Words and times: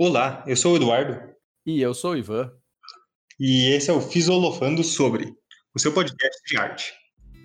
Olá, 0.00 0.44
eu 0.46 0.54
sou 0.54 0.74
o 0.74 0.76
Eduardo. 0.76 1.20
E 1.66 1.82
eu 1.82 1.92
sou 1.92 2.12
o 2.12 2.16
Ivan. 2.16 2.52
E 3.36 3.66
esse 3.74 3.90
é 3.90 3.92
o 3.92 4.00
Fisolofando 4.00 4.84
Sobre, 4.84 5.34
o 5.74 5.78
seu 5.80 5.92
podcast 5.92 6.40
de 6.46 6.56
arte. 6.56 6.94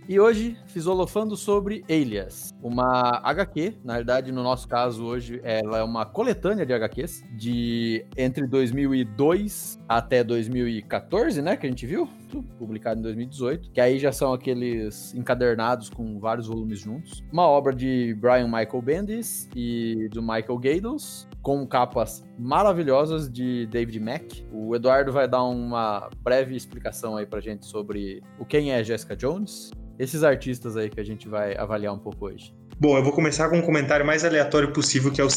E 0.08 0.20
hoje, 0.20 0.56
fisolofando 0.68 1.36
sobre 1.36 1.84
Alias, 1.90 2.54
uma 2.62 3.22
HQ, 3.24 3.78
na 3.84 3.96
verdade, 3.96 4.32
no 4.32 4.44
nosso 4.44 4.68
caso 4.68 5.04
hoje, 5.04 5.42
ela 5.44 5.80
é 5.80 5.84
uma 5.84 6.06
coletânea 6.06 6.64
de 6.64 6.74
HQs 6.74 7.24
de 7.36 8.06
entre 8.16 8.46
2002 8.46 9.80
até 9.90 10.24
2014, 10.24 11.42
né, 11.42 11.58
que 11.58 11.66
a 11.66 11.70
gente 11.70 11.88
viu, 11.88 12.08
publicado 12.42 13.00
em 13.00 13.04
2018, 13.04 13.72
que 13.72 13.82
aí 13.82 14.00
já 14.00 14.12
são 14.12 14.34
aqueles 14.34 15.14
encadernados 15.14 15.90
com 15.90 16.20
vários 16.20 16.48
volumes 16.48 16.80
juntos. 16.80 17.24
Uma 17.32 17.48
obra 17.48 17.76
de 17.76 18.16
Brian 18.20 18.48
Michael 18.48 18.82
Bendis 18.82 19.50
e 19.56 20.08
do 20.12 20.22
Michael 20.22 20.58
Gaydos, 20.58 21.28
com 21.42 21.68
capas 21.68 22.24
maravilhosas 22.40 23.30
de 23.30 23.68
David 23.68 24.00
Mack. 24.00 24.46
O 24.52 24.76
Eduardo 24.76 25.12
vai 25.12 25.28
dar 25.28 25.44
uma 25.44 26.10
breve 26.24 26.56
explicação 26.56 27.18
aí 27.18 27.26
pra 27.26 27.40
gente 27.42 27.66
sobre 27.66 28.24
o 28.40 28.46
quem 28.46 28.72
é 28.72 28.84
Jessica 28.84 29.16
Jones, 29.16 29.72
esses 30.00 30.24
artistas 30.24 30.78
aí 30.78 30.90
que 30.90 31.00
a 31.00 31.06
gente 31.06 31.28
vai 31.28 31.56
avaliar 31.58 31.94
um 31.94 32.00
pouco 32.00 32.28
hoje. 32.28 32.54
Bom, 32.80 32.98
eu 32.98 33.04
vou 33.04 33.14
começar 33.14 33.50
com 33.50 33.58
um 33.58 33.62
comentário 33.62 34.06
mais 34.06 34.26
aleatório 34.26 34.74
possível, 34.74 35.12
que 35.12 35.22
é 35.22 35.24
o 35.24 35.28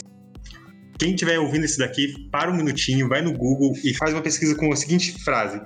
quem 0.98 1.10
estiver 1.10 1.38
ouvindo 1.38 1.64
isso 1.64 1.78
daqui, 1.78 2.14
para 2.30 2.50
um 2.50 2.56
minutinho, 2.56 3.08
vai 3.08 3.20
no 3.20 3.32
Google 3.32 3.72
e 3.84 3.94
faz 3.94 4.14
uma 4.14 4.22
pesquisa 4.22 4.56
com 4.56 4.72
a 4.72 4.76
seguinte 4.76 5.12
frase: 5.22 5.60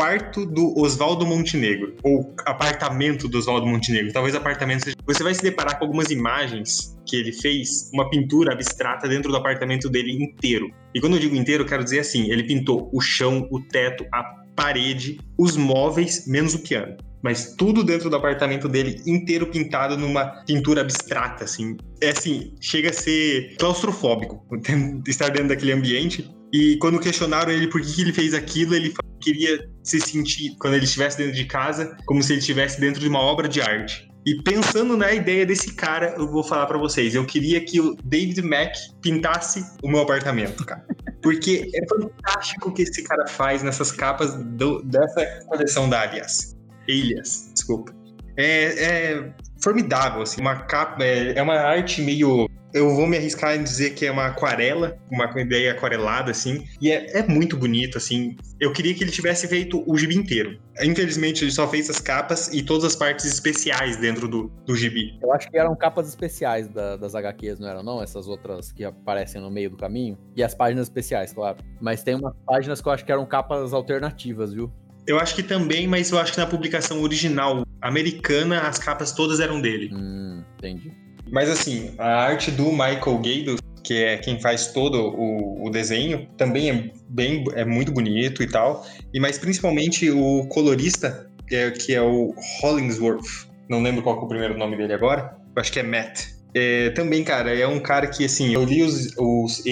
quarto 0.00 0.46
do 0.46 0.72
Oswaldo 0.78 1.26
Montenegro, 1.26 1.94
ou 2.02 2.34
apartamento 2.46 3.28
do 3.28 3.36
Oswaldo 3.36 3.66
Montenegro. 3.66 4.10
Talvez 4.10 4.34
apartamento 4.34 4.84
seja. 4.84 4.96
Você 5.04 5.22
vai 5.22 5.34
se 5.34 5.42
deparar 5.42 5.78
com 5.78 5.84
algumas 5.84 6.10
imagens 6.10 6.98
que 7.06 7.16
ele 7.16 7.32
fez, 7.32 7.90
uma 7.92 8.08
pintura 8.08 8.54
abstrata 8.54 9.06
dentro 9.06 9.30
do 9.30 9.36
apartamento 9.36 9.90
dele 9.90 10.12
inteiro. 10.12 10.70
E 10.94 11.00
quando 11.02 11.16
eu 11.16 11.20
digo 11.20 11.36
inteiro, 11.36 11.64
eu 11.64 11.66
quero 11.66 11.84
dizer 11.84 11.98
assim: 11.98 12.30
ele 12.30 12.44
pintou 12.44 12.88
o 12.94 13.00
chão, 13.02 13.46
o 13.50 13.60
teto, 13.60 14.06
a 14.10 14.24
parede, 14.56 15.20
os 15.38 15.54
móveis, 15.54 16.26
menos 16.26 16.54
o 16.54 16.60
piano 16.60 16.96
mas 17.22 17.54
tudo 17.54 17.84
dentro 17.84 18.08
do 18.08 18.16
apartamento 18.16 18.66
dele 18.66 19.02
inteiro 19.06 19.46
pintado 19.46 19.94
numa 19.94 20.42
pintura 20.46 20.80
abstrata, 20.80 21.44
assim. 21.44 21.76
É 22.00 22.08
assim, 22.08 22.54
chega 22.62 22.88
a 22.88 22.92
ser 22.94 23.56
claustrofóbico 23.58 24.42
estar 25.06 25.28
dentro 25.28 25.48
daquele 25.48 25.72
ambiente. 25.72 26.30
E 26.50 26.78
quando 26.78 26.98
questionaram 26.98 27.52
ele 27.52 27.68
por 27.68 27.82
que 27.82 28.00
ele 28.00 28.14
fez 28.14 28.32
aquilo, 28.32 28.74
ele 28.74 28.94
queria 29.20 29.69
se 29.82 30.00
sentir, 30.00 30.56
quando 30.58 30.74
ele 30.74 30.84
estivesse 30.84 31.18
dentro 31.18 31.34
de 31.34 31.44
casa, 31.44 31.96
como 32.06 32.22
se 32.22 32.32
ele 32.32 32.40
estivesse 32.40 32.80
dentro 32.80 33.00
de 33.00 33.08
uma 33.08 33.20
obra 33.20 33.48
de 33.48 33.60
arte. 33.60 34.10
E 34.26 34.42
pensando 34.42 34.96
na 34.96 35.12
ideia 35.12 35.46
desse 35.46 35.74
cara, 35.74 36.14
eu 36.18 36.30
vou 36.30 36.44
falar 36.44 36.66
para 36.66 36.76
vocês. 36.76 37.14
Eu 37.14 37.24
queria 37.24 37.64
que 37.64 37.80
o 37.80 37.96
David 38.04 38.42
Mack 38.42 38.76
pintasse 39.00 39.64
o 39.82 39.88
meu 39.88 40.00
apartamento, 40.00 40.64
cara. 40.66 40.84
Porque 41.22 41.70
é 41.74 41.88
fantástico 41.88 42.68
o 42.68 42.72
que 42.72 42.82
esse 42.82 43.02
cara 43.02 43.26
faz 43.26 43.62
nessas 43.62 43.90
capas 43.90 44.34
do, 44.34 44.82
dessa 44.82 45.24
coleção 45.46 45.88
da 45.88 46.02
Alias. 46.02 46.54
Ilhas, 46.86 47.50
desculpa. 47.54 47.94
É, 48.36 48.84
é 48.84 49.32
formidável, 49.62 50.22
assim, 50.22 50.40
uma 50.40 50.56
capa, 50.64 51.02
é, 51.02 51.38
é, 51.38 51.42
uma 51.42 51.56
arte 51.56 52.02
meio... 52.02 52.48
Eu 52.72 52.94
vou 52.94 53.06
me 53.06 53.16
arriscar 53.16 53.56
em 53.56 53.62
dizer 53.62 53.90
que 53.90 54.06
é 54.06 54.12
uma 54.12 54.26
aquarela, 54.26 54.96
uma 55.10 55.28
ideia 55.40 55.72
aquarelada, 55.72 56.30
assim, 56.30 56.64
e 56.80 56.90
é, 56.90 57.18
é 57.18 57.26
muito 57.26 57.56
bonito, 57.56 57.98
assim. 57.98 58.36
Eu 58.60 58.72
queria 58.72 58.94
que 58.94 59.02
ele 59.02 59.10
tivesse 59.10 59.48
feito 59.48 59.82
o 59.86 59.98
gibi 59.98 60.14
inteiro. 60.14 60.60
Infelizmente, 60.80 61.44
ele 61.44 61.50
só 61.50 61.66
fez 61.66 61.90
as 61.90 61.98
capas 61.98 62.48
e 62.52 62.62
todas 62.62 62.84
as 62.84 62.96
partes 62.96 63.24
especiais 63.24 63.96
dentro 63.96 64.28
do, 64.28 64.48
do 64.66 64.76
gibi. 64.76 65.18
Eu 65.22 65.32
acho 65.32 65.50
que 65.50 65.58
eram 65.58 65.74
capas 65.74 66.08
especiais 66.08 66.68
da, 66.68 66.96
das 66.96 67.14
HQs, 67.14 67.58
não 67.58 67.68
eram, 67.68 67.82
não? 67.82 68.02
Essas 68.02 68.28
outras 68.28 68.70
que 68.72 68.84
aparecem 68.84 69.40
no 69.40 69.50
meio 69.50 69.70
do 69.70 69.76
caminho. 69.76 70.16
E 70.36 70.42
as 70.42 70.54
páginas 70.54 70.86
especiais, 70.86 71.32
claro. 71.32 71.58
Mas 71.80 72.02
tem 72.02 72.14
umas 72.14 72.34
páginas 72.46 72.80
que 72.80 72.88
eu 72.88 72.92
acho 72.92 73.04
que 73.04 73.12
eram 73.12 73.26
capas 73.26 73.72
alternativas, 73.72 74.52
viu? 74.52 74.72
Eu 75.06 75.18
acho 75.18 75.34
que 75.34 75.42
também, 75.42 75.88
mas 75.88 76.10
eu 76.10 76.18
acho 76.18 76.32
que 76.32 76.38
na 76.38 76.46
publicação 76.46 77.02
original 77.02 77.64
americana, 77.80 78.60
as 78.60 78.78
capas 78.78 79.12
todas 79.12 79.40
eram 79.40 79.60
dele. 79.60 79.90
Hum, 79.92 80.44
entendi. 80.58 80.92
Mas 81.30 81.48
assim, 81.48 81.94
a 81.98 82.08
arte 82.08 82.50
do 82.50 82.70
Michael 82.70 83.18
Gaydos, 83.22 83.60
que 83.84 83.94
é 83.94 84.18
quem 84.18 84.40
faz 84.40 84.68
todo 84.68 84.96
o, 85.00 85.66
o, 85.66 85.70
desenho, 85.70 86.28
também 86.36 86.70
é 86.70 86.90
bem 87.08 87.44
é 87.54 87.64
muito 87.64 87.92
bonito 87.92 88.42
e 88.42 88.46
tal. 88.46 88.86
E 89.12 89.20
mas 89.20 89.38
principalmente 89.38 90.10
o 90.10 90.46
colorista, 90.48 91.30
é, 91.50 91.70
que 91.70 91.94
é 91.94 92.02
o 92.02 92.34
Hollingsworth. 92.60 93.48
Não 93.68 93.82
lembro 93.82 94.02
qual 94.02 94.16
é 94.16 94.20
o 94.20 94.28
primeiro 94.28 94.58
nome 94.58 94.76
dele 94.76 94.92
agora. 94.92 95.36
Acho 95.56 95.72
que 95.72 95.80
é 95.80 95.82
Matt. 95.82 96.40
É, 96.54 96.90
também, 96.90 97.22
cara, 97.22 97.56
é 97.56 97.66
um 97.66 97.78
cara 97.78 98.08
que, 98.08 98.24
assim, 98.24 98.52
eu 98.54 98.64
li 98.64 98.82
os, 98.82 99.14
os 99.16 99.62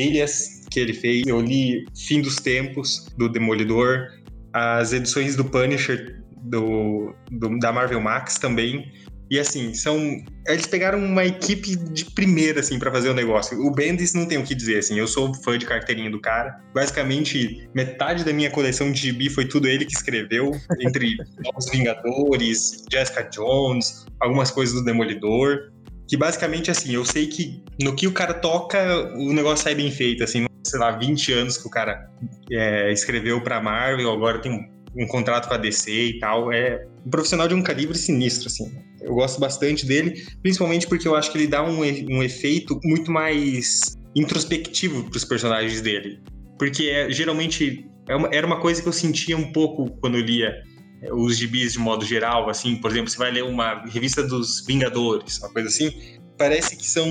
que 0.70 0.78
ele 0.78 0.94
fez, 0.94 1.26
eu 1.26 1.40
li 1.40 1.84
Fim 1.96 2.20
dos 2.20 2.36
Tempos, 2.36 3.08
do 3.16 3.28
Demolidor, 3.28 4.06
as 4.52 4.92
edições 4.92 5.34
do 5.34 5.44
Punisher 5.44 6.22
do, 6.42 7.14
do, 7.30 7.58
da 7.58 7.72
Marvel 7.72 8.00
Max 8.00 8.38
também. 8.38 8.90
E 9.30 9.38
assim, 9.38 9.74
são. 9.74 9.98
Eles 10.46 10.66
pegaram 10.66 10.98
uma 10.98 11.24
equipe 11.24 11.76
de 11.76 12.04
primeira, 12.06 12.60
assim, 12.60 12.78
para 12.78 12.90
fazer 12.90 13.10
o 13.10 13.14
negócio. 13.14 13.60
O 13.60 13.70
Bendis 13.70 14.14
não 14.14 14.26
tem 14.26 14.38
o 14.38 14.42
que 14.42 14.54
dizer, 14.54 14.78
assim. 14.78 14.98
Eu 14.98 15.06
sou 15.06 15.34
fã 15.34 15.58
de 15.58 15.66
carteirinha 15.66 16.10
do 16.10 16.20
cara. 16.20 16.58
Basicamente, 16.74 17.68
metade 17.74 18.24
da 18.24 18.32
minha 18.32 18.50
coleção 18.50 18.90
de 18.90 19.00
gibi 19.00 19.28
foi 19.28 19.46
tudo 19.46 19.68
ele 19.68 19.84
que 19.84 19.92
escreveu, 19.92 20.52
entre 20.80 21.16
Os 21.56 21.70
Vingadores, 21.70 22.84
Jessica 22.90 23.22
Jones, 23.24 24.06
algumas 24.20 24.50
coisas 24.50 24.74
do 24.74 24.84
Demolidor. 24.84 25.72
Que 26.08 26.16
basicamente, 26.16 26.70
assim, 26.70 26.94
eu 26.94 27.04
sei 27.04 27.26
que 27.26 27.62
no 27.82 27.94
que 27.94 28.06
o 28.06 28.12
cara 28.12 28.32
toca, 28.32 29.12
o 29.14 29.32
negócio 29.34 29.64
sai 29.64 29.74
bem 29.74 29.90
feito, 29.90 30.24
assim 30.24 30.48
sei 30.68 30.78
lá, 30.78 30.90
20 30.90 31.32
anos 31.32 31.56
que 31.56 31.66
o 31.66 31.70
cara 31.70 32.10
é, 32.50 32.92
escreveu 32.92 33.40
pra 33.42 33.60
Marvel, 33.60 34.10
agora 34.10 34.38
tem 34.38 34.52
um, 34.52 34.77
um, 34.96 35.06
contrato 35.06 35.48
com 35.48 35.54
a 35.54 35.58
DC 35.58 35.90
e 35.90 36.18
tal. 36.18 36.52
É 36.52 36.86
um 37.04 37.10
profissional 37.10 37.48
de 37.48 37.54
um 37.54 37.62
calibre 37.62 37.96
sinistro, 37.96 38.48
assim. 38.48 38.72
Eu 39.00 39.14
gosto 39.14 39.40
bastante 39.40 39.86
dele, 39.86 40.22
principalmente 40.42 40.86
porque 40.86 41.06
eu 41.06 41.14
acho 41.14 41.30
que 41.30 41.38
ele 41.38 41.46
dá 41.46 41.62
um, 41.62 41.80
um 41.80 42.22
efeito 42.22 42.78
muito 42.84 43.10
mais 43.10 43.96
introspectivo 44.14 45.08
pros 45.10 45.24
personagens 45.24 45.80
dele. 45.80 46.20
Porque 46.58 46.88
é, 46.88 47.10
geralmente 47.10 47.88
é 48.08 48.16
uma, 48.16 48.28
era 48.32 48.46
uma 48.46 48.60
coisa 48.60 48.82
que 48.82 48.88
eu 48.88 48.92
sentia 48.92 49.36
um 49.36 49.52
pouco 49.52 49.90
quando 50.00 50.16
eu 50.16 50.22
lia 50.22 50.62
é, 51.02 51.12
os 51.12 51.36
gibis 51.36 51.74
de 51.74 51.78
modo 51.78 52.04
geral, 52.04 52.48
assim, 52.48 52.76
por 52.76 52.90
exemplo, 52.90 53.10
você 53.10 53.18
vai 53.18 53.30
ler 53.30 53.44
uma 53.44 53.84
revista 53.86 54.22
dos 54.22 54.64
Vingadores, 54.66 55.38
uma 55.38 55.50
coisa 55.50 55.68
assim, 55.68 56.18
parece 56.36 56.76
que 56.76 56.86
são 56.86 57.06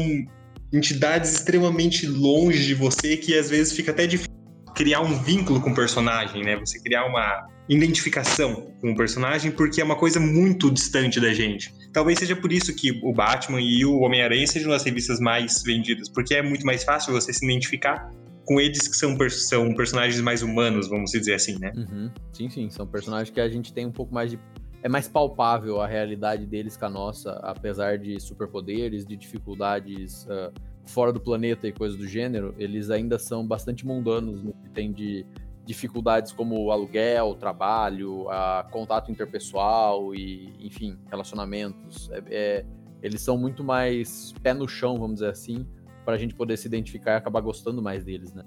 entidades 0.74 1.34
extremamente 1.34 2.06
longe 2.06 2.66
de 2.66 2.74
você 2.74 3.16
que 3.16 3.38
às 3.38 3.50
vezes 3.50 3.74
fica 3.74 3.92
até 3.92 4.06
difícil 4.06 4.36
criar 4.76 5.02
um 5.02 5.18
vínculo 5.24 5.62
com 5.62 5.72
o 5.72 5.76
personagem, 5.76 6.44
né? 6.44 6.56
Você 6.58 6.80
criar 6.82 7.06
uma 7.06 7.48
identificação 7.70 8.72
com 8.80 8.92
o 8.92 8.96
personagem 8.96 9.52
porque 9.52 9.82
é 9.82 9.84
uma 9.84 9.96
coisa 9.96 10.20
muito 10.20 10.72
distante 10.72 11.20
da 11.20 11.34
gente. 11.34 11.74
Talvez 11.92 12.20
seja 12.20 12.36
por 12.36 12.52
isso 12.52 12.74
que 12.76 13.00
o 13.04 13.14
Batman 13.14 13.60
e 13.62 13.86
o 13.86 14.00
Homem-Aranha 14.00 14.48
sejam 14.48 14.72
as 14.72 14.84
revistas 14.84 15.20
mais 15.20 15.62
vendidas, 15.64 16.10
porque 16.10 16.36
é 16.36 16.42
muito 16.42 16.66
mais 16.66 16.84
fácil 16.84 17.14
você 17.14 17.34
se 17.34 17.46
identificar 17.46 18.12
com 18.46 18.62
eles 18.62 18.88
que 18.88 18.96
são, 18.96 19.18
são 19.30 19.74
personagens 19.74 20.22
mais 20.22 20.42
humanos, 20.42 20.88
vamos 20.88 21.12
dizer 21.12 21.34
assim, 21.34 21.60
né? 21.60 21.74
Uhum. 21.76 22.10
Sim, 22.32 22.50
sim, 22.50 22.70
são 22.70 22.88
personagens 22.88 23.30
que 23.30 23.42
a 23.42 23.50
gente 23.50 23.74
tem 23.74 23.86
um 23.86 23.92
pouco 23.92 24.14
mais 24.14 24.32
de 24.32 24.40
é 24.84 24.88
mais 24.88 25.08
palpável 25.08 25.82
a 25.82 25.88
realidade 25.88 26.46
deles 26.46 26.78
que 26.78 26.86
a 26.86 26.90
nossa, 26.90 27.32
apesar 27.44 27.98
de 27.98 28.20
superpoderes, 28.20 29.06
de 29.06 29.18
dificuldades 29.18 30.26
uh, 30.26 30.54
fora 30.86 31.12
do 31.12 31.20
planeta 31.20 31.68
e 31.68 31.74
coisas 31.74 31.98
do 31.98 32.08
gênero, 32.08 32.54
eles 32.58 32.90
ainda 32.90 33.18
são 33.20 33.46
bastante 33.46 33.86
mundanos 33.86 34.42
no 34.44 34.54
que 34.54 34.70
tem 34.70 34.94
de 34.94 35.26
dificuldades 35.68 36.32
como 36.32 36.72
aluguel, 36.72 37.36
trabalho, 37.36 38.30
a 38.30 38.66
contato 38.72 39.12
interpessoal 39.12 40.16
e, 40.16 40.54
enfim, 40.62 40.98
relacionamentos. 41.10 42.10
É, 42.10 42.24
é, 42.30 42.66
eles 43.04 43.22
são 43.22 43.38
muito 43.38 43.66
mais 43.66 44.34
pé 44.42 44.54
no 44.54 44.66
chão, 44.68 44.98
vamos 44.98 45.16
dizer 45.16 45.30
assim, 45.30 45.68
para 46.06 46.16
a 46.16 46.18
gente 46.18 46.34
poder 46.34 46.58
se 46.58 46.68
identificar 46.68 47.12
e 47.12 47.16
acabar 47.18 47.42
gostando 47.42 47.82
mais 47.82 48.06
deles, 48.06 48.34
né? 48.34 48.44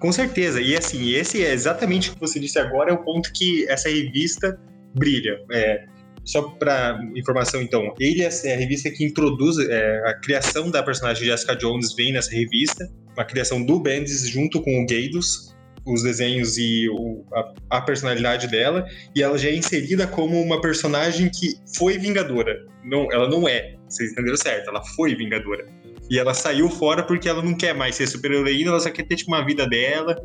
Com 0.00 0.10
certeza. 0.10 0.62
E 0.62 0.74
assim, 0.74 1.10
esse 1.10 1.44
é 1.44 1.52
exatamente 1.52 2.10
o 2.10 2.14
que 2.14 2.20
você 2.20 2.40
disse 2.40 2.58
agora, 2.58 2.90
é 2.90 2.94
o 2.94 3.04
ponto 3.04 3.30
que 3.32 3.68
essa 3.68 3.90
revista 3.90 4.58
brilha. 4.94 5.44
É, 5.52 5.86
só 6.24 6.42
para 6.42 6.98
informação, 7.14 7.60
então, 7.60 7.94
ele 8.00 8.22
é 8.22 8.28
a 8.28 8.56
revista 8.56 8.90
que 8.90 9.04
introduz 9.04 9.58
é, 9.58 10.08
a 10.08 10.14
criação 10.14 10.70
da 10.70 10.82
personagem 10.82 11.26
Jessica 11.26 11.54
Jones 11.54 11.94
vem 11.94 12.12
nessa 12.12 12.30
revista, 12.30 12.90
uma 13.14 13.24
criação 13.24 13.62
do 13.62 13.78
Bendis 13.78 14.26
junto 14.26 14.62
com 14.62 14.82
o 14.82 14.86
Gaydos, 14.86 15.54
os 15.92 16.02
desenhos 16.02 16.58
e 16.58 16.88
o, 16.88 17.24
a, 17.32 17.78
a, 17.78 17.80
personalidade 17.80 18.48
dela, 18.48 18.86
e 19.14 19.22
ela 19.22 19.38
já 19.38 19.48
é 19.48 19.54
inserida 19.54 20.06
como 20.06 20.40
uma 20.40 20.60
personagem 20.60 21.30
que 21.30 21.54
foi 21.76 21.98
vingadora. 21.98 22.66
Não, 22.84 23.10
ela 23.12 23.28
não 23.28 23.48
é, 23.48 23.74
vocês 23.88 24.12
entenderam 24.12 24.36
certo, 24.36 24.68
ela 24.68 24.82
foi 24.96 25.14
vingadora. 25.14 25.66
E 26.10 26.18
ela 26.18 26.34
saiu 26.34 26.70
fora 26.70 27.02
porque 27.02 27.28
ela 27.28 27.42
não 27.42 27.54
quer 27.54 27.74
mais 27.74 27.96
ser 27.96 28.06
super-heroína, 28.06 28.70
ela 28.70 28.80
só 28.80 28.90
quer 28.90 29.04
ter 29.04 29.16
tipo, 29.16 29.30
uma 29.30 29.44
vida 29.44 29.66
dela, 29.66 30.16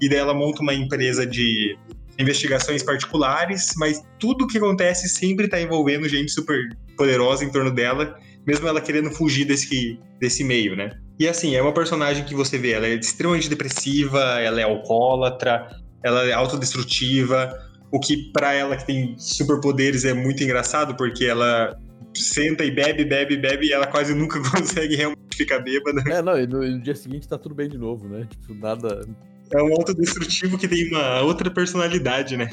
e 0.00 0.08
daí 0.08 0.18
ela 0.18 0.34
monta 0.34 0.62
uma 0.62 0.74
empresa 0.74 1.26
de 1.26 1.76
investigações 2.18 2.82
particulares, 2.82 3.72
mas 3.76 4.02
tudo 4.18 4.46
que 4.46 4.58
acontece 4.58 5.08
sempre 5.08 5.46
está 5.46 5.60
envolvendo 5.60 6.08
gente 6.08 6.30
super 6.30 6.58
poderosa 6.96 7.44
em 7.44 7.50
torno 7.50 7.70
dela, 7.70 8.16
mesmo 8.46 8.68
ela 8.68 8.80
querendo 8.80 9.10
fugir 9.10 9.44
desse, 9.44 9.98
desse 10.20 10.44
meio, 10.44 10.76
né? 10.76 10.90
E 11.18 11.28
assim, 11.28 11.54
é 11.54 11.62
uma 11.62 11.72
personagem 11.72 12.24
que 12.24 12.34
você 12.34 12.58
vê, 12.58 12.72
ela 12.72 12.86
é 12.86 12.94
extremamente 12.94 13.48
depressiva, 13.48 14.20
ela 14.40 14.60
é 14.60 14.64
alcoólatra, 14.64 15.68
ela 16.02 16.24
é 16.24 16.32
autodestrutiva, 16.32 17.52
o 17.92 18.00
que 18.00 18.32
para 18.32 18.52
ela 18.54 18.76
que 18.76 18.86
tem 18.86 19.14
superpoderes 19.18 20.04
é 20.04 20.14
muito 20.14 20.42
engraçado, 20.42 20.96
porque 20.96 21.26
ela 21.26 21.76
senta 22.16 22.64
e 22.64 22.70
bebe, 22.70 23.04
bebe, 23.04 23.36
bebe 23.36 23.66
e 23.66 23.72
ela 23.72 23.86
quase 23.86 24.14
nunca 24.14 24.40
consegue 24.50 24.96
realmente 24.96 25.36
ficar 25.36 25.60
bêbada. 25.60 26.02
É, 26.10 26.22
não, 26.22 26.38
e 26.38 26.46
no, 26.46 26.60
no 26.60 26.80
dia 26.80 26.94
seguinte 26.94 27.28
tá 27.28 27.38
tudo 27.38 27.54
bem 27.54 27.68
de 27.68 27.78
novo, 27.78 28.08
né? 28.08 28.26
Tipo, 28.28 28.54
nada. 28.54 29.06
É 29.50 29.62
um 29.62 29.72
autodestrutivo 29.74 30.58
que 30.58 30.66
tem 30.66 30.88
uma 30.88 31.20
outra 31.20 31.50
personalidade, 31.50 32.36
né? 32.36 32.50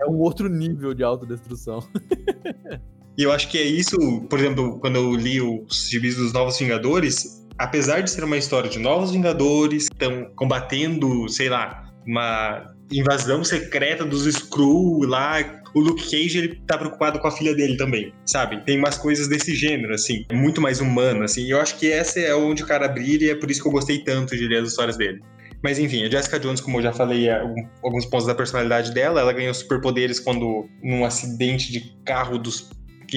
É 0.00 0.06
um 0.06 0.18
outro 0.18 0.48
nível 0.48 0.94
de 0.94 1.04
autodestruição. 1.04 1.80
E 3.16 3.22
eu 3.22 3.32
acho 3.32 3.48
que 3.48 3.58
é 3.58 3.62
isso, 3.62 3.96
por 4.28 4.38
exemplo, 4.38 4.78
quando 4.80 4.96
eu 4.96 5.14
li 5.14 5.40
os 5.40 5.88
gibis 5.90 6.16
dos 6.16 6.32
Novos 6.32 6.58
Vingadores, 6.58 7.46
apesar 7.58 8.00
de 8.00 8.10
ser 8.10 8.24
uma 8.24 8.36
história 8.36 8.70
de 8.70 8.78
Novos 8.78 9.12
Vingadores, 9.12 9.84
estão 9.84 10.30
combatendo, 10.34 11.28
sei 11.28 11.48
lá, 11.48 11.92
uma 12.06 12.74
invasão 12.90 13.44
secreta 13.44 14.04
dos 14.04 14.26
Skrull 14.26 15.04
lá. 15.06 15.62
O 15.74 15.80
Luke 15.80 16.04
Cage, 16.04 16.38
ele 16.38 16.60
tá 16.66 16.76
preocupado 16.76 17.18
com 17.18 17.26
a 17.26 17.30
filha 17.30 17.54
dele 17.54 17.78
também, 17.78 18.12
sabe? 18.26 18.62
Tem 18.64 18.78
umas 18.78 18.98
coisas 18.98 19.26
desse 19.26 19.54
gênero, 19.54 19.94
assim, 19.94 20.24
muito 20.30 20.60
mais 20.60 20.80
humano, 20.80 21.24
assim. 21.24 21.44
E 21.44 21.50
eu 21.50 21.60
acho 21.60 21.78
que 21.78 21.90
essa 21.90 22.20
é 22.20 22.34
onde 22.34 22.62
o 22.62 22.66
cara 22.66 22.88
brilha 22.88 23.26
e 23.26 23.30
é 23.30 23.34
por 23.34 23.50
isso 23.50 23.62
que 23.62 23.68
eu 23.68 23.72
gostei 23.72 24.04
tanto 24.04 24.36
de 24.36 24.46
ler 24.46 24.62
as 24.62 24.68
histórias 24.68 24.98
dele. 24.98 25.20
Mas 25.62 25.78
enfim, 25.78 26.04
a 26.04 26.10
Jessica 26.10 26.40
Jones, 26.40 26.60
como 26.60 26.78
eu 26.78 26.82
já 26.82 26.92
falei, 26.92 27.28
é 27.28 27.40
alguns 27.82 28.04
pontos 28.04 28.26
da 28.26 28.34
personalidade 28.34 28.92
dela, 28.92 29.20
ela 29.20 29.32
ganhou 29.32 29.54
superpoderes 29.54 30.18
quando, 30.18 30.68
num 30.82 31.04
acidente 31.04 31.70
de 31.70 31.96
carro 32.04 32.36
dos 32.36 32.68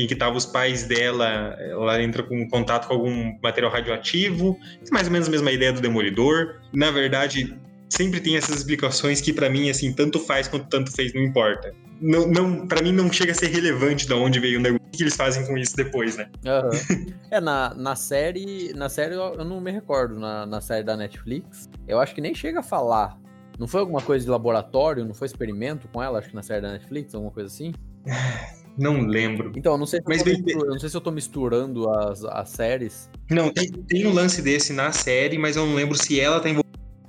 que 0.06 0.14
estavam 0.14 0.36
os 0.36 0.46
pais 0.46 0.84
dela, 0.84 1.56
ela 1.60 2.02
entra 2.02 2.24
com 2.24 2.48
contato 2.50 2.88
com 2.88 2.94
algum 2.94 3.38
material 3.42 3.72
radioativo, 3.72 4.58
mais 4.92 5.08
ou 5.08 5.14
menos 5.14 5.28
a 5.28 5.32
mesma 5.32 5.52
ideia 5.52 5.72
do 5.72 5.80
Demolidor. 5.80 6.56
Na 6.74 6.92
verdade, 6.92 7.58
sempre 7.90 8.20
tem 8.20 8.36
essas 8.36 8.58
explicações 8.58 9.22
que 9.22 9.32
para 9.32 9.50
mim 9.50 9.70
assim 9.70 9.94
tanto 9.94 10.20
faz 10.20 10.48
quanto 10.48 10.68
tanto 10.68 10.92
fez 10.92 11.14
não 11.14 11.22
importa 11.22 11.74
não, 12.02 12.28
não 12.28 12.68
para 12.68 12.82
mim 12.82 12.92
não 12.92 13.12
chega 13.12 13.32
a 13.32 13.36
ser 13.36 13.48
relevante 13.48 14.08
de 14.08 14.14
onde 14.14 14.40
veio 14.40 14.60
o 14.60 14.62
negócio 14.62 14.86
o 14.86 14.98
que 14.98 15.04
eles 15.04 15.16
fazem 15.16 15.46
com 15.46 15.58
isso 15.58 15.76
depois 15.76 16.18
né 16.18 16.30
uhum. 16.46 17.14
é 17.32 17.40
na, 17.40 17.74
na 17.74 17.96
série 17.96 18.74
na 18.74 18.90
série 18.90 19.16
eu, 19.16 19.36
eu 19.36 19.46
não 19.46 19.62
me 19.62 19.72
recordo 19.72 20.20
na, 20.20 20.46
na 20.46 20.62
série 20.62 20.84
da 20.84 20.98
Netflix 20.98 21.70
eu 21.88 22.00
acho 22.00 22.14
que 22.14 22.22
nem 22.22 22.34
chega 22.34 22.60
a 22.60 22.64
falar 22.64 23.18
não 23.58 23.68
foi 23.68 23.82
alguma 23.82 24.02
coisa 24.02 24.26
de 24.26 24.32
laboratório 24.32 25.06
não 25.06 25.14
foi 25.14 25.28
experimento 25.28 25.88
com 25.88 26.02
ela 26.02 26.20
acho 26.20 26.30
que 26.30 26.36
na 26.36 26.44
série 26.44 26.62
da 26.62 26.72
Netflix 26.72 27.14
alguma 27.14 27.32
coisa 27.32 27.48
assim 27.48 27.74
não 28.78 29.02
lembro. 29.06 29.52
Então, 29.56 29.78
não 29.78 29.86
sei 29.86 30.00
se, 30.00 30.06
Mas 30.08 30.26
eu, 30.26 30.44
tô, 30.44 30.66
eu 30.66 30.72
não 30.72 30.80
sei 30.80 30.90
se 30.90 30.98
eu 30.98 31.02
tô 31.02 31.12
misturando 31.12 31.90
as, 31.90 32.24
as 32.26 32.50
séries. 32.50 33.10
Não, 33.30 33.50
tem, 33.50 33.72
tem 33.72 34.06
um 34.06 34.14
lance 34.14 34.42
desse 34.42 34.74
na 34.74 34.92
série, 34.92 35.38
mas 35.38 35.56
eu 35.56 35.66
não 35.66 35.76
lembro 35.76 35.98
se 35.98 36.20
ela 36.20 36.40
tá 36.40 36.50
envolvida 36.50 36.66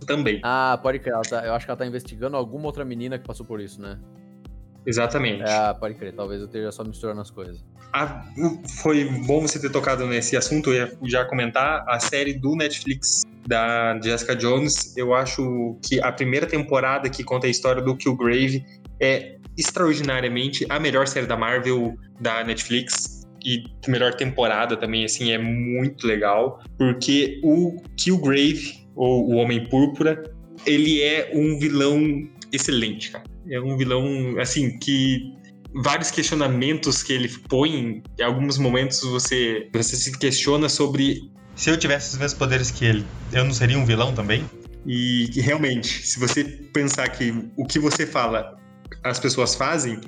também. 0.06 0.40
Ah, 0.44 0.78
pode 0.80 0.98
crer. 1.00 1.14
Tá, 1.28 1.44
eu 1.44 1.52
acho 1.52 1.66
que 1.66 1.70
ela 1.70 1.78
tá 1.78 1.86
investigando 1.86 2.36
alguma 2.36 2.66
outra 2.66 2.84
menina 2.84 3.18
que 3.18 3.26
passou 3.26 3.44
por 3.44 3.60
isso, 3.60 3.80
né? 3.80 3.98
Exatamente. 4.86 5.42
Ah, 5.44 5.76
pode 5.78 5.94
crer. 5.94 6.14
Talvez 6.14 6.40
eu 6.40 6.46
esteja 6.46 6.70
só 6.70 6.84
misturando 6.84 7.20
as 7.20 7.30
coisas. 7.30 7.64
Ah, 7.92 8.24
foi 8.82 9.04
bom 9.26 9.40
você 9.40 9.58
ter 9.58 9.70
tocado 9.70 10.06
nesse 10.06 10.36
assunto. 10.36 10.72
Eu 10.72 10.86
ia 10.86 10.98
já 11.04 11.24
comentar 11.24 11.84
a 11.88 11.98
série 11.98 12.34
do 12.34 12.54
Netflix 12.54 13.22
da 13.46 13.98
Jessica 14.00 14.36
Jones. 14.36 14.96
Eu 14.96 15.12
acho 15.12 15.76
que 15.82 16.00
a 16.00 16.12
primeira 16.12 16.46
temporada 16.46 17.10
que 17.10 17.24
conta 17.24 17.48
a 17.48 17.50
história 17.50 17.82
do 17.82 17.96
Killgrave 17.96 18.64
é 19.00 19.36
extraordinariamente 19.56 20.66
a 20.68 20.78
melhor 20.78 21.06
série 21.06 21.26
da 21.26 21.36
Marvel 21.36 21.96
da 22.20 22.44
Netflix 22.44 23.26
e 23.44 23.64
melhor 23.88 24.14
temporada 24.14 24.76
também, 24.76 25.04
assim, 25.04 25.30
é 25.30 25.38
muito 25.38 26.06
legal, 26.06 26.60
porque 26.76 27.40
o 27.44 27.80
Killgrave 27.96 28.86
ou 28.96 29.30
o 29.30 29.36
Homem 29.36 29.68
Púrpura, 29.68 30.22
ele 30.66 31.00
é 31.00 31.30
um 31.32 31.58
vilão 31.58 32.28
excelente, 32.52 33.12
cara. 33.12 33.24
É 33.48 33.60
um 33.60 33.76
vilão, 33.76 34.04
assim, 34.40 34.76
que 34.78 35.32
vários 35.74 36.10
questionamentos 36.10 37.02
que 37.02 37.12
ele 37.12 37.28
põe, 37.48 38.02
em 38.18 38.22
alguns 38.22 38.58
momentos 38.58 39.00
você, 39.02 39.68
você 39.72 39.94
se 39.94 40.18
questiona 40.18 40.68
sobre 40.68 41.30
se 41.54 41.70
eu 41.70 41.76
tivesse 41.76 42.14
os 42.14 42.18
mesmos 42.18 42.38
poderes 42.38 42.70
que 42.70 42.84
ele, 42.84 43.04
eu 43.32 43.44
não 43.44 43.52
seria 43.52 43.78
um 43.78 43.84
vilão 43.84 44.12
também? 44.12 44.44
E 44.86 45.30
realmente, 45.40 46.06
se 46.06 46.18
você 46.18 46.44
pensar 46.44 47.08
que 47.08 47.32
o 47.56 47.64
que 47.64 47.78
você 47.78 48.06
fala 48.06 48.56
as 49.02 49.18
pessoas 49.18 49.54
fazem, 49.54 50.00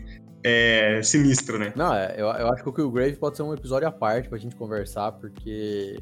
é 0.44 1.00
sinistro, 1.02 1.58
né? 1.58 1.72
Não, 1.76 1.92
é, 1.92 2.14
eu, 2.16 2.26
eu 2.26 2.52
acho 2.52 2.62
que 2.62 2.80
o 2.80 2.90
Grave 2.90 3.16
pode 3.16 3.36
ser 3.36 3.42
um 3.42 3.52
episódio 3.52 3.88
à 3.88 3.92
parte 3.92 4.28
pra 4.28 4.38
gente 4.38 4.56
conversar, 4.56 5.12
porque 5.12 6.00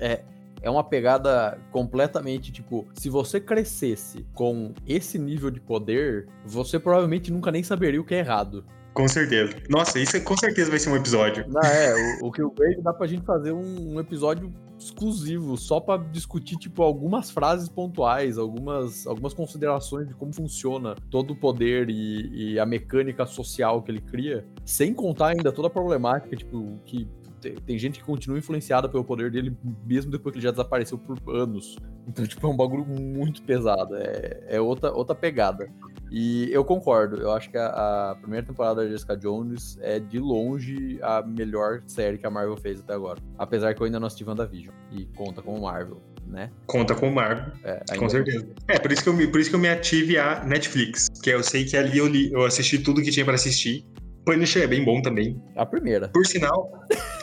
é, 0.00 0.22
é 0.62 0.70
uma 0.70 0.84
pegada 0.84 1.58
completamente 1.70 2.50
tipo, 2.52 2.86
se 2.94 3.08
você 3.08 3.40
crescesse 3.40 4.26
com 4.34 4.74
esse 4.86 5.18
nível 5.18 5.50
de 5.50 5.60
poder, 5.60 6.26
você 6.44 6.78
provavelmente 6.78 7.32
nunca 7.32 7.50
nem 7.50 7.62
saberia 7.62 8.00
o 8.00 8.04
que 8.04 8.14
é 8.14 8.18
errado. 8.18 8.64
Com 8.94 9.06
certeza. 9.06 9.54
Nossa, 9.70 9.98
isso 10.00 10.20
com 10.22 10.36
certeza 10.36 10.70
vai 10.70 10.78
ser 10.78 10.90
um 10.90 10.96
episódio. 10.96 11.44
Não, 11.48 11.60
é, 11.62 11.94
o, 12.20 12.26
o 12.26 12.50
Grave 12.50 12.82
dá 12.82 12.92
pra 12.92 13.06
gente 13.06 13.24
fazer 13.24 13.52
um, 13.52 13.94
um 13.94 14.00
episódio 14.00 14.52
exclusivo, 14.88 15.56
só 15.56 15.80
para 15.80 16.02
discutir, 16.02 16.56
tipo, 16.56 16.82
algumas 16.82 17.30
frases 17.30 17.68
pontuais, 17.68 18.38
algumas, 18.38 19.06
algumas 19.06 19.32
considerações 19.32 20.08
de 20.08 20.14
como 20.14 20.32
funciona 20.32 20.94
todo 21.10 21.32
o 21.32 21.36
poder 21.36 21.88
e, 21.88 22.52
e 22.52 22.58
a 22.58 22.66
mecânica 22.66 23.24
social 23.26 23.82
que 23.82 23.90
ele 23.90 24.00
cria, 24.00 24.46
sem 24.64 24.92
contar 24.92 25.28
ainda 25.28 25.52
toda 25.52 25.68
a 25.68 25.70
problemática, 25.70 26.36
tipo, 26.36 26.78
que 26.84 27.08
tem 27.38 27.78
gente 27.78 27.98
que 27.98 28.04
continua 28.04 28.38
influenciada 28.38 28.88
pelo 28.88 29.04
poder 29.04 29.30
dele, 29.30 29.56
mesmo 29.86 30.10
depois 30.10 30.32
que 30.32 30.38
ele 30.38 30.44
já 30.44 30.50
desapareceu 30.50 30.98
por 30.98 31.18
anos. 31.34 31.76
Então, 32.06 32.24
tipo, 32.26 32.46
é 32.46 32.50
um 32.50 32.56
bagulho 32.56 32.84
muito 32.84 33.42
pesado. 33.42 33.94
É, 33.96 34.44
é 34.48 34.60
outra, 34.60 34.92
outra 34.92 35.14
pegada. 35.14 35.70
E 36.10 36.50
eu 36.52 36.64
concordo. 36.64 37.16
Eu 37.16 37.30
acho 37.32 37.50
que 37.50 37.58
a, 37.58 38.10
a, 38.10 38.16
primeira 38.16 38.46
temporada 38.46 38.82
da 38.82 38.88
Jessica 38.88 39.16
Jones 39.16 39.78
é, 39.80 39.98
de 39.98 40.18
longe, 40.18 40.98
a 41.02 41.22
melhor 41.22 41.82
série 41.86 42.18
que 42.18 42.26
a 42.26 42.30
Marvel 42.30 42.56
fez 42.56 42.80
até 42.80 42.94
agora. 42.94 43.20
Apesar 43.36 43.74
que 43.74 43.82
eu 43.82 43.86
ainda 43.86 44.00
não 44.00 44.06
assisti 44.06 44.24
WandaVision. 44.24 44.74
E 44.92 45.04
conta 45.16 45.42
com 45.42 45.60
Marvel. 45.60 46.00
Né? 46.26 46.50
Conta 46.66 46.94
com 46.94 47.08
o 47.08 47.14
Marvel. 47.14 47.52
É, 47.64 47.96
com 47.96 48.08
certeza. 48.08 48.46
É, 48.68 48.78
por 48.78 48.92
isso, 48.92 49.02
que 49.02 49.08
eu 49.08 49.14
me, 49.14 49.26
por 49.26 49.40
isso 49.40 49.50
que 49.50 49.56
eu 49.56 49.60
me 49.60 49.68
ative 49.68 50.18
a 50.18 50.44
Netflix. 50.44 51.08
Que 51.22 51.30
eu 51.30 51.42
sei 51.42 51.64
que 51.64 51.76
ali 51.76 51.98
eu, 51.98 52.06
li, 52.06 52.30
eu 52.32 52.44
assisti 52.44 52.78
tudo 52.78 53.02
que 53.02 53.10
tinha 53.10 53.24
para 53.24 53.34
assistir. 53.34 53.86
Punisher 54.24 54.62
é 54.62 54.66
bem 54.66 54.84
bom 54.84 55.00
também. 55.00 55.42
A 55.56 55.64
primeira. 55.64 56.08
Por 56.08 56.26
sinal. 56.26 56.70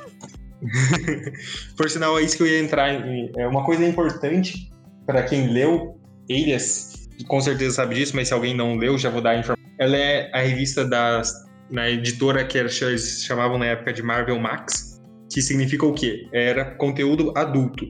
Por 1.77 1.89
sinal, 1.89 2.17
é 2.19 2.23
isso 2.23 2.37
que 2.37 2.43
eu 2.43 2.47
ia 2.47 2.59
entrar. 2.59 2.89
É 3.37 3.47
uma 3.47 3.63
coisa 3.63 3.85
importante 3.85 4.71
para 5.05 5.23
quem 5.23 5.47
leu 5.51 5.99
Elias, 6.27 7.07
com 7.27 7.39
certeza 7.39 7.75
sabe 7.75 7.95
disso, 7.95 8.15
mas 8.15 8.27
se 8.27 8.33
alguém 8.33 8.55
não 8.55 8.75
leu, 8.75 8.97
já 8.97 9.09
vou 9.09 9.21
dar 9.21 9.31
a 9.31 9.37
informação. 9.37 9.65
Ela 9.79 9.97
é 9.97 10.31
a 10.33 10.41
revista 10.41 10.83
da 10.85 11.21
na 11.69 11.89
editora 11.89 12.45
que 12.45 12.57
eles 12.57 13.23
chamavam 13.23 13.57
na 13.57 13.65
época 13.65 13.91
de 13.91 14.03
Marvel 14.03 14.39
Max, 14.39 15.01
que 15.31 15.41
significa 15.41 15.85
o 15.85 15.93
quê? 15.93 16.27
Era 16.31 16.75
conteúdo 16.75 17.33
adulto. 17.35 17.85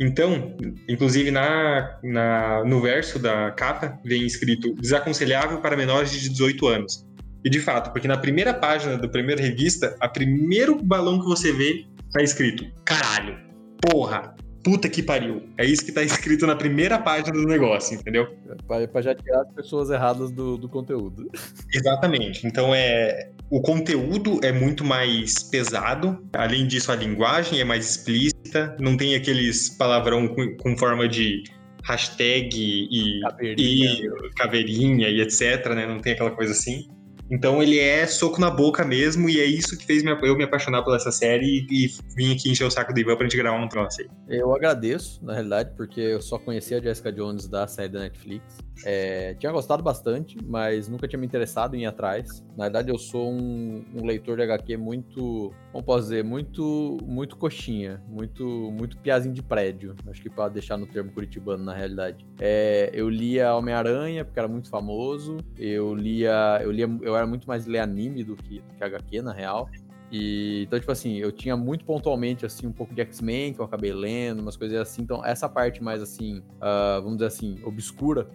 Então, 0.00 0.56
inclusive 0.88 1.30
na, 1.30 1.98
na, 2.02 2.64
no 2.64 2.80
verso 2.80 3.18
da 3.18 3.50
capa 3.52 3.98
vem 4.04 4.26
escrito 4.26 4.74
desaconselhável 4.74 5.60
para 5.60 5.76
menores 5.76 6.10
de 6.10 6.28
18 6.28 6.66
anos. 6.66 7.06
E 7.44 7.48
de 7.48 7.60
fato, 7.60 7.92
porque 7.92 8.08
na 8.08 8.16
primeira 8.16 8.52
página 8.52 8.98
da 8.98 9.08
primeira 9.08 9.40
revista, 9.40 9.96
a 10.00 10.08
primeiro 10.08 10.82
balão 10.82 11.20
que 11.20 11.26
você 11.26 11.52
vê 11.52 11.86
tá 12.12 12.22
escrito 12.22 12.64
caralho, 12.84 13.38
porra, 13.80 14.34
puta 14.62 14.88
que 14.88 15.02
pariu. 15.02 15.42
É 15.58 15.64
isso 15.64 15.84
que 15.84 15.92
tá 15.92 16.02
escrito 16.02 16.46
na 16.46 16.56
primeira 16.56 16.98
página 16.98 17.32
do 17.32 17.46
negócio, 17.46 17.94
entendeu? 17.94 18.26
Pra, 18.66 18.86
pra 18.86 19.02
já 19.02 19.14
tirar 19.14 19.42
as 19.42 19.52
pessoas 19.52 19.90
erradas 19.90 20.30
do, 20.30 20.56
do 20.56 20.68
conteúdo. 20.68 21.30
Exatamente. 21.72 22.46
Então 22.46 22.74
é. 22.74 23.30
O 23.50 23.60
conteúdo 23.60 24.38
é 24.44 24.52
muito 24.52 24.84
mais 24.84 25.42
pesado. 25.42 26.24
Além 26.32 26.68
disso, 26.68 26.92
a 26.92 26.94
linguagem 26.94 27.60
é 27.60 27.64
mais 27.64 27.90
explícita. 27.90 28.76
Não 28.78 28.96
tem 28.96 29.16
aqueles 29.16 29.70
palavrão 29.70 30.28
com, 30.28 30.56
com 30.56 30.78
forma 30.78 31.08
de 31.08 31.42
hashtag 31.84 32.48
e 32.54 33.20
caveirinha. 33.22 33.90
e 33.90 34.34
caveirinha 34.36 35.08
e 35.08 35.20
etc, 35.20 35.74
né? 35.74 35.84
Não 35.84 35.98
tem 35.98 36.12
aquela 36.12 36.30
coisa 36.30 36.52
assim. 36.52 36.88
Então 37.30 37.62
ele 37.62 37.78
é 37.78 38.06
soco 38.06 38.40
na 38.40 38.50
boca 38.50 38.84
mesmo, 38.84 39.28
e 39.28 39.40
é 39.40 39.44
isso 39.44 39.78
que 39.78 39.86
fez 39.86 40.02
eu 40.04 40.36
me 40.36 40.44
apaixonar 40.44 40.82
por 40.82 40.96
essa 40.96 41.12
série 41.12 41.66
e, 41.70 41.86
vim 42.16 42.34
aqui 42.34 42.50
encher 42.50 42.64
o 42.64 42.70
saco 42.70 42.92
do 42.92 42.98
Ivan 42.98 43.16
pra 43.16 43.24
gente 43.24 43.36
gravar 43.36 43.62
um 43.62 43.68
troço 43.68 44.00
aí. 44.00 44.08
Eu 44.28 44.54
agradeço, 44.54 45.24
na 45.24 45.34
realidade, 45.34 45.72
porque 45.76 46.00
eu 46.00 46.20
só 46.20 46.38
conhecia 46.38 46.78
a 46.78 46.80
Jessica 46.80 47.12
Jones 47.12 47.46
da 47.46 47.66
série 47.66 47.90
da 47.90 48.00
Netflix. 48.00 48.58
É, 48.84 49.34
tinha 49.34 49.52
gostado 49.52 49.82
bastante, 49.82 50.38
mas 50.44 50.88
nunca 50.88 51.06
tinha 51.06 51.20
me 51.20 51.26
interessado 51.26 51.74
em 51.74 51.82
ir 51.82 51.86
atrás. 51.86 52.44
Na 52.60 52.66
verdade, 52.66 52.90
eu 52.90 52.98
sou 52.98 53.32
um, 53.32 53.82
um, 53.94 54.04
leitor 54.04 54.36
de 54.36 54.42
HQ 54.42 54.76
muito, 54.76 55.50
como 55.72 55.82
posso 55.82 56.02
dizer, 56.02 56.22
muito, 56.22 56.98
muito 57.02 57.34
coxinha, 57.38 58.02
muito, 58.06 58.44
muito 58.70 58.98
piazinho 58.98 59.32
de 59.32 59.42
prédio. 59.42 59.96
Acho 60.06 60.20
que 60.20 60.28
para 60.28 60.50
deixar 60.50 60.76
no 60.76 60.86
termo 60.86 61.10
curitibano, 61.10 61.64
na 61.64 61.72
realidade. 61.72 62.22
É, 62.38 62.90
eu 62.92 63.08
lia 63.08 63.54
Homem-Aranha 63.54 64.26
porque 64.26 64.38
era 64.38 64.46
muito 64.46 64.68
famoso. 64.68 65.38
Eu 65.56 65.94
lia, 65.94 66.60
eu 66.62 66.70
lia, 66.70 66.86
eu 67.00 67.16
era 67.16 67.26
muito 67.26 67.48
mais 67.48 67.64
ler 67.64 67.78
anime 67.78 68.22
do 68.22 68.36
que, 68.36 68.60
do 68.60 68.74
que 68.74 68.84
HQ, 68.84 69.22
na 69.22 69.32
real. 69.32 69.66
E, 70.10 70.64
então, 70.64 70.78
tipo 70.78 70.90
assim, 70.90 71.16
eu 71.16 71.30
tinha 71.30 71.56
muito 71.56 71.84
pontualmente, 71.84 72.44
assim, 72.44 72.66
um 72.66 72.72
pouco 72.72 72.92
de 72.92 73.00
X-Men, 73.02 73.54
que 73.54 73.60
eu 73.60 73.64
acabei 73.64 73.92
lendo, 73.92 74.40
umas 74.40 74.56
coisas 74.56 74.76
assim. 74.78 75.02
Então, 75.02 75.24
essa 75.24 75.48
parte 75.48 75.82
mais, 75.82 76.02
assim, 76.02 76.38
uh, 76.38 77.00
vamos 77.00 77.18
dizer 77.18 77.26
assim, 77.26 77.60
obscura 77.64 78.28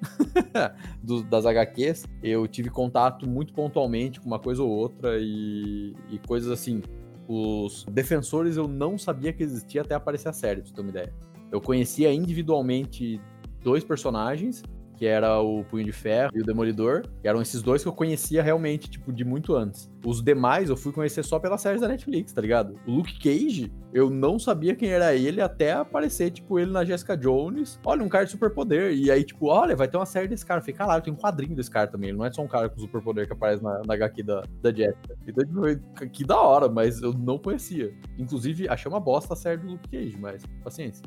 do, 1.04 1.22
das 1.24 1.46
HQs, 1.46 2.06
eu 2.24 2.48
tive 2.48 2.70
contato 2.70 3.28
muito 3.28 3.54
pontualmente 3.54 4.22
com 4.22 4.28
uma 4.28 4.40
coisa 4.40 4.64
ou 4.64 4.70
outra 4.70 5.18
e, 5.20 5.94
e 6.10 6.18
coisas 6.26 6.50
assim. 6.50 6.82
Os 7.28 7.86
defensores 7.92 8.56
eu 8.56 8.68
não 8.68 8.98
sabia 8.98 9.34
que 9.34 9.44
existia 9.44 9.82
até 9.82 9.96
aparecer 9.96 10.30
a 10.30 10.34
série, 10.34 10.62
pra 10.62 10.70
você 10.70 10.76
ter 10.76 10.82
uma 10.82 10.92
ideia. 10.92 11.14
Eu 11.52 11.60
conhecia 11.60 12.14
individualmente 12.14 13.20
dois 13.62 13.84
personagens 13.84 14.64
que 14.96 15.06
era 15.06 15.40
o 15.40 15.64
Punho 15.66 15.86
de 15.86 15.92
Ferro 15.92 16.32
e 16.36 16.42
o 16.42 16.46
Demolidor. 16.46 17.04
eram 17.24 17.42
esses 17.42 17.62
dois 17.62 17.82
que 17.82 17.88
eu 17.88 17.94
conhecia 17.94 18.42
realmente, 18.42 18.90
tipo, 18.90 19.12
de 19.12 19.24
muito 19.24 19.56
antes. 19.56 19.92
Os 20.06 20.22
demais 20.22 20.70
eu 20.70 20.78
fui 20.78 20.92
conhecer 20.92 21.24
só 21.24 21.40
pelas 21.40 21.62
séries 21.62 21.82
da 21.82 21.88
Netflix, 21.88 22.32
tá 22.32 22.42
ligado? 22.42 22.80
O 22.88 22.92
Luke 22.92 23.20
Cage, 23.20 23.72
eu 23.94 24.10
não 24.10 24.38
sabia 24.40 24.76
quem 24.76 24.90
era 24.90 25.16
ele 25.16 25.42
até 25.42 25.74
aparecer, 25.74 26.32
tipo, 26.32 26.60
ele 26.60 26.72
na 26.72 26.86
Jessica 26.86 27.18
Jones. 27.18 27.80
Olha, 27.86 28.04
um 28.04 28.10
cara 28.10 28.26
de 28.26 28.32
superpoder. 28.32 28.94
E 28.94 29.12
aí, 29.12 29.24
tipo, 29.24 29.48
olha, 29.48 29.76
vai 29.76 29.88
ter 29.88 29.98
uma 29.98 30.06
série 30.06 30.28
desse 30.28 30.46
cara. 30.46 30.60
Eu 30.60 30.64
falei, 30.64 30.76
caralho, 30.76 31.04
tem 31.04 31.14
um 31.14 31.18
quadrinho 31.18 31.56
desse 31.56 31.72
cara 31.72 31.88
também. 31.88 32.10
Ele 32.10 32.18
não 32.18 32.26
é 32.26 32.32
só 32.32 32.42
um 32.42 32.48
cara 32.48 32.70
com 32.70 32.80
superpoder 32.80 33.26
que 33.26 33.34
aparece 33.34 33.64
na, 33.64 33.82
na 33.86 33.94
HQ 33.94 34.24
da, 34.24 34.44
da 34.62 34.72
Jessica. 34.72 35.18
Então, 35.28 35.46
tipo, 35.46 36.10
que 36.10 36.24
da 36.24 36.40
hora, 36.40 36.70
mas 36.70 37.02
eu 37.02 37.14
não 37.14 37.38
conhecia. 37.38 37.94
Inclusive, 38.18 38.70
achei 38.70 38.90
uma 38.90 39.00
bosta 39.00 39.34
a 39.34 39.38
série 39.38 39.58
do 39.58 39.68
Luke 39.68 39.90
Cage, 39.90 40.18
mas 40.20 40.44
paciência. 40.64 41.04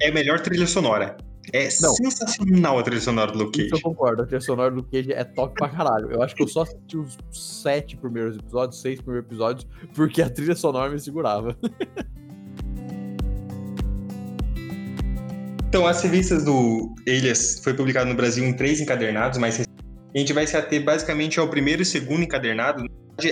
É 0.00 0.08
a 0.08 0.12
melhor 0.12 0.40
trilha 0.40 0.66
sonora. 0.66 1.16
É 1.52 1.68
não. 1.80 1.94
sensacional 1.94 2.78
a 2.78 2.82
trilha 2.82 3.00
sonora 3.00 3.32
do 3.32 3.38
Luke 3.38 3.58
Cage. 3.58 3.66
Isso 3.66 3.76
eu 3.76 3.80
concordo, 3.80 4.22
a 4.22 4.26
trilha 4.26 4.40
sonora 4.40 4.70
do 4.70 4.76
Luke 4.76 4.90
Cage 4.90 5.12
é 5.12 5.24
top 5.24 5.54
pra 5.54 5.68
caralho. 5.68 6.12
Eu 6.12 6.22
acho 6.22 6.34
que 6.34 6.42
eu 6.42 6.48
só 6.48 6.62
assisti 6.62 6.96
os 6.96 7.18
sete 7.32 7.96
primeiros 7.96 8.36
episódios, 8.36 8.80
seis 8.80 9.00
primeiros 9.00 9.26
episódios, 9.26 9.66
porque 9.94 10.22
a 10.22 10.30
trilha 10.30 10.54
sonora 10.54 10.90
me 10.90 10.98
segurava. 10.98 11.56
Então, 15.68 15.86
as 15.86 16.02
revistas 16.02 16.44
do 16.44 16.92
Elias 17.06 17.60
foi 17.62 17.72
publicado 17.74 18.10
no 18.10 18.16
Brasil 18.16 18.44
em 18.44 18.52
três 18.52 18.80
encadernados, 18.80 19.38
mas 19.38 19.60
a 19.60 20.18
gente 20.18 20.32
vai 20.32 20.44
se 20.44 20.56
ater 20.56 20.84
basicamente 20.84 21.38
ao 21.38 21.48
primeiro 21.48 21.80
e 21.82 21.84
segundo 21.84 22.24
encadernado. 22.24 22.84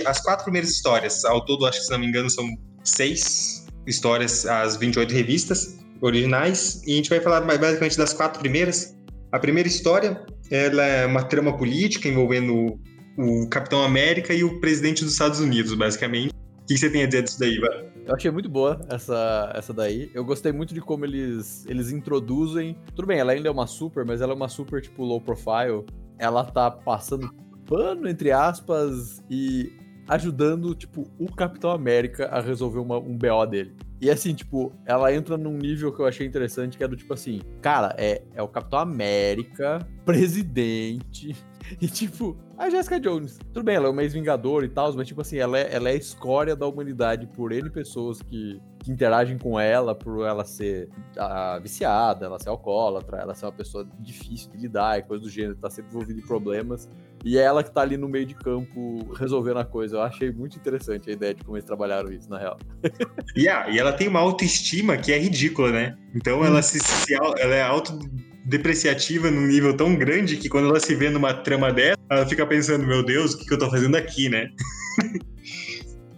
As 0.05 0.21
quatro 0.21 0.45
primeiras 0.45 0.69
histórias, 0.69 1.25
ao 1.25 1.43
todo, 1.43 1.65
acho 1.65 1.79
que 1.79 1.85
se 1.85 1.91
não 1.91 1.99
me 1.99 2.07
engano, 2.07 2.29
são 2.29 2.47
seis 2.81 3.67
histórias, 3.85 4.45
as 4.45 4.77
28 4.77 5.13
revistas 5.13 5.78
originais, 6.01 6.81
e 6.85 6.93
a 6.93 6.95
gente 6.95 7.09
vai 7.09 7.19
falar 7.19 7.41
basicamente 7.41 7.97
das 7.97 8.13
quatro 8.13 8.39
primeiras. 8.39 8.97
A 9.31 9.39
primeira 9.39 9.67
história, 9.67 10.25
ela 10.49 10.83
é 10.83 11.05
uma 11.05 11.23
trama 11.23 11.55
política 11.55 12.07
envolvendo 12.07 12.79
o 13.17 13.47
Capitão 13.49 13.83
América 13.83 14.33
e 14.33 14.43
o 14.43 14.59
presidente 14.59 15.03
dos 15.03 15.13
Estados 15.13 15.39
Unidos, 15.39 15.73
basicamente. 15.73 16.33
O 16.61 16.65
que 16.65 16.77
você 16.77 16.89
tem 16.89 17.03
a 17.03 17.05
dizer 17.05 17.23
disso 17.23 17.39
daí, 17.39 17.55
Ivan? 17.55 17.89
Eu 18.05 18.15
achei 18.15 18.31
muito 18.31 18.49
boa 18.49 18.79
essa, 18.89 19.51
essa 19.55 19.73
daí. 19.73 20.09
Eu 20.15 20.25
gostei 20.25 20.51
muito 20.51 20.73
de 20.73 20.81
como 20.81 21.05
eles, 21.05 21.65
eles 21.67 21.91
introduzem. 21.91 22.75
Tudo 22.95 23.07
bem, 23.07 23.19
ela 23.19 23.33
ainda 23.33 23.49
é 23.49 23.51
uma 23.51 23.67
super, 23.67 24.03
mas 24.05 24.21
ela 24.21 24.33
é 24.33 24.35
uma 24.35 24.49
super, 24.49 24.81
tipo, 24.81 25.03
low 25.03 25.21
profile. 25.21 25.85
Ela 26.17 26.43
tá 26.43 26.71
passando 26.71 27.29
pano, 27.67 28.09
entre 28.09 28.31
aspas, 28.31 29.21
e 29.29 29.71
ajudando, 30.09 30.73
tipo, 30.73 31.07
o 31.19 31.31
Capitão 31.31 31.69
América 31.69 32.25
a 32.29 32.41
resolver 32.41 32.79
uma, 32.79 32.97
um 32.97 33.15
BO 33.15 33.45
dele. 33.47 33.75
E 34.01 34.09
assim, 34.09 34.33
tipo, 34.33 34.73
ela 34.85 35.13
entra 35.13 35.37
num 35.37 35.55
nível 35.55 35.93
que 35.93 36.01
eu 36.01 36.07
achei 36.07 36.25
interessante, 36.25 36.77
que 36.77 36.83
é 36.83 36.87
do 36.87 36.95
tipo 36.95 37.13
assim, 37.13 37.41
cara, 37.61 37.93
é, 37.97 38.23
é 38.33 38.41
o 38.41 38.47
Capitão 38.47 38.79
América, 38.79 39.85
presidente, 40.05 41.35
e 41.79 41.87
tipo, 41.87 42.35
a 42.57 42.69
Jessica 42.71 42.99
Jones. 42.99 43.37
Tudo 43.53 43.63
bem, 43.63 43.75
ela 43.75 43.87
é 43.87 43.89
uma 43.89 44.01
ex-vingador 44.01 44.63
e 44.63 44.69
tal, 44.69 44.91
mas 44.95 45.07
tipo 45.07 45.21
assim, 45.21 45.37
ela 45.37 45.59
é, 45.59 45.75
ela 45.75 45.89
é 45.89 45.91
a 45.91 45.95
escória 45.95 46.55
da 46.55 46.65
humanidade 46.65 47.27
por 47.27 47.51
N 47.51 47.69
pessoas 47.69 48.19
que, 48.21 48.59
que 48.79 48.91
interagem 48.91 49.37
com 49.37 49.59
ela, 49.59 49.93
por 49.93 50.25
ela 50.25 50.43
ser 50.43 50.89
a, 51.17 51.59
viciada, 51.59 52.25
ela 52.25 52.39
ser 52.39 52.49
alcoólatra, 52.49 53.17
ela 53.17 53.35
ser 53.35 53.45
uma 53.45 53.51
pessoa 53.51 53.87
difícil 53.99 54.49
de 54.51 54.57
lidar 54.57 54.97
e 54.97 55.03
coisa 55.03 55.23
do 55.23 55.29
gênero, 55.29 55.55
tá 55.57 55.69
sempre 55.69 55.91
envolvida 55.91 56.19
em 56.19 56.25
problemas. 56.25 56.89
E 57.23 57.37
é 57.37 57.41
ela 57.41 57.63
que 57.63 57.71
tá 57.71 57.81
ali 57.81 57.97
no 57.97 58.07
meio 58.07 58.25
de 58.25 58.33
campo 58.33 59.13
resolvendo 59.13 59.57
a 59.57 59.65
coisa. 59.65 59.97
Eu 59.97 60.01
achei 60.01 60.31
muito 60.31 60.57
interessante 60.57 61.09
a 61.09 61.13
ideia 61.13 61.33
de 61.33 61.43
como 61.43 61.57
eles 61.57 61.65
trabalharam 61.65 62.11
isso, 62.11 62.29
na 62.29 62.37
real. 62.37 62.57
yeah, 63.37 63.69
e 63.69 63.77
ela 63.77 63.91
tem 63.91 64.07
uma 64.07 64.19
autoestima 64.19 64.97
que 64.97 65.11
é 65.11 65.17
ridícula, 65.17 65.71
né? 65.71 65.97
Então 66.15 66.43
ela 66.43 66.61
se, 66.61 66.79
se 66.79 67.13
ela 67.13 67.55
é 67.55 67.61
auto 67.61 67.97
depreciativa 68.45 69.29
num 69.29 69.45
nível 69.45 69.75
tão 69.75 69.95
grande 69.95 70.37
que 70.37 70.49
quando 70.49 70.69
ela 70.69 70.79
se 70.79 70.95
vê 70.95 71.09
numa 71.09 71.33
trama 71.33 71.71
dessa, 71.71 71.99
ela 72.09 72.25
fica 72.25 72.45
pensando, 72.45 72.85
meu 72.85 73.03
Deus, 73.03 73.33
o 73.33 73.37
que, 73.37 73.45
que 73.45 73.53
eu 73.53 73.59
tô 73.59 73.69
fazendo 73.69 73.95
aqui, 73.95 74.29
né? 74.29 74.49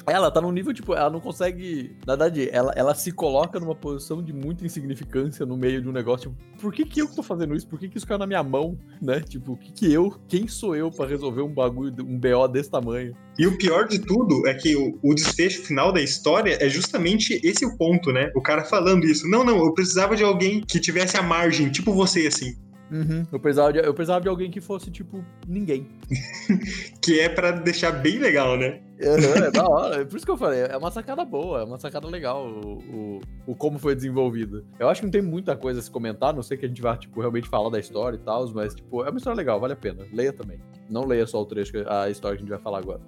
Ela 0.07 0.31
tá 0.31 0.41
num 0.41 0.51
nível, 0.51 0.73
tipo, 0.73 0.93
ela 0.93 1.09
não 1.09 1.19
consegue. 1.19 1.95
Na 2.05 2.15
verdade, 2.15 2.49
ela, 2.51 2.73
ela 2.75 2.95
se 2.95 3.11
coloca 3.11 3.59
numa 3.59 3.75
posição 3.75 4.23
de 4.23 4.33
muita 4.33 4.65
insignificância 4.65 5.45
no 5.45 5.55
meio 5.55 5.81
de 5.81 5.87
um 5.87 5.91
negócio. 5.91 6.31
Tipo, 6.31 6.61
por 6.61 6.73
que 6.73 6.85
que 6.85 7.01
eu 7.01 7.07
tô 7.07 7.21
fazendo 7.21 7.55
isso? 7.55 7.67
Por 7.67 7.79
que 7.79 7.87
que 7.87 7.97
isso 7.97 8.07
caiu 8.07 8.19
na 8.19 8.27
minha 8.27 8.43
mão, 8.43 8.77
né? 9.01 9.19
Tipo, 9.19 9.55
que 9.57 9.71
que 9.71 9.93
eu. 9.93 10.15
Quem 10.27 10.47
sou 10.47 10.75
eu 10.75 10.91
para 10.91 11.09
resolver 11.09 11.41
um 11.41 11.53
bagulho, 11.53 11.93
um 12.03 12.19
BO 12.19 12.47
desse 12.47 12.69
tamanho? 12.69 13.15
E 13.37 13.47
o 13.47 13.57
pior 13.57 13.87
de 13.87 13.99
tudo 13.99 14.47
é 14.47 14.53
que 14.53 14.75
o, 14.75 14.97
o 15.01 15.13
desfecho 15.13 15.63
final 15.63 15.91
da 15.91 16.01
história 16.01 16.57
é 16.59 16.69
justamente 16.69 17.39
esse 17.43 17.65
o 17.65 17.77
ponto, 17.77 18.11
né? 18.11 18.31
O 18.35 18.41
cara 18.41 18.65
falando 18.65 19.05
isso. 19.05 19.27
Não, 19.29 19.43
não, 19.43 19.57
eu 19.57 19.73
precisava 19.73 20.15
de 20.15 20.23
alguém 20.23 20.61
que 20.61 20.79
tivesse 20.79 21.17
a 21.17 21.23
margem, 21.23 21.69
tipo 21.69 21.93
você, 21.93 22.27
assim. 22.27 22.55
Uhum. 22.91 23.25
Eu, 23.31 23.39
precisava 23.39 23.71
de, 23.71 23.79
eu 23.79 23.93
precisava 23.93 24.21
de 24.21 24.27
alguém 24.27 24.51
que 24.51 24.59
fosse, 24.59 24.91
tipo, 24.91 25.23
ninguém. 25.47 25.87
que 27.01 27.19
é 27.21 27.29
para 27.29 27.51
deixar 27.51 27.91
bem 27.91 28.19
legal, 28.19 28.57
né? 28.57 28.81
Uhum, 29.01 29.45
é 29.45 29.51
da 29.51 29.63
hora. 29.67 30.01
É 30.01 30.05
por 30.05 30.17
isso 30.17 30.25
que 30.25 30.31
eu 30.31 30.37
falei, 30.37 30.63
é 30.63 30.75
uma 30.75 30.91
sacada 30.91 31.23
boa, 31.23 31.61
é 31.61 31.63
uma 31.63 31.79
sacada 31.79 32.07
legal 32.07 32.45
o, 32.45 32.77
o, 32.77 33.21
o, 33.47 33.55
como 33.55 33.79
foi 33.79 33.95
desenvolvido. 33.95 34.65
Eu 34.77 34.89
acho 34.89 34.99
que 34.99 35.05
não 35.05 35.11
tem 35.11 35.21
muita 35.21 35.55
coisa 35.55 35.79
a 35.79 35.83
se 35.83 35.89
comentar, 35.89 36.33
não 36.33 36.43
sei 36.43 36.57
que 36.57 36.65
a 36.65 36.67
gente 36.67 36.81
vai, 36.81 36.97
tipo, 36.97 37.19
realmente 37.21 37.47
falar 37.47 37.69
da 37.69 37.79
história 37.79 38.17
e 38.17 38.19
tal, 38.19 38.47
mas, 38.53 38.75
tipo, 38.75 39.05
é 39.05 39.09
uma 39.09 39.17
história 39.17 39.37
legal, 39.37 39.59
vale 39.59 39.73
a 39.73 39.77
pena. 39.77 40.05
Leia 40.11 40.33
também. 40.33 40.59
Não 40.89 41.05
leia 41.05 41.25
só 41.25 41.41
o 41.41 41.45
trecho, 41.45 41.71
a 41.87 42.09
história 42.09 42.37
que 42.37 42.43
a 42.43 42.45
gente 42.45 42.53
vai 42.53 42.59
falar 42.59 42.79
agora. 42.79 42.99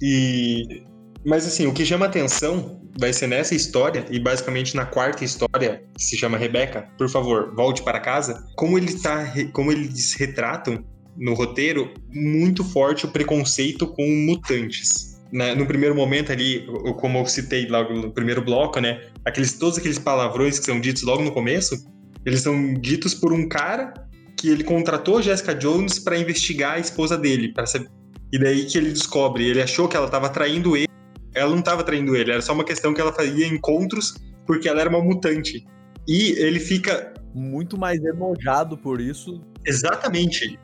e 0.00 0.82
mas 1.24 1.46
assim, 1.46 1.66
o 1.66 1.72
que 1.72 1.84
chama 1.84 2.06
atenção 2.06 2.80
vai 2.98 3.12
ser 3.12 3.26
nessa 3.26 3.54
história, 3.54 4.04
e 4.10 4.18
basicamente 4.20 4.76
na 4.76 4.84
quarta 4.84 5.24
história, 5.24 5.82
que 5.96 6.04
se 6.04 6.16
chama 6.16 6.38
Rebeca, 6.38 6.88
por 6.96 7.08
favor, 7.08 7.54
volte 7.54 7.82
para 7.82 7.98
casa, 7.98 8.46
como 8.56 8.78
ele 8.78 8.94
tá, 9.00 9.32
como 9.52 9.72
eles 9.72 10.14
retratam 10.14 10.84
no 11.16 11.34
roteiro 11.34 11.92
muito 12.12 12.62
forte 12.64 13.06
o 13.06 13.08
preconceito 13.08 13.86
com 13.86 14.06
mutantes. 14.26 15.14
No 15.56 15.66
primeiro 15.66 15.94
momento 15.94 16.30
ali, 16.30 16.64
como 16.98 17.18
eu 17.18 17.26
citei 17.26 17.66
logo 17.66 17.92
no 17.92 18.12
primeiro 18.12 18.44
bloco, 18.44 18.78
né? 18.78 19.00
Aqueles, 19.24 19.52
todos 19.54 19.78
aqueles 19.78 19.98
palavrões 19.98 20.60
que 20.60 20.64
são 20.64 20.80
ditos 20.80 21.02
logo 21.02 21.22
no 21.22 21.32
começo, 21.32 21.84
eles 22.24 22.40
são 22.40 22.74
ditos 22.74 23.14
por 23.14 23.32
um 23.32 23.48
cara 23.48 23.92
que 24.36 24.48
ele 24.48 24.62
contratou 24.62 25.18
a 25.18 25.22
Jessica 25.22 25.54
Jones 25.54 25.98
para 25.98 26.16
investigar 26.16 26.74
a 26.74 26.78
esposa 26.78 27.18
dele, 27.18 27.52
para 27.52 27.66
saber. 27.66 27.88
E 28.32 28.38
daí 28.38 28.64
que 28.64 28.78
ele 28.78 28.90
descobre, 28.90 29.48
ele 29.48 29.62
achou 29.62 29.88
que 29.88 29.96
ela 29.96 30.06
estava 30.06 30.28
traindo 30.28 30.76
ele 30.76 30.88
ela 31.34 31.50
não 31.50 31.58
estava 31.58 31.82
traindo 31.82 32.16
ele, 32.16 32.32
era 32.32 32.40
só 32.40 32.52
uma 32.52 32.64
questão 32.64 32.94
que 32.94 33.00
ela 33.00 33.12
fazia 33.12 33.46
encontros 33.46 34.14
porque 34.46 34.68
ela 34.68 34.80
era 34.80 34.90
uma 34.90 35.02
mutante. 35.02 35.64
E 36.06 36.32
ele 36.38 36.60
fica. 36.60 37.12
Muito 37.34 37.76
mais 37.76 37.98
enojado 38.04 38.78
por 38.78 39.00
isso. 39.00 39.40
Exatamente. 39.66 40.58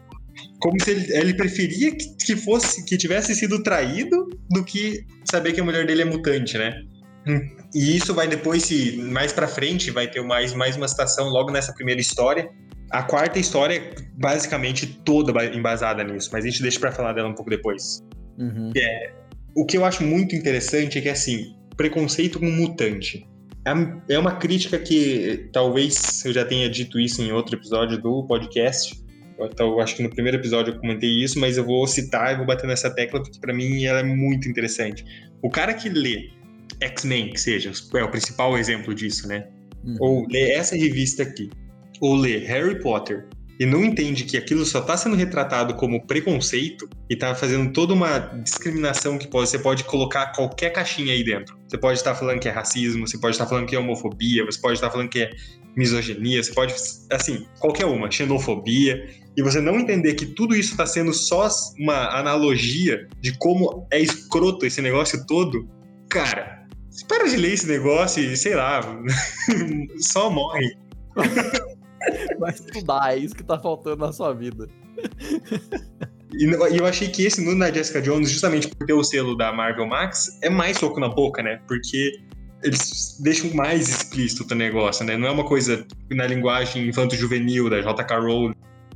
Como 0.61 0.81
se 0.81 0.91
ele, 0.93 1.13
ele 1.13 1.35
preferia 1.35 1.91
que, 1.91 2.17
que, 2.17 2.37
fosse, 2.37 2.85
que 2.85 2.97
tivesse 2.97 3.35
sido 3.35 3.63
traído 3.63 4.29
do 4.51 4.63
que 4.63 5.05
saber 5.29 5.53
que 5.53 5.61
a 5.61 5.65
mulher 5.65 5.87
dele 5.87 6.03
é 6.03 6.05
mutante, 6.05 6.57
né? 6.57 6.81
E 7.75 7.97
isso 7.97 8.15
vai 8.15 8.27
depois, 8.27 8.65
se 8.65 8.97
mais 8.99 9.33
pra 9.33 9.47
frente, 9.47 9.91
vai 9.91 10.09
ter 10.09 10.23
mais, 10.23 10.55
mais 10.55 10.77
uma 10.77 10.89
citação 10.89 11.29
logo 11.29 11.51
nessa 11.51 11.73
primeira 11.73 12.01
história. 12.01 12.51
A 12.91 13.03
quarta 13.03 13.39
história 13.39 13.77
é 13.77 13.95
basicamente 14.17 14.87
toda 14.87 15.45
embasada 15.47 16.03
nisso, 16.03 16.31
mas 16.33 16.45
a 16.45 16.49
gente 16.49 16.63
deixa 16.63 16.81
pra 16.81 16.91
falar 16.91 17.13
dela 17.13 17.29
um 17.29 17.35
pouco 17.35 17.51
depois. 17.51 18.01
Uhum. 18.39 18.73
É, 18.77 19.13
o 19.55 19.65
que 19.65 19.77
eu 19.77 19.85
acho 19.85 20.03
muito 20.03 20.35
interessante 20.35 20.99
é 20.99 21.01
que, 21.01 21.09
assim, 21.09 21.55
preconceito 21.77 22.39
com 22.39 22.51
mutante. 22.51 23.27
É, 23.67 24.15
é 24.15 24.19
uma 24.19 24.37
crítica 24.37 24.79
que 24.79 25.49
talvez 25.53 26.25
eu 26.25 26.33
já 26.33 26.45
tenha 26.45 26.69
dito 26.69 26.99
isso 26.99 27.23
em 27.23 27.33
outro 27.33 27.57
episódio 27.57 28.01
do 28.01 28.25
podcast. 28.27 28.99
Eu 29.59 29.81
acho 29.81 29.97
que 29.97 30.03
no 30.03 30.11
primeiro 30.11 30.37
episódio 30.37 30.75
eu 30.75 30.79
comentei 30.79 31.09
isso, 31.09 31.39
mas 31.39 31.57
eu 31.57 31.65
vou 31.65 31.87
citar 31.87 32.35
e 32.35 32.37
vou 32.37 32.47
bater 32.47 32.67
nessa 32.67 32.91
tecla 32.91 33.23
porque 33.23 33.41
para 33.41 33.55
mim 33.55 33.85
ela 33.85 34.01
é 34.01 34.03
muito 34.03 34.49
interessante. 34.49 35.05
O 35.43 35.49
cara 35.49 35.73
que 35.73 35.89
lê 35.89 36.31
X-Men, 36.81 37.31
que 37.31 37.41
seja, 37.41 37.73
é 37.95 38.05
o 38.05 38.11
principal 38.11 38.59
exemplo 38.59 38.95
disso, 38.95 39.27
né? 39.27 39.49
Uhum. 39.85 39.97
Ou 40.01 40.27
lê 40.29 40.53
essa 40.53 40.77
revista 40.77 41.23
aqui, 41.23 41.49
ou 42.01 42.15
lê 42.15 42.39
Harry 42.39 42.79
Potter, 42.81 43.27
e 43.61 43.67
não 43.67 43.85
entende 43.85 44.25
que 44.25 44.39
aquilo 44.39 44.65
só 44.65 44.79
está 44.79 44.97
sendo 44.97 45.15
retratado 45.15 45.75
como 45.75 46.07
preconceito 46.07 46.89
e 47.11 47.13
está 47.13 47.35
fazendo 47.35 47.71
toda 47.75 47.93
uma 47.93 48.19
discriminação 48.43 49.19
que 49.19 49.29
pode, 49.29 49.51
você 49.51 49.59
pode 49.59 49.85
colocar 49.85 50.33
qualquer 50.33 50.71
caixinha 50.71 51.13
aí 51.13 51.23
dentro. 51.23 51.59
Você 51.69 51.77
pode 51.77 51.99
estar 51.99 52.15
falando 52.15 52.41
que 52.41 52.49
é 52.49 52.51
racismo, 52.51 53.07
você 53.07 53.19
pode 53.19 53.35
estar 53.35 53.47
falando 53.47 53.67
que 53.67 53.77
é 53.77 53.79
homofobia, 53.79 54.47
você 54.47 54.59
pode 54.59 54.75
estar 54.75 54.91
falando 54.91 55.11
que 55.11 55.21
é 55.21 55.31
misoginia, 55.77 56.43
você 56.43 56.55
pode, 56.55 56.75
assim, 57.13 57.47
qualquer 57.59 57.85
uma, 57.85 58.11
xenofobia, 58.11 59.07
e 59.37 59.43
você 59.43 59.61
não 59.61 59.79
entender 59.79 60.15
que 60.15 60.25
tudo 60.25 60.57
isso 60.57 60.71
está 60.71 60.87
sendo 60.87 61.13
só 61.13 61.47
uma 61.79 62.19
analogia 62.19 63.07
de 63.21 63.37
como 63.37 63.87
é 63.93 64.01
escroto 64.01 64.65
esse 64.65 64.81
negócio 64.81 65.27
todo, 65.27 65.69
cara, 66.09 66.67
para 67.07 67.29
de 67.29 67.37
ler 67.37 67.53
esse 67.53 67.67
negócio 67.67 68.23
e, 68.23 68.35
sei 68.39 68.55
lá, 68.55 68.81
só 70.01 70.31
morre. 70.31 70.75
Vai 72.41 72.51
estudar, 72.53 73.15
é 73.15 73.19
isso 73.19 73.35
que 73.35 73.45
tá 73.45 73.59
faltando 73.59 73.99
na 73.99 74.13
sua 74.13 74.33
vida. 74.33 74.67
E 76.33 76.45
eu 76.79 76.87
achei 76.87 77.09
que 77.09 77.25
esse 77.25 77.45
no 77.45 77.55
na 77.55 77.71
Jessica 77.71 78.01
Jones, 78.01 78.31
justamente 78.31 78.69
por 78.69 78.87
ter 78.87 78.93
o 78.93 79.05
selo 79.05 79.37
da 79.37 79.53
Marvel 79.53 79.87
Max, 79.87 80.39
é 80.43 80.49
mais 80.49 80.79
soco 80.79 80.99
na 80.99 81.09
boca, 81.09 81.43
né? 81.43 81.61
Porque 81.67 82.19
eles 82.63 83.19
deixam 83.21 83.53
mais 83.53 83.89
explícito 83.89 84.53
o 84.53 84.57
negócio, 84.57 85.05
né? 85.05 85.17
Não 85.17 85.29
é 85.29 85.31
uma 85.31 85.45
coisa 85.45 85.87
na 86.11 86.27
linguagem 86.27 86.89
infanto-juvenil 86.89 87.69
da 87.69 87.81
J.K. 87.81 88.19
Rowling. 88.19 88.55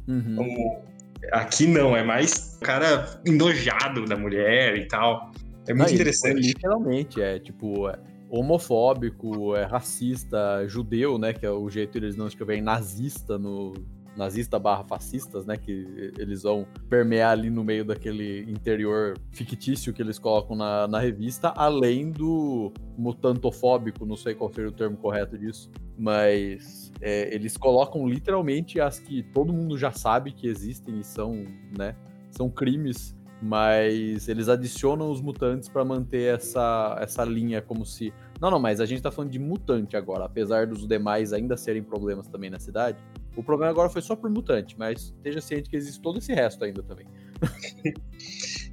Uhum. 0.09 0.37
Como... 0.37 0.85
Aqui 1.33 1.67
não, 1.67 1.97
é 1.97 2.05
mais 2.05 2.57
o 2.57 2.65
cara 2.65 3.21
endojado 3.27 4.05
da 4.05 4.17
mulher 4.17 4.77
e 4.77 4.87
tal. 4.87 5.33
É 5.67 5.73
muito 5.73 5.89
não, 5.89 5.95
interessante. 5.95 6.47
Literalmente, 6.49 7.21
é 7.21 7.39
tipo, 7.39 7.89
é 7.89 7.99
homofóbico, 8.39 9.55
é 9.55 9.65
racista, 9.65 10.67
judeu, 10.67 11.19
né? 11.19 11.33
Que 11.33 11.47
é 11.47 11.51
o 11.51 11.69
jeito 11.69 11.97
eles 11.97 12.17
não 12.17 12.27
escreverem 12.27 12.63
nazista 12.63 13.39
no, 13.39 13.75
nazista 14.17 14.59
barra 14.59 14.85
fascistas, 14.85 15.45
né? 15.47 15.57
Que 15.57 16.13
eles 16.19 16.43
vão 16.43 16.67
permear 16.89 17.33
ali 17.33 17.51
no 17.51 17.65
meio 17.65 17.85
daquele 17.85 18.41
interior 18.51 19.19
fictício 19.33 19.93
que 19.93 20.03
eles 20.03 20.19
colocam 20.19 20.57
na, 20.57 20.87
na 20.89 20.99
revista, 20.99 21.53
além 21.57 22.11
do 22.11 22.73
mutantofóbico, 22.97 24.07
não 24.07 24.17
sei 24.17 24.35
qual 24.35 24.53
seria 24.53 24.71
o 24.71 24.73
termo 24.73 24.97
correto 24.97 25.37
disso, 25.37 25.71
mas 25.99 26.93
é, 27.01 27.35
eles 27.35 27.57
colocam 27.57 28.07
literalmente 28.09 28.81
as 28.81 28.99
que 28.99 29.23
todo 29.23 29.53
mundo 29.53 29.77
já 29.77 29.91
sabe 29.91 30.33
que 30.33 30.47
existem 30.47 31.01
e 31.01 31.05
são, 31.05 31.45
né? 31.77 31.97
São 32.31 32.51
crimes 32.51 33.17
mas 33.45 34.27
eles 34.27 34.49
adicionam 34.49 35.11
os 35.11 35.21
mutantes 35.21 35.69
para 35.69 35.85
manter 35.85 36.35
essa, 36.35 36.97
essa 36.99 37.23
linha 37.25 37.61
como 37.61 37.85
se. 37.85 38.11
Não, 38.41 38.51
não, 38.51 38.59
mas 38.59 38.81
a 38.81 38.87
gente 38.87 39.03
tá 39.03 39.13
falando 39.13 39.31
de 39.31 39.39
mutante 39.39 39.99
agora, 39.99 40.25
apesar 40.25 40.67
dos 40.67 40.89
demais 40.89 41.31
ainda 41.31 41.55
serem 41.55 41.83
problemas 41.83 42.27
também 42.27 42.49
na 42.49 42.59
cidade. 42.59 42.97
O 43.37 43.43
problema 43.43 43.71
agora 43.71 43.91
foi 43.91 44.01
só 44.01 44.17
por 44.17 44.31
mutante, 44.31 44.75
mas 44.79 45.13
esteja 45.17 45.43
ciente 45.43 45.69
que 45.69 45.77
existe 45.77 46.01
todo 46.01 46.19
esse 46.19 46.33
resto 46.33 46.65
ainda 46.65 46.83
também. 46.83 47.07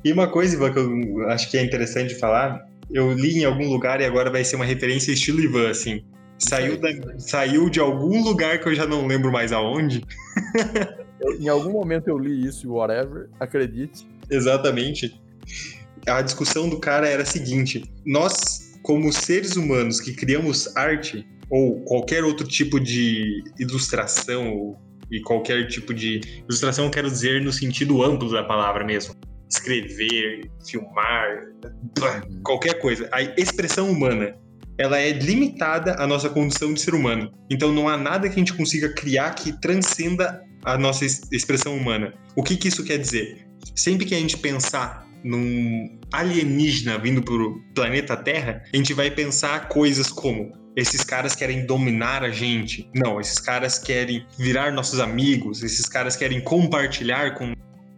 e 0.06 0.14
uma 0.14 0.30
coisa, 0.30 0.56
Ivan, 0.56 0.72
que 0.72 0.80
eu 0.80 1.30
acho 1.30 1.52
que 1.52 1.58
é 1.58 1.66
interessante 1.66 2.16
falar, 2.16 2.66
eu 2.90 3.12
li 3.12 3.40
em 3.40 3.44
algum 3.44 3.68
lugar 3.68 4.00
e 4.00 4.06
agora 4.06 4.32
vai 4.32 4.46
ser 4.46 4.56
uma 4.56 4.64
referência 4.64 5.12
estilo 5.12 5.42
Ivan, 5.42 5.70
assim. 5.70 6.02
Saiu, 6.40 6.80
da, 6.80 6.90
saiu 7.20 7.70
de 7.70 7.82
algum 7.82 8.24
lugar 8.24 8.58
que 8.62 8.70
eu 8.70 8.74
já 8.74 8.88
não 8.88 9.06
lembro 9.06 9.34
mais 9.34 9.52
aonde. 9.52 10.02
em 11.42 11.50
algum 11.50 11.72
momento 11.72 12.08
eu 12.08 12.18
li 12.18 12.48
isso, 12.48 12.72
whatever, 12.72 13.30
acredite. 13.38 14.08
Exatamente. 14.32 15.14
A 16.08 16.22
discussão 16.22 16.70
do 16.70 16.80
cara 16.80 17.08
era 17.08 17.24
a 17.24 17.26
seguinte: 17.26 17.84
nós, 18.06 18.78
como 18.82 19.12
seres 19.12 19.56
humanos 19.56 20.00
que 20.00 20.14
criamos 20.14 20.76
arte, 20.76 21.28
ou 21.50 21.82
qualquer 21.84 22.24
outro 22.24 22.48
tipo 22.48 22.80
de 22.80 23.44
ilustração, 23.60 24.78
e 25.12 25.22
qualquer 25.22 25.68
tipo 25.68 25.94
de 25.94 26.22
ilustração, 26.48 26.90
quero 26.90 27.12
dizer 27.12 27.42
no 27.42 27.52
sentido 27.52 28.02
amplo 28.02 28.32
da 28.32 28.44
palavra 28.44 28.86
mesmo. 28.86 29.14
Escrever, 29.50 30.50
filmar, 30.66 31.28
qualquer 32.42 32.76
coisa. 32.80 33.10
A 33.12 33.22
expressão 33.22 33.92
humana, 33.92 34.34
ela 34.78 34.98
é 34.98 35.12
limitada 35.12 35.96
à 36.00 36.08
nossa 36.08 36.30
condição 36.30 36.74
de 36.74 36.80
ser 36.80 36.96
humano. 36.96 37.30
Então 37.50 37.74
não 37.74 37.90
há 37.90 37.98
nada 37.98 38.30
que 38.30 38.36
a 38.36 38.40
gente 38.40 38.54
consiga 38.54 38.94
criar 38.96 39.36
que 39.36 39.60
transcenda 39.60 40.42
a 40.64 40.78
nossa 40.78 41.06
expressão 41.06 41.76
humana. 41.76 42.14
O 42.34 42.42
que, 42.42 42.56
que 42.56 42.70
isso 42.70 42.86
quer 42.86 42.98
dizer? 42.98 43.46
Sempre 43.76 44.06
que 44.06 44.16
a 44.16 44.20
gente 44.20 44.38
pensar 44.38 45.08
num 45.24 46.00
alienígena 46.12 46.98
vindo 46.98 47.22
pro 47.22 47.62
planeta 47.74 48.18
Terra, 48.18 48.64
a 48.74 48.78
gente 48.78 48.94
vai 48.94 49.10
pensar 49.10 49.68
coisas 49.70 50.10
como 50.10 50.52
esses 50.76 51.04
caras 51.04 51.36
querem 51.36 51.66
dominar 51.66 52.24
a 52.24 52.30
gente. 52.30 52.90
Não, 52.96 53.20
esses 53.20 53.40
caras 53.40 53.78
querem 53.78 54.26
virar 54.38 54.72
nossos 54.72 55.00
amigos, 55.00 55.64
esses 55.64 55.88
caras 55.88 56.16
querem 56.16 56.42
compartilhar 56.42 57.36
com. 57.36 57.54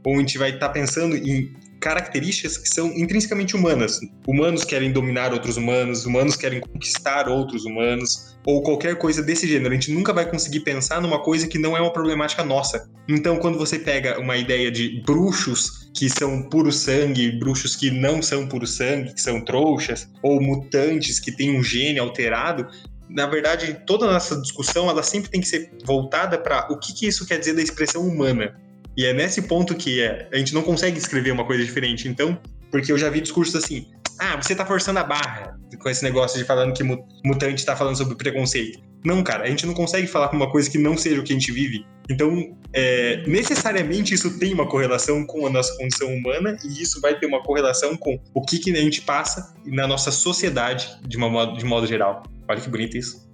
Ou 0.05 0.15
a 0.15 0.19
gente 0.19 0.37
vai 0.37 0.49
estar 0.49 0.67
tá 0.67 0.73
pensando 0.73 1.15
em 1.15 1.53
características 1.83 2.57
que 2.57 2.69
são 2.69 2.87
intrinsecamente 2.97 3.57
humanas. 3.57 3.99
Humanos 4.25 4.63
querem 4.63 4.93
dominar 4.93 5.33
outros 5.33 5.57
humanos, 5.57 6.05
humanos 6.05 6.37
querem 6.37 6.61
conquistar 6.61 7.27
outros 7.27 7.65
humanos, 7.65 8.37
ou 8.45 8.63
qualquer 8.63 8.97
coisa 8.97 9.21
desse 9.21 9.45
gênero. 9.45 9.71
A 9.71 9.73
gente 9.73 9.91
nunca 9.91 10.13
vai 10.13 10.25
conseguir 10.29 10.61
pensar 10.61 11.01
numa 11.01 11.21
coisa 11.21 11.45
que 11.45 11.59
não 11.59 11.75
é 11.75 11.81
uma 11.81 11.91
problemática 11.91 12.41
nossa. 12.41 12.89
Então, 13.09 13.35
quando 13.37 13.57
você 13.57 13.77
pega 13.77 14.17
uma 14.17 14.37
ideia 14.37 14.71
de 14.71 15.01
bruxos 15.05 15.89
que 15.93 16.09
são 16.09 16.43
puro 16.43 16.71
sangue, 16.71 17.37
bruxos 17.37 17.75
que 17.75 17.91
não 17.91 18.21
são 18.21 18.47
puro 18.47 18.65
sangue, 18.65 19.13
que 19.13 19.21
são 19.21 19.43
trouxas, 19.43 20.07
ou 20.21 20.41
mutantes 20.41 21.19
que 21.19 21.33
têm 21.33 21.59
um 21.59 21.61
gene 21.61 21.99
alterado, 21.99 22.65
na 23.09 23.27
verdade, 23.27 23.81
toda 23.85 24.05
a 24.05 24.13
nossa 24.13 24.39
discussão 24.41 24.89
ela 24.89 25.03
sempre 25.03 25.29
tem 25.29 25.41
que 25.41 25.47
ser 25.47 25.69
voltada 25.83 26.37
para 26.37 26.65
o 26.71 26.79
que, 26.79 26.93
que 26.93 27.07
isso 27.07 27.27
quer 27.27 27.37
dizer 27.37 27.53
da 27.53 27.61
expressão 27.61 28.07
humana. 28.07 28.55
E 28.95 29.05
é 29.05 29.13
nesse 29.13 29.41
ponto 29.43 29.75
que 29.75 30.01
é, 30.01 30.29
a 30.31 30.37
gente 30.37 30.53
não 30.53 30.61
consegue 30.61 30.97
escrever 30.97 31.31
uma 31.31 31.45
coisa 31.45 31.63
diferente. 31.63 32.07
Então, 32.07 32.39
porque 32.71 32.91
eu 32.91 32.97
já 32.97 33.09
vi 33.09 33.21
discursos 33.21 33.55
assim: 33.55 33.87
ah, 34.19 34.35
você 34.41 34.55
tá 34.55 34.65
forçando 34.65 34.99
a 34.99 35.03
barra 35.03 35.57
com 35.79 35.89
esse 35.89 36.03
negócio 36.03 36.37
de 36.37 36.45
falando 36.45 36.73
que 36.73 36.83
mutante 36.83 37.65
tá 37.65 37.75
falando 37.75 37.97
sobre 37.97 38.15
preconceito. 38.15 38.79
Não, 39.05 39.23
cara, 39.23 39.43
a 39.43 39.47
gente 39.47 39.65
não 39.65 39.73
consegue 39.73 40.07
falar 40.07 40.29
com 40.29 40.37
uma 40.37 40.49
coisa 40.49 40.69
que 40.69 40.77
não 40.77 40.95
seja 40.97 41.19
o 41.19 41.23
que 41.23 41.33
a 41.33 41.35
gente 41.35 41.51
vive. 41.51 41.85
Então, 42.09 42.55
é, 42.71 43.23
necessariamente 43.27 44.13
isso 44.13 44.39
tem 44.39 44.53
uma 44.53 44.67
correlação 44.67 45.25
com 45.25 45.45
a 45.45 45.49
nossa 45.49 45.75
condição 45.77 46.13
humana 46.13 46.57
e 46.63 46.81
isso 46.81 47.01
vai 47.01 47.17
ter 47.17 47.25
uma 47.25 47.41
correlação 47.43 47.97
com 47.97 48.17
o 48.33 48.41
que, 48.41 48.59
que 48.59 48.71
a 48.71 48.81
gente 48.81 49.01
passa 49.01 49.53
na 49.65 49.87
nossa 49.87 50.11
sociedade 50.11 50.89
de, 51.05 51.17
uma 51.17 51.29
modo, 51.29 51.57
de 51.57 51.65
modo 51.65 51.85
geral. 51.85 52.23
Olha 52.47 52.61
que 52.61 52.69
bonito 52.69 52.97
isso. 52.97 53.29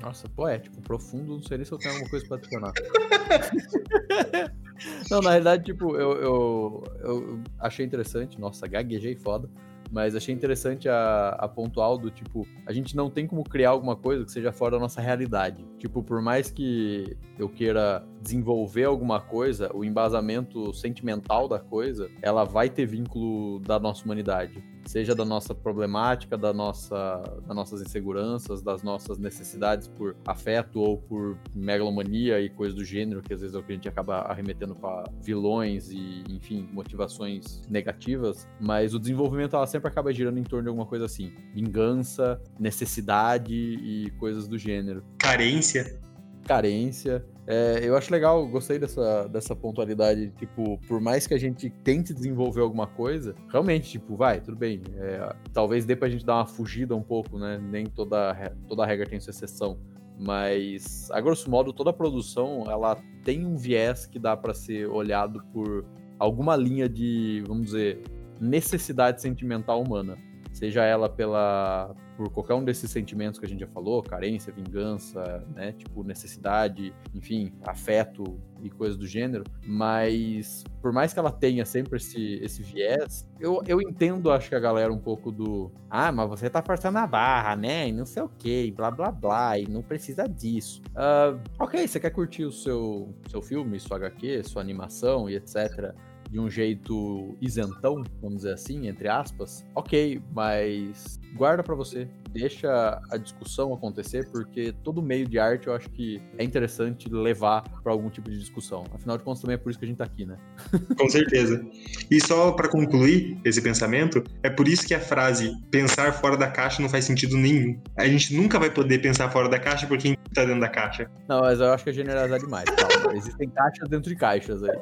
Nossa, 0.00 0.28
poético, 0.28 0.82
profundo, 0.82 1.36
não 1.36 1.42
sei 1.42 1.56
nem 1.56 1.64
se 1.64 1.72
eu 1.72 1.78
tenho 1.78 1.94
alguma 1.94 2.10
coisa 2.10 2.26
pra 2.26 2.36
adicionar. 2.36 2.72
não, 5.10 5.20
na 5.20 5.30
realidade, 5.30 5.64
tipo, 5.64 5.96
eu, 5.96 6.12
eu, 6.12 6.84
eu 7.00 7.40
achei 7.58 7.84
interessante, 7.84 8.40
nossa, 8.40 8.66
gaguejei 8.66 9.14
foda, 9.16 9.48
mas 9.90 10.16
achei 10.16 10.34
interessante 10.34 10.88
a, 10.88 11.30
a 11.38 11.48
pontual 11.48 11.96
do 11.96 12.10
tipo, 12.10 12.46
a 12.66 12.72
gente 12.72 12.96
não 12.96 13.08
tem 13.08 13.26
como 13.26 13.44
criar 13.44 13.70
alguma 13.70 13.94
coisa 13.94 14.24
que 14.24 14.32
seja 14.32 14.50
fora 14.50 14.72
da 14.72 14.78
nossa 14.80 15.00
realidade. 15.00 15.64
Tipo, 15.78 16.02
por 16.02 16.20
mais 16.20 16.50
que 16.50 17.16
eu 17.38 17.48
queira 17.48 18.04
desenvolver 18.20 18.84
alguma 18.84 19.20
coisa, 19.20 19.70
o 19.74 19.84
embasamento 19.84 20.72
sentimental 20.74 21.46
da 21.46 21.60
coisa, 21.60 22.10
ela 22.20 22.44
vai 22.44 22.68
ter 22.68 22.86
vínculo 22.86 23.60
da 23.60 23.78
nossa 23.78 24.04
humanidade 24.04 24.73
seja 24.86 25.14
da 25.14 25.24
nossa 25.24 25.54
problemática, 25.54 26.36
da 26.36 26.52
nossa, 26.52 27.22
das 27.46 27.56
nossas 27.56 27.80
inseguranças, 27.82 28.62
das 28.62 28.82
nossas 28.82 29.18
necessidades 29.18 29.88
por 29.88 30.16
afeto 30.26 30.80
ou 30.80 30.98
por 30.98 31.38
megalomania 31.54 32.40
e 32.40 32.48
coisas 32.48 32.74
do 32.74 32.84
gênero, 32.84 33.22
que 33.22 33.32
às 33.32 33.40
vezes 33.40 33.54
é 33.54 33.58
o 33.58 33.62
que 33.62 33.72
a 33.72 33.74
gente 33.74 33.88
acaba 33.88 34.18
arremetendo 34.20 34.74
para 34.74 35.04
vilões 35.22 35.90
e, 35.90 36.24
enfim, 36.28 36.68
motivações 36.72 37.62
negativas, 37.68 38.48
mas 38.60 38.94
o 38.94 38.98
desenvolvimento 38.98 39.56
ela 39.56 39.66
sempre 39.66 39.88
acaba 39.88 40.12
girando 40.12 40.38
em 40.38 40.44
torno 40.44 40.64
de 40.64 40.68
alguma 40.68 40.86
coisa 40.86 41.06
assim, 41.06 41.32
vingança, 41.52 42.40
necessidade 42.58 43.54
e 43.54 44.10
coisas 44.18 44.46
do 44.46 44.58
gênero. 44.58 45.04
Carência. 45.18 46.00
Carência. 46.46 47.24
É, 47.46 47.80
eu 47.82 47.94
acho 47.96 48.10
legal, 48.10 48.46
gostei 48.48 48.78
dessa, 48.78 49.28
dessa 49.28 49.54
pontualidade. 49.54 50.30
Tipo, 50.38 50.78
por 50.88 51.00
mais 51.00 51.26
que 51.26 51.34
a 51.34 51.38
gente 51.38 51.70
tente 51.82 52.14
desenvolver 52.14 52.62
alguma 52.62 52.86
coisa, 52.86 53.34
realmente, 53.50 53.90
tipo, 53.90 54.16
vai, 54.16 54.40
tudo 54.40 54.56
bem. 54.56 54.82
É, 54.96 55.34
talvez 55.52 55.84
dê 55.84 55.94
pra 55.94 56.08
gente 56.08 56.24
dar 56.24 56.36
uma 56.36 56.46
fugida 56.46 56.94
um 56.96 57.02
pouco, 57.02 57.38
né? 57.38 57.58
Nem 57.58 57.86
toda, 57.86 58.34
toda 58.66 58.86
regra 58.86 59.06
tem 59.06 59.20
sua 59.20 59.30
exceção. 59.30 59.78
Mas, 60.18 61.10
a 61.10 61.20
grosso 61.20 61.50
modo, 61.50 61.72
toda 61.72 61.92
produção 61.92 62.70
ela 62.70 62.96
tem 63.24 63.44
um 63.44 63.56
viés 63.56 64.06
que 64.06 64.18
dá 64.18 64.36
para 64.36 64.54
ser 64.54 64.86
olhado 64.86 65.42
por 65.52 65.84
alguma 66.18 66.56
linha 66.56 66.88
de, 66.88 67.42
vamos 67.46 67.66
dizer, 67.66 68.02
necessidade 68.40 69.20
sentimental 69.20 69.82
humana. 69.82 70.16
Seja 70.52 70.84
ela 70.84 71.08
pela, 71.08 71.94
por 72.16 72.30
qualquer 72.30 72.54
um 72.54 72.64
desses 72.64 72.90
sentimentos 72.90 73.38
que 73.38 73.46
a 73.46 73.48
gente 73.48 73.60
já 73.60 73.66
falou, 73.66 74.02
carência, 74.02 74.52
vingança, 74.52 75.44
né, 75.54 75.72
tipo 75.72 76.02
necessidade, 76.04 76.94
enfim, 77.14 77.52
afeto 77.62 78.24
e 78.62 78.70
coisas 78.70 78.96
do 78.96 79.06
gênero, 79.06 79.44
mas 79.66 80.64
por 80.80 80.92
mais 80.92 81.12
que 81.12 81.18
ela 81.18 81.30
tenha 81.30 81.64
sempre 81.64 81.96
esse, 81.96 82.38
esse 82.42 82.62
viés, 82.62 83.28
eu, 83.40 83.62
eu 83.66 83.80
entendo, 83.80 84.30
acho 84.30 84.48
que 84.48 84.54
a 84.54 84.60
galera 84.60 84.92
um 84.92 84.98
pouco 84.98 85.30
do, 85.30 85.70
ah, 85.90 86.12
mas 86.12 86.28
você 86.28 86.48
tá 86.48 86.62
forçando 86.62 86.98
a 86.98 87.06
barra, 87.06 87.56
né, 87.56 87.88
e 87.88 87.92
não 87.92 88.06
sei 88.06 88.22
o 88.22 88.28
que, 88.28 88.70
blá 88.70 88.90
blá 88.90 89.10
blá, 89.10 89.58
e 89.58 89.66
não 89.66 89.82
precisa 89.82 90.28
disso. 90.28 90.80
Uh, 90.90 91.40
ok, 91.58 91.86
você 91.86 91.98
quer 91.98 92.10
curtir 92.10 92.44
o 92.44 92.52
seu, 92.52 93.14
seu 93.28 93.42
filme, 93.42 93.78
sua 93.80 93.96
HQ, 93.96 94.44
sua 94.44 94.62
animação 94.62 95.28
e 95.28 95.36
etc 95.36 95.94
de 96.34 96.40
um 96.40 96.50
jeito 96.50 97.36
isentão, 97.40 98.02
vamos 98.20 98.38
dizer 98.38 98.54
assim, 98.54 98.88
entre 98.88 99.06
aspas, 99.06 99.64
ok, 99.72 100.20
mas 100.34 101.20
guarda 101.36 101.62
para 101.62 101.76
você, 101.76 102.08
deixa 102.32 103.00
a 103.08 103.16
discussão 103.16 103.72
acontecer, 103.72 104.28
porque 104.32 104.74
todo 104.82 105.00
meio 105.00 105.28
de 105.28 105.38
arte 105.38 105.68
eu 105.68 105.74
acho 105.74 105.88
que 105.90 106.20
é 106.36 106.42
interessante 106.42 107.08
levar 107.08 107.62
para 107.84 107.92
algum 107.92 108.10
tipo 108.10 108.28
de 108.28 108.36
discussão. 108.36 108.84
Afinal 108.92 109.16
de 109.16 109.22
contas, 109.22 109.42
também 109.42 109.54
é 109.54 109.56
por 109.56 109.70
isso 109.70 109.78
que 109.78 109.84
a 109.84 109.88
gente 109.88 109.98
tá 109.98 110.04
aqui, 110.04 110.26
né? 110.26 110.36
Com 110.98 111.08
certeza. 111.08 111.64
E 112.10 112.20
só 112.20 112.50
para 112.50 112.68
concluir 112.68 113.38
esse 113.44 113.62
pensamento, 113.62 114.24
é 114.42 114.50
por 114.50 114.66
isso 114.66 114.84
que 114.84 114.92
a 114.92 115.00
frase 115.00 115.52
pensar 115.70 116.12
fora 116.14 116.36
da 116.36 116.50
caixa 116.50 116.82
não 116.82 116.88
faz 116.88 117.04
sentido 117.04 117.36
nenhum. 117.36 117.80
A 117.96 118.08
gente 118.08 118.34
nunca 118.34 118.58
vai 118.58 118.70
poder 118.70 118.98
pensar 118.98 119.30
fora 119.30 119.48
da 119.48 119.60
caixa 119.60 119.86
porque 119.86 120.18
tá 120.34 120.44
dentro 120.44 120.60
da 120.60 120.68
caixa. 120.68 121.10
Não, 121.28 121.40
mas 121.40 121.60
eu 121.60 121.72
acho 121.72 121.84
que 121.84 121.90
é 121.90 121.92
generalizar 121.92 122.38
demais. 122.38 122.64
Calma. 122.64 123.14
Existem 123.16 123.48
caixas 123.48 123.88
dentro 123.88 124.10
de 124.10 124.16
caixas 124.16 124.62
aí. 124.62 124.78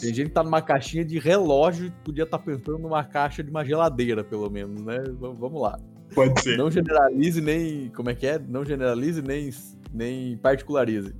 Tem 0.00 0.14
gente 0.14 0.28
que 0.28 0.34
tá 0.34 0.42
numa 0.42 0.62
caixinha 0.62 1.04
de 1.04 1.18
relógio 1.18 1.86
e 1.86 1.90
podia 2.04 2.24
estar 2.24 2.38
tá 2.38 2.44
pensando 2.44 2.78
numa 2.78 3.04
caixa 3.04 3.42
de 3.42 3.50
uma 3.50 3.64
geladeira, 3.64 4.24
pelo 4.24 4.50
menos, 4.50 4.82
né? 4.82 5.02
Vamos 5.18 5.60
lá. 5.60 5.78
Pode 6.14 6.40
ser. 6.42 6.56
Não 6.56 6.70
generalize 6.70 7.40
nem. 7.40 7.90
Como 7.90 8.10
é 8.10 8.14
que 8.14 8.26
é? 8.26 8.38
Não 8.38 8.64
generalize 8.64 9.20
nem, 9.22 9.50
nem 9.92 10.36
particularize. 10.38 11.14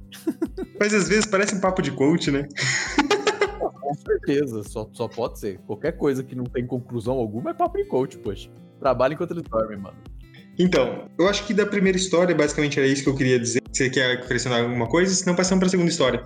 Mas 0.78 0.94
às 0.94 1.08
vezes 1.08 1.26
parece 1.26 1.54
um 1.54 1.60
papo 1.60 1.82
de 1.82 1.90
coach, 1.90 2.30
né? 2.30 2.48
Com 3.80 3.94
certeza, 3.94 4.62
só, 4.64 4.88
só 4.92 5.08
pode 5.08 5.38
ser. 5.38 5.58
Qualquer 5.66 5.92
coisa 5.92 6.22
que 6.22 6.34
não 6.34 6.44
tem 6.44 6.66
conclusão 6.66 7.14
alguma 7.14 7.50
é 7.50 7.54
papo 7.54 7.76
de 7.76 7.84
coach, 7.84 8.18
poxa. 8.18 8.50
Trabalha 8.80 9.14
enquanto 9.14 9.32
eles 9.32 9.44
dormem, 9.44 9.78
mano. 9.78 9.96
Então, 10.58 11.08
eu 11.18 11.28
acho 11.28 11.46
que 11.46 11.52
da 11.52 11.66
primeira 11.66 11.98
história, 11.98 12.34
basicamente 12.34 12.78
era 12.78 12.86
isso 12.86 13.02
que 13.02 13.08
eu 13.08 13.16
queria 13.16 13.38
dizer. 13.38 13.62
Você 13.72 13.90
quer 13.90 14.12
acrescentar 14.12 14.62
alguma 14.62 14.88
coisa? 14.88 15.12
Senão 15.14 15.34
passamos 15.34 15.60
para 15.60 15.66
a 15.66 15.70
segunda 15.70 15.90
história. 15.90 16.24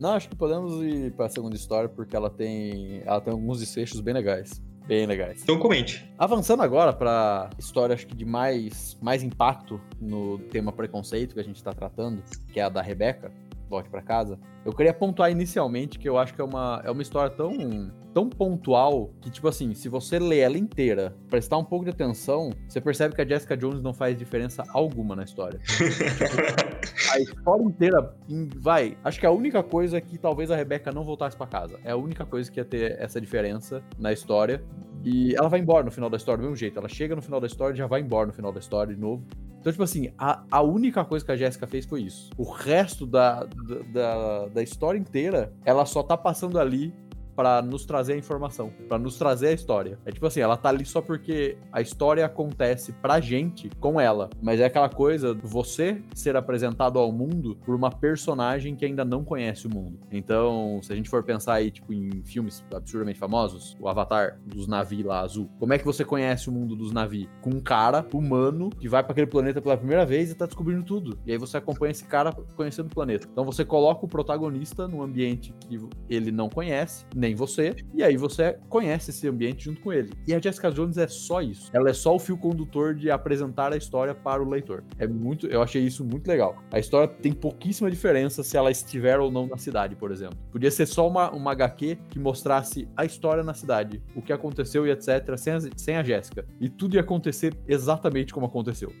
Não, 0.00 0.14
acho 0.14 0.30
que 0.30 0.36
podemos 0.36 0.82
ir 0.82 1.12
para 1.12 1.26
a 1.26 1.28
segunda 1.28 1.54
história 1.54 1.88
porque 1.88 2.16
ela 2.16 2.30
tem, 2.30 3.02
ela 3.04 3.20
tem 3.20 3.32
alguns 3.32 3.60
desfechos 3.60 4.00
bem 4.00 4.14
legais. 4.14 4.62
Bem 4.86 5.06
legais. 5.06 5.42
Então 5.42 5.58
comente. 5.58 6.10
Avançando 6.18 6.62
agora 6.62 6.92
para 6.92 7.50
história 7.58 7.94
acho 7.94 8.06
que 8.06 8.16
de 8.16 8.24
mais, 8.24 8.96
mais 9.02 9.22
impacto 9.22 9.78
no 10.00 10.38
tema 10.38 10.72
preconceito 10.72 11.34
que 11.34 11.40
a 11.40 11.44
gente 11.44 11.56
está 11.56 11.74
tratando, 11.74 12.22
que 12.50 12.58
é 12.58 12.62
a 12.62 12.68
da 12.70 12.80
Rebeca 12.80 13.30
volte 13.70 13.88
para 13.88 14.02
casa. 14.02 14.38
Eu 14.64 14.72
queria 14.72 14.92
pontuar 14.92 15.30
inicialmente 15.30 15.98
que 15.98 16.08
eu 16.08 16.18
acho 16.18 16.34
que 16.34 16.40
é 16.40 16.44
uma, 16.44 16.82
é 16.84 16.90
uma 16.90 17.00
história 17.00 17.30
tão, 17.30 17.90
tão 18.12 18.28
pontual 18.28 19.14
que, 19.20 19.30
tipo 19.30 19.48
assim, 19.48 19.72
se 19.72 19.88
você 19.88 20.18
ler 20.18 20.40
ela 20.40 20.58
inteira, 20.58 21.16
prestar 21.30 21.56
um 21.56 21.64
pouco 21.64 21.84
de 21.84 21.90
atenção, 21.90 22.50
você 22.68 22.80
percebe 22.80 23.14
que 23.14 23.22
a 23.22 23.26
Jessica 23.26 23.56
Jones 23.56 23.80
não 23.80 23.94
faz 23.94 24.18
diferença 24.18 24.62
alguma 24.74 25.16
na 25.16 25.22
história. 25.22 25.60
a 27.14 27.20
história 27.20 27.62
inteira 27.62 28.14
vai. 28.56 28.98
Acho 29.02 29.20
que 29.20 29.26
a 29.26 29.30
única 29.30 29.62
coisa 29.62 29.96
é 29.96 30.00
que 30.00 30.18
talvez 30.18 30.50
a 30.50 30.56
Rebecca 30.56 30.92
não 30.92 31.04
voltasse 31.04 31.36
para 31.36 31.46
casa. 31.46 31.78
É 31.84 31.92
a 31.92 31.96
única 31.96 32.26
coisa 32.26 32.50
que 32.50 32.60
ia 32.60 32.64
ter 32.64 32.98
essa 33.00 33.20
diferença 33.20 33.82
na 33.98 34.12
história. 34.12 34.62
E 35.04 35.34
ela 35.34 35.48
vai 35.48 35.60
embora 35.60 35.84
no 35.84 35.90
final 35.90 36.10
da 36.10 36.16
história 36.16 36.38
do 36.38 36.42
mesmo 36.42 36.56
jeito. 36.56 36.78
Ela 36.78 36.88
chega 36.88 37.16
no 37.16 37.22
final 37.22 37.40
da 37.40 37.46
história 37.46 37.74
e 37.74 37.78
já 37.78 37.86
vai 37.86 38.00
embora 38.00 38.26
no 38.26 38.32
final 38.32 38.52
da 38.52 38.60
história 38.60 38.94
de 38.94 39.00
novo. 39.00 39.24
Então, 39.60 39.72
tipo 39.72 39.82
assim, 39.82 40.10
a, 40.18 40.42
a 40.50 40.62
única 40.62 41.04
coisa 41.04 41.24
que 41.24 41.32
a 41.32 41.36
Jéssica 41.36 41.66
fez 41.66 41.84
foi 41.84 42.02
isso. 42.02 42.30
O 42.36 42.50
resto 42.50 43.06
da, 43.06 43.46
da, 43.92 44.48
da 44.48 44.62
história 44.62 44.98
inteira, 44.98 45.52
ela 45.64 45.84
só 45.84 46.02
tá 46.02 46.16
passando 46.16 46.58
ali 46.58 46.94
para 47.40 47.62
nos 47.62 47.86
trazer 47.86 48.12
a 48.12 48.16
informação, 48.18 48.70
para 48.86 48.98
nos 48.98 49.16
trazer 49.16 49.48
a 49.48 49.52
história. 49.52 49.98
É 50.04 50.12
tipo 50.12 50.26
assim, 50.26 50.40
ela 50.40 50.58
tá 50.58 50.68
ali 50.68 50.84
só 50.84 51.00
porque 51.00 51.56
a 51.72 51.80
história 51.80 52.22
acontece 52.26 52.92
pra 52.92 53.18
gente 53.18 53.70
com 53.80 53.98
ela, 53.98 54.28
mas 54.42 54.60
é 54.60 54.66
aquela 54.66 54.90
coisa 54.90 55.32
você 55.32 56.02
ser 56.14 56.36
apresentado 56.36 56.98
ao 56.98 57.10
mundo 57.10 57.56
por 57.64 57.74
uma 57.74 57.90
personagem 57.90 58.76
que 58.76 58.84
ainda 58.84 59.06
não 59.06 59.24
conhece 59.24 59.66
o 59.66 59.70
mundo. 59.70 59.98
Então, 60.12 60.80
se 60.82 60.92
a 60.92 60.96
gente 60.96 61.08
for 61.08 61.24
pensar 61.24 61.54
aí 61.54 61.70
tipo 61.70 61.94
em 61.94 62.22
filmes 62.24 62.62
absurdamente 62.74 63.18
famosos, 63.18 63.74
o 63.80 63.88
Avatar 63.88 64.38
dos 64.44 64.66
navios 64.66 65.06
lá 65.06 65.20
azul, 65.20 65.48
como 65.58 65.72
é 65.72 65.78
que 65.78 65.84
você 65.86 66.04
conhece 66.04 66.50
o 66.50 66.52
mundo 66.52 66.76
dos 66.76 66.92
navios? 66.92 67.30
Com 67.40 67.48
um 67.48 67.60
cara 67.60 68.06
humano 68.12 68.68
que 68.68 68.86
vai 68.86 69.02
para 69.02 69.12
aquele 69.12 69.26
planeta 69.26 69.62
pela 69.62 69.78
primeira 69.78 70.04
vez 70.04 70.30
e 70.30 70.34
tá 70.34 70.44
descobrindo 70.44 70.84
tudo. 70.84 71.18
E 71.24 71.32
aí 71.32 71.38
você 71.38 71.56
acompanha 71.56 71.92
esse 71.92 72.04
cara 72.04 72.32
conhecendo 72.54 72.88
o 72.88 72.94
planeta. 72.94 73.26
Então 73.32 73.46
você 73.46 73.64
coloca 73.64 74.04
o 74.04 74.08
protagonista 74.08 74.86
num 74.86 75.00
ambiente 75.00 75.54
que 75.60 75.80
ele 76.06 76.30
não 76.30 76.50
conhece, 76.50 77.06
nem 77.16 77.29
nem 77.30 77.34
você, 77.34 77.74
e 77.94 78.02
aí 78.02 78.16
você 78.16 78.58
conhece 78.68 79.10
esse 79.10 79.26
ambiente 79.28 79.64
junto 79.64 79.80
com 79.80 79.92
ele. 79.92 80.10
E 80.26 80.34
a 80.34 80.40
Jessica 80.40 80.70
Jones 80.70 80.98
é 80.98 81.06
só 81.06 81.40
isso. 81.40 81.70
Ela 81.72 81.90
é 81.90 81.92
só 81.92 82.14
o 82.14 82.18
fio 82.18 82.36
condutor 82.36 82.94
de 82.94 83.10
apresentar 83.10 83.72
a 83.72 83.76
história 83.76 84.14
para 84.14 84.42
o 84.42 84.48
leitor. 84.48 84.82
É 84.98 85.06
muito, 85.06 85.46
eu 85.46 85.62
achei 85.62 85.82
isso 85.82 86.04
muito 86.04 86.26
legal. 86.26 86.56
A 86.72 86.78
história 86.78 87.08
tem 87.08 87.32
pouquíssima 87.32 87.90
diferença 87.90 88.42
se 88.42 88.56
ela 88.56 88.70
estiver 88.70 89.18
ou 89.20 89.30
não 89.30 89.46
na 89.46 89.56
cidade, 89.56 89.94
por 89.94 90.10
exemplo. 90.10 90.36
Podia 90.50 90.70
ser 90.70 90.86
só 90.86 91.06
uma, 91.06 91.30
uma 91.30 91.52
HQ 91.52 91.98
que 92.08 92.18
mostrasse 92.18 92.88
a 92.96 93.04
história 93.04 93.42
na 93.42 93.54
cidade, 93.54 94.02
o 94.14 94.22
que 94.22 94.32
aconteceu 94.32 94.86
e 94.86 94.90
etc, 94.90 95.36
sem 95.36 95.52
a, 95.52 95.60
sem 95.76 95.96
a 95.96 96.02
Jéssica. 96.02 96.44
E 96.60 96.68
tudo 96.68 96.96
ia 96.96 97.00
acontecer 97.00 97.54
exatamente 97.68 98.32
como 98.32 98.46
aconteceu. 98.46 98.92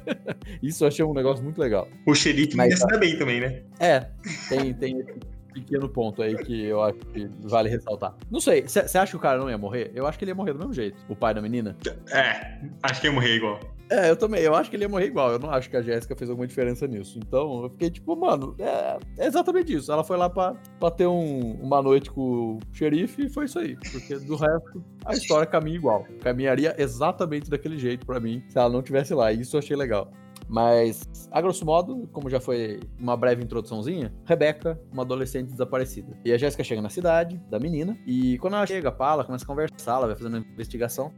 isso 0.62 0.84
eu 0.84 0.88
achei 0.88 1.04
um 1.04 1.14
negócio 1.14 1.42
muito 1.42 1.58
legal. 1.58 1.88
O 2.06 2.14
xerife 2.14 2.56
Mas, 2.56 2.70
ia 2.70 2.76
se 2.76 2.86
dar 2.86 2.98
bem 2.98 3.18
também, 3.18 3.40
né? 3.40 3.62
É, 3.78 4.10
tem, 4.48 4.74
tem 4.74 5.04
pequeno 5.52 5.88
ponto 5.88 6.22
aí 6.22 6.36
que 6.36 6.64
eu 6.64 6.82
acho 6.82 6.98
que 6.98 7.28
vale 7.42 7.68
ressaltar. 7.68 8.14
Não 8.30 8.40
sei, 8.40 8.62
você 8.62 8.98
acha 8.98 9.10
que 9.10 9.16
o 9.16 9.20
cara 9.20 9.38
não 9.38 9.50
ia 9.50 9.58
morrer? 9.58 9.90
Eu 9.94 10.06
acho 10.06 10.18
que 10.18 10.24
ele 10.24 10.30
ia 10.30 10.34
morrer 10.34 10.52
do 10.52 10.58
mesmo 10.58 10.72
jeito, 10.72 10.96
o 11.08 11.16
pai 11.16 11.34
da 11.34 11.42
menina. 11.42 11.76
É, 12.10 12.60
acho 12.82 13.00
que 13.00 13.06
ia 13.06 13.12
morrer 13.12 13.36
igual. 13.36 13.60
É, 13.90 14.08
eu 14.08 14.16
também. 14.16 14.40
Eu 14.40 14.54
acho 14.54 14.70
que 14.70 14.76
ele 14.76 14.84
ia 14.84 14.88
morrer 14.88 15.06
igual. 15.06 15.32
Eu 15.32 15.38
não 15.40 15.50
acho 15.50 15.68
que 15.68 15.76
a 15.76 15.82
Jéssica 15.82 16.14
fez 16.14 16.30
alguma 16.30 16.46
diferença 16.46 16.86
nisso. 16.86 17.18
Então, 17.18 17.64
eu 17.64 17.70
fiquei 17.70 17.90
tipo, 17.90 18.14
mano, 18.14 18.54
é, 18.58 18.98
é 19.18 19.26
exatamente 19.26 19.74
isso. 19.74 19.90
Ela 19.90 20.04
foi 20.04 20.16
lá 20.16 20.30
pra, 20.30 20.54
pra 20.78 20.92
ter 20.92 21.08
um, 21.08 21.58
uma 21.60 21.82
noite 21.82 22.08
com 22.08 22.20
o 22.20 22.58
xerife 22.72 23.26
e 23.26 23.28
foi 23.28 23.46
isso 23.46 23.58
aí. 23.58 23.76
Porque 23.90 24.16
do 24.20 24.36
resto, 24.36 24.84
a 25.04 25.12
história 25.12 25.44
caminha 25.44 25.76
igual. 25.76 26.06
Caminharia 26.20 26.74
exatamente 26.78 27.50
daquele 27.50 27.78
jeito 27.78 28.06
para 28.06 28.20
mim 28.20 28.44
se 28.48 28.56
ela 28.56 28.70
não 28.70 28.80
tivesse 28.80 29.12
lá. 29.12 29.32
E 29.32 29.40
isso 29.40 29.56
eu 29.56 29.58
achei 29.58 29.76
legal. 29.76 30.12
Mas, 30.50 31.08
a 31.30 31.40
grosso 31.40 31.64
modo, 31.64 32.08
como 32.12 32.28
já 32.28 32.40
foi 32.40 32.80
uma 32.98 33.16
breve 33.16 33.40
introduçãozinha, 33.40 34.12
Rebeca, 34.26 34.80
uma 34.92 35.02
adolescente 35.04 35.52
desaparecida. 35.52 36.18
E 36.24 36.32
a 36.32 36.36
Jéssica 36.36 36.64
chega 36.64 36.82
na 36.82 36.88
cidade 36.88 37.40
da 37.48 37.60
menina, 37.60 37.96
e 38.04 38.36
quando 38.38 38.54
ela 38.54 38.66
chega, 38.66 38.90
fala, 38.90 39.24
começa 39.24 39.44
a 39.44 39.46
conversar, 39.46 39.92
ela 39.94 40.08
vai 40.08 40.16
fazendo 40.16 40.38
uma 40.38 40.46
investigação. 40.52 41.12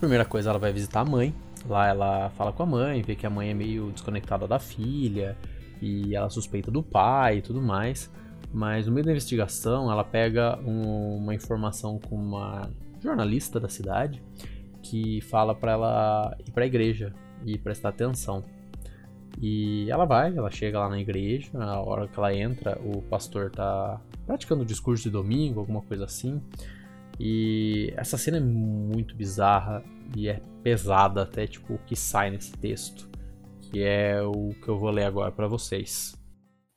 Primeira 0.00 0.24
coisa, 0.24 0.48
ela 0.48 0.58
vai 0.58 0.72
visitar 0.72 1.00
a 1.00 1.04
mãe. 1.04 1.34
Lá 1.68 1.86
ela 1.86 2.30
fala 2.30 2.50
com 2.50 2.62
a 2.62 2.66
mãe, 2.66 3.02
vê 3.02 3.14
que 3.14 3.26
a 3.26 3.30
mãe 3.30 3.50
é 3.50 3.54
meio 3.54 3.92
desconectada 3.92 4.48
da 4.48 4.58
filha, 4.58 5.36
e 5.80 6.16
ela 6.16 6.30
suspeita 6.30 6.70
do 6.70 6.82
pai 6.82 7.38
e 7.38 7.42
tudo 7.42 7.60
mais. 7.60 8.10
Mas 8.50 8.86
no 8.86 8.92
meio 8.92 9.04
da 9.04 9.12
investigação, 9.12 9.92
ela 9.92 10.02
pega 10.02 10.58
um, 10.64 11.18
uma 11.18 11.34
informação 11.34 11.98
com 11.98 12.16
uma 12.16 12.70
jornalista 13.02 13.60
da 13.60 13.68
cidade 13.68 14.22
que 14.82 15.20
fala 15.20 15.54
para 15.54 15.72
ela 15.72 16.36
ir 16.46 16.50
para 16.52 16.64
a 16.64 16.66
igreja 16.66 17.12
e 17.44 17.58
prestar 17.58 17.90
atenção. 17.90 18.42
E 19.40 19.90
ela 19.90 20.04
vai, 20.04 20.36
ela 20.36 20.50
chega 20.50 20.78
lá 20.78 20.88
na 20.88 21.00
igreja, 21.00 21.50
na 21.52 21.80
hora 21.80 22.06
que 22.06 22.18
ela 22.18 22.34
entra, 22.34 22.78
o 22.84 23.02
pastor 23.02 23.50
tá 23.50 24.00
praticando 24.26 24.62
o 24.62 24.66
discurso 24.66 25.04
de 25.04 25.10
domingo, 25.10 25.60
alguma 25.60 25.82
coisa 25.82 26.04
assim. 26.04 26.40
E 27.18 27.92
essa 27.96 28.16
cena 28.16 28.38
é 28.38 28.40
muito 28.40 29.14
bizarra 29.14 29.82
e 30.16 30.28
é 30.28 30.40
pesada 30.62 31.22
até 31.22 31.46
tipo 31.46 31.74
o 31.74 31.78
que 31.78 31.96
sai 31.96 32.30
nesse 32.30 32.52
texto, 32.52 33.08
que 33.60 33.82
é 33.82 34.22
o 34.22 34.50
que 34.62 34.68
eu 34.68 34.78
vou 34.78 34.90
ler 34.90 35.04
agora 35.04 35.32
para 35.32 35.48
vocês. 35.48 36.14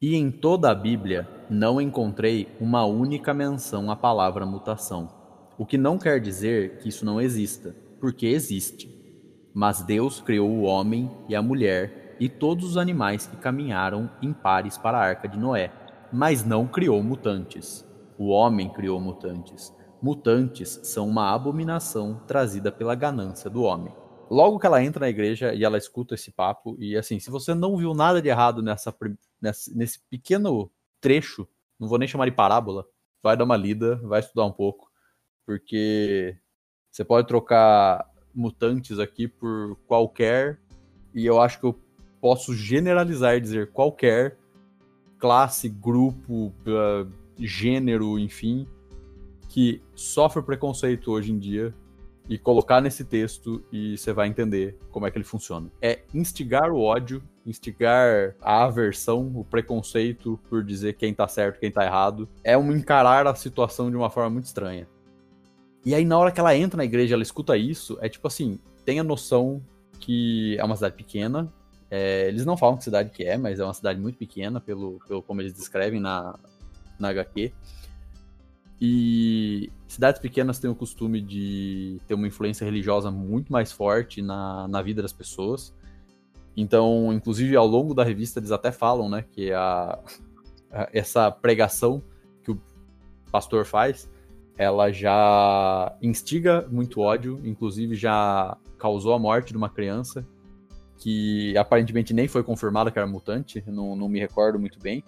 E 0.01 0.15
em 0.15 0.29
toda 0.29 0.69
a 0.69 0.75
Bíblia 0.75 1.27
não 1.49 1.79
encontrei 1.79 2.47
uma 2.59 2.85
única 2.85 3.33
menção 3.33 3.89
à 3.89 3.95
palavra 3.95 4.45
mutação, 4.45 5.09
o 5.57 5.65
que 5.65 5.77
não 5.77 5.97
quer 5.97 6.19
dizer 6.19 6.77
que 6.77 6.89
isso 6.89 7.05
não 7.05 7.21
exista, 7.21 7.75
porque 7.99 8.27
existe. 8.27 8.93
Mas 9.53 9.81
Deus 9.81 10.19
criou 10.19 10.49
o 10.49 10.63
homem 10.63 11.09
e 11.29 11.35
a 11.35 11.41
mulher 11.41 12.04
e 12.19 12.30
todos 12.30 12.65
os 12.65 12.78
animais 12.78 13.28
que 13.28 13.38
caminharam 13.38 14.10
em 14.21 14.32
pares 14.34 14.78
para 14.78 14.97
a 14.97 15.01
arca 15.01 15.28
de 15.28 15.38
Noé, 15.38 15.71
mas 16.12 16.45
não 16.45 16.67
criou 16.67 17.01
mutantes. 17.04 17.86
O 18.17 18.30
homem 18.30 18.69
criou 18.69 18.99
mutantes. 18.99 19.73
Mutantes 20.01 20.80
são 20.84 21.08
uma 21.08 21.34
abominação 21.34 22.21
trazida 22.28 22.71
pela 22.71 22.95
ganância 22.95 23.49
do 23.49 23.63
homem. 23.63 23.93
Logo 24.30 24.60
que 24.60 24.65
ela 24.65 24.84
entra 24.84 25.01
na 25.01 25.10
igreja 25.10 25.54
e 25.54 25.63
ela 25.63 25.78
escuta 25.78 26.15
esse 26.15 26.32
papo, 26.32 26.75
e 26.80 26.97
assim, 26.97 27.19
se 27.19 27.30
você 27.30 27.54
não 27.54 27.78
viu 27.78 27.93
nada 27.93 28.21
de 28.21 28.30
errado 28.30 28.62
nessa, 28.62 28.95
nessa, 29.41 29.71
nesse 29.75 29.99
pequeno 30.10 30.71
trecho, 30.99 31.47
não 31.80 31.88
vou 31.88 31.99
nem 31.99 32.08
chamar 32.08 32.25
de 32.25 32.32
parábola, 32.32 32.86
vai 33.21 33.38
dar 33.38 33.43
uma 33.43 33.58
lida, 33.58 33.97
vai 33.97 34.19
estudar 34.19 34.45
um 34.45 34.51
pouco, 34.51 34.89
porque 35.45 36.36
você 36.89 37.04
pode 37.04 37.28
trocar 37.28 38.10
mutantes 38.34 38.99
aqui 38.99 39.28
por 39.28 39.75
qualquer, 39.86 40.60
e 41.13 41.25
eu 41.25 41.39
acho 41.39 41.60
que 41.60 41.65
eu 41.65 41.85
posso 42.25 42.55
generalizar 42.55 43.35
e 43.35 43.39
dizer 43.39 43.71
qualquer 43.71 44.35
classe, 45.19 45.69
grupo, 45.69 46.47
uh, 46.47 47.07
gênero, 47.38 48.17
enfim, 48.17 48.67
que 49.47 49.79
sofre 49.93 50.41
preconceito 50.41 51.11
hoje 51.11 51.31
em 51.31 51.38
dia 51.38 51.71
e 52.27 52.35
colocar 52.35 52.81
nesse 52.81 53.05
texto 53.05 53.63
e 53.71 53.95
você 53.95 54.11
vai 54.11 54.27
entender 54.27 54.75
como 54.89 55.05
é 55.05 55.11
que 55.11 55.19
ele 55.19 55.23
funciona. 55.23 55.71
É 55.79 55.99
instigar 56.15 56.71
o 56.71 56.81
ódio, 56.81 57.21
instigar 57.45 58.35
a 58.41 58.63
aversão, 58.63 59.31
o 59.35 59.43
preconceito 59.43 60.39
por 60.49 60.63
dizer 60.63 60.93
quem 60.93 61.13
tá 61.13 61.27
certo, 61.27 61.59
quem 61.59 61.69
tá 61.69 61.85
errado. 61.85 62.27
É 62.43 62.57
um 62.57 62.75
encarar 62.75 63.27
a 63.27 63.35
situação 63.35 63.91
de 63.91 63.95
uma 63.95 64.09
forma 64.09 64.31
muito 64.31 64.45
estranha. 64.45 64.88
E 65.85 65.93
aí 65.93 66.03
na 66.03 66.17
hora 66.17 66.31
que 66.31 66.39
ela 66.39 66.57
entra 66.57 66.77
na 66.77 66.85
igreja, 66.85 67.13
ela 67.13 67.21
escuta 67.21 67.55
isso, 67.55 67.99
é 68.01 68.09
tipo 68.09 68.27
assim, 68.27 68.59
tenha 68.83 69.03
noção 69.03 69.61
que 69.99 70.57
é 70.57 70.63
uma 70.63 70.75
cidade 70.75 70.95
pequena. 70.95 71.53
É, 71.97 72.27
eles 72.27 72.45
não 72.45 72.58
falam 72.58 72.75
que 72.75 72.84
cidade 72.84 73.10
que 73.10 73.23
é, 73.23 73.38
mas 73.38 73.58
é 73.58 73.63
uma 73.63 73.73
cidade 73.73 74.01
muito 74.01 74.17
pequena, 74.17 74.60
pelo, 74.60 74.99
pelo 75.08 75.23
como 75.23 75.41
eles 75.41 75.53
descrevem 75.53 75.97
na, 75.97 76.38
na 76.99 77.08
HQ. 77.08 77.53
E 78.81 79.71
cidades 79.88 80.19
pequenas 80.19 80.60
têm 80.60 80.69
o 80.69 80.75
costume 80.75 81.21
de 81.21 82.01
ter 82.05 82.13
uma 82.13 82.27
influência 82.27 82.65
religiosa 82.65 83.10
muito 83.10 83.49
mais 83.49 83.71
forte 83.71 84.21
na, 84.21 84.67
na 84.67 84.81
vida 84.81 85.01
das 85.01 85.13
pessoas. 85.13 85.73
Então, 86.58 87.13
inclusive, 87.13 87.55
ao 87.55 87.65
longo 87.65 87.93
da 87.93 88.03
revista, 88.03 88.39
eles 88.39 88.51
até 88.51 88.73
falam, 88.73 89.08
né, 89.08 89.23
que 89.31 89.53
a, 89.53 89.97
a, 90.73 90.89
essa 90.91 91.31
pregação 91.31 92.03
que 92.43 92.51
o 92.51 92.62
pastor 93.31 93.65
faz, 93.65 94.12
ela 94.58 94.91
já 94.91 95.95
instiga 96.01 96.67
muito 96.69 96.99
ódio, 96.99 97.39
inclusive 97.45 97.95
já 97.95 98.58
causou 98.77 99.13
a 99.13 99.19
morte 99.19 99.53
de 99.53 99.58
uma 99.58 99.69
criança 99.69 100.27
que 100.97 101.58
aparentemente 101.58 102.13
nem 102.13 102.27
foi 102.27 102.43
confirmada 102.43 102.91
que 102.91 102.97
era 102.97 103.08
mutante, 103.08 103.63
não, 103.67 103.95
não 103.95 104.08
me 104.08 104.19
recordo 104.19 104.60
muito 104.60 104.79
bem, 104.79 105.03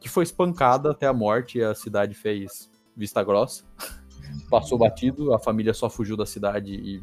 que 0.00 0.08
foi 0.08 0.24
espancada 0.24 0.90
até 0.90 1.06
a 1.06 1.12
morte 1.12 1.58
e 1.58 1.64
a 1.64 1.74
cidade 1.74 2.14
fez 2.14 2.70
vista 2.96 3.22
grossa. 3.22 3.64
Passou 4.50 4.78
batido, 4.78 5.32
a 5.34 5.38
família 5.38 5.72
só 5.72 5.88
fugiu 5.88 6.16
da 6.16 6.26
cidade 6.26 6.72
e 6.74 7.02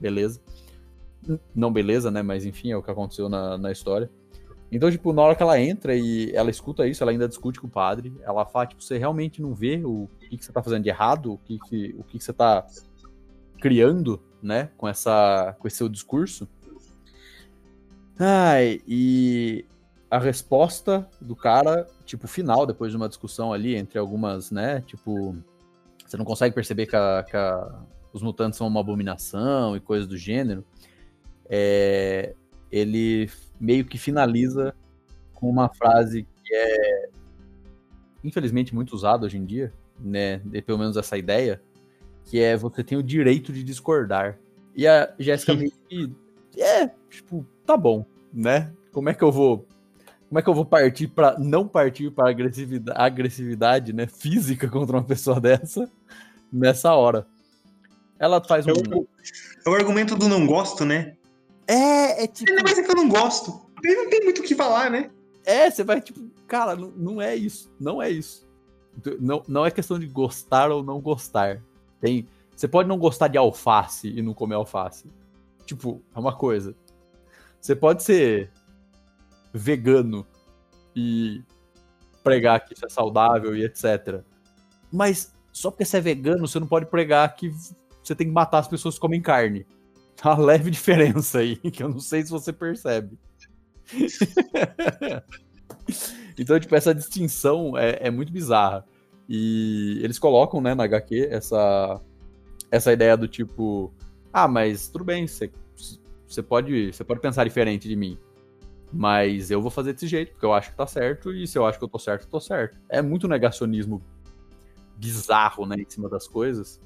beleza. 0.00 0.40
Não 1.54 1.72
beleza, 1.72 2.10
né? 2.10 2.22
Mas 2.22 2.44
enfim, 2.44 2.70
é 2.70 2.76
o 2.76 2.82
que 2.82 2.90
aconteceu 2.90 3.28
na, 3.28 3.56
na 3.56 3.72
história. 3.72 4.10
Então, 4.70 4.90
tipo, 4.90 5.12
na 5.12 5.22
hora 5.22 5.36
que 5.36 5.42
ela 5.42 5.60
entra 5.60 5.94
e 5.94 6.32
ela 6.34 6.50
escuta 6.50 6.86
isso, 6.86 7.02
ela 7.02 7.12
ainda 7.12 7.28
discute 7.28 7.60
com 7.60 7.66
o 7.66 7.70
padre. 7.70 8.12
Ela 8.22 8.44
fala, 8.44 8.66
tipo, 8.66 8.82
você 8.82 8.98
realmente 8.98 9.40
não 9.40 9.54
vê 9.54 9.80
o 9.84 10.08
que, 10.18 10.36
que 10.36 10.44
você 10.44 10.52
tá 10.52 10.62
fazendo 10.62 10.82
de 10.82 10.88
errado, 10.88 11.32
o 11.32 11.38
que, 11.38 11.58
que, 11.60 11.94
o 11.96 12.02
que, 12.02 12.18
que 12.18 12.24
você 12.24 12.32
tá 12.32 12.66
criando, 13.60 14.20
né, 14.42 14.70
com, 14.76 14.88
essa, 14.88 15.54
com 15.58 15.68
esse 15.68 15.76
seu 15.76 15.88
discurso. 15.88 16.48
Ai, 18.18 18.80
e 18.86 19.64
a 20.10 20.18
resposta 20.18 21.08
do 21.20 21.34
cara, 21.34 21.86
tipo, 22.04 22.28
final, 22.28 22.64
depois 22.66 22.92
de 22.92 22.96
uma 22.96 23.08
discussão 23.08 23.52
ali 23.52 23.74
entre 23.74 23.98
algumas, 23.98 24.50
né? 24.50 24.80
Tipo, 24.82 25.36
você 26.06 26.16
não 26.16 26.24
consegue 26.24 26.54
perceber 26.54 26.86
que, 26.86 26.94
a, 26.94 27.24
que 27.28 27.36
a, 27.36 27.82
os 28.12 28.22
mutantes 28.22 28.56
são 28.56 28.66
uma 28.68 28.80
abominação 28.80 29.76
e 29.76 29.80
coisas 29.80 30.06
do 30.06 30.16
gênero. 30.16 30.64
É, 31.46 32.34
ele 32.70 33.28
meio 33.60 33.84
que 33.84 33.98
finaliza 33.98 34.74
com 35.32 35.50
uma 35.50 35.68
frase 35.68 36.26
que 36.44 36.54
é 36.54 37.08
infelizmente 38.22 38.74
muito 38.74 38.94
usada 38.94 39.26
hoje 39.26 39.36
em 39.36 39.44
dia, 39.44 39.72
né? 39.98 40.38
De, 40.38 40.62
pelo 40.62 40.78
menos 40.78 40.96
essa 40.96 41.18
ideia, 41.18 41.60
que 42.24 42.40
é 42.40 42.56
você 42.56 42.82
tem 42.82 42.96
o 42.96 43.02
direito 43.02 43.52
de 43.52 43.62
discordar. 43.62 44.38
E 44.74 44.86
a 44.86 45.12
Jéssica 45.18 45.54
meio 45.54 45.72
que 45.88 46.10
é, 46.60 46.90
tipo, 47.10 47.46
tá 47.64 47.76
bom, 47.76 48.04
né? 48.32 48.72
Como 48.92 49.08
é 49.08 49.14
que 49.14 49.22
eu 49.22 49.32
vou 49.32 49.66
como 50.28 50.38
é 50.40 50.42
que 50.42 50.48
eu 50.48 50.54
vou 50.54 50.64
partir 50.64 51.06
para 51.06 51.38
não 51.38 51.68
partir 51.68 52.10
para 52.10 52.28
agressividade, 52.28 52.98
agressividade, 53.00 53.92
né, 53.92 54.06
física 54.08 54.68
contra 54.68 54.96
uma 54.96 55.04
pessoa 55.04 55.40
dessa 55.40 55.88
nessa 56.52 56.92
hora? 56.94 57.26
Ela 58.18 58.42
faz 58.42 58.66
um. 58.66 58.70
É 58.70 58.72
o, 58.72 59.08
é 59.66 59.70
o 59.70 59.74
argumento 59.74 60.16
do 60.16 60.28
não 60.28 60.46
gosto, 60.46 60.84
né? 60.84 61.16
É, 61.66 62.24
é 62.24 62.26
tipo. 62.26 62.52
É, 62.52 62.62
mas 62.62 62.78
é 62.78 62.82
que 62.82 62.90
eu 62.90 62.96
não 62.96 63.08
gosto. 63.08 63.64
Não 63.82 64.08
tem 64.08 64.24
muito 64.24 64.40
o 64.40 64.42
que 64.42 64.54
falar, 64.54 64.90
né? 64.90 65.10
É, 65.44 65.70
você 65.70 65.84
vai 65.84 66.00
tipo, 66.00 66.20
cara, 66.46 66.74
não, 66.74 66.90
não 66.96 67.22
é 67.22 67.36
isso. 67.36 67.70
Não 67.78 68.02
é 68.02 68.10
isso. 68.10 68.48
Não, 69.20 69.42
não 69.46 69.66
é 69.66 69.70
questão 69.70 69.98
de 69.98 70.06
gostar 70.06 70.70
ou 70.70 70.82
não 70.82 71.00
gostar. 71.00 71.60
Tem, 72.00 72.26
você 72.54 72.66
pode 72.66 72.88
não 72.88 72.98
gostar 72.98 73.28
de 73.28 73.36
alface 73.36 74.08
e 74.08 74.22
não 74.22 74.32
comer 74.32 74.54
alface. 74.54 75.06
Tipo, 75.64 76.02
é 76.14 76.18
uma 76.18 76.36
coisa. 76.36 76.74
Você 77.60 77.74
pode 77.74 78.02
ser 78.02 78.50
vegano 79.52 80.26
e 80.94 81.42
pregar 82.22 82.64
que 82.64 82.74
isso 82.74 82.84
é 82.84 82.88
saudável 82.88 83.56
e 83.56 83.64
etc. 83.64 84.22
Mas 84.92 85.32
só 85.52 85.70
porque 85.70 85.84
você 85.84 85.98
é 85.98 86.00
vegano, 86.00 86.46
você 86.46 86.58
não 86.58 86.66
pode 86.66 86.86
pregar 86.86 87.34
que 87.36 87.50
você 88.02 88.14
tem 88.14 88.26
que 88.26 88.32
matar 88.32 88.58
as 88.58 88.68
pessoas 88.68 88.96
que 88.96 89.00
comem 89.00 89.22
carne. 89.22 89.66
Tá 90.16 90.34
uma 90.34 90.44
leve 90.44 90.70
diferença 90.70 91.38
aí, 91.38 91.56
que 91.70 91.82
eu 91.82 91.88
não 91.88 92.00
sei 92.00 92.22
se 92.22 92.30
você 92.30 92.52
percebe. 92.52 93.18
então, 96.38 96.58
tipo, 96.58 96.74
essa 96.74 96.94
distinção 96.94 97.76
é, 97.76 97.98
é, 98.00 98.10
muito 98.10 98.32
bizarra. 98.32 98.84
E 99.28 100.00
eles 100.02 100.18
colocam, 100.18 100.60
né, 100.60 100.74
na 100.74 100.84
HQ, 100.84 101.28
essa, 101.30 102.00
essa 102.70 102.92
ideia 102.92 103.16
do 103.16 103.26
tipo, 103.26 103.92
ah, 104.34 104.48
mas 104.48 104.88
tudo 104.88 105.04
bem, 105.04 105.28
você, 105.28 105.48
pode, 106.42 106.92
você 106.92 107.04
pode 107.04 107.20
pensar 107.20 107.44
diferente 107.44 107.88
de 107.88 107.94
mim. 107.94 108.18
Mas 108.92 109.48
eu 109.48 109.62
vou 109.62 109.70
fazer 109.70 109.92
desse 109.92 110.08
jeito, 110.08 110.32
porque 110.32 110.44
eu 110.44 110.52
acho 110.52 110.72
que 110.72 110.76
tá 110.76 110.88
certo, 110.88 111.32
e 111.32 111.46
se 111.46 111.56
eu 111.56 111.64
acho 111.64 111.78
que 111.78 111.84
eu 111.84 111.88
tô 111.88 112.00
certo, 112.00 112.24
eu 112.24 112.28
tô 112.28 112.40
certo. 112.40 112.76
É 112.88 113.00
muito 113.00 113.28
negacionismo 113.28 114.02
bizarro, 114.96 115.66
né, 115.66 115.76
em 115.78 115.88
cima 115.88 116.08
das 116.08 116.26
coisas, 116.26 116.80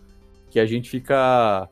que 0.50 0.60
a 0.60 0.66
gente 0.66 0.90
fica 0.90 1.70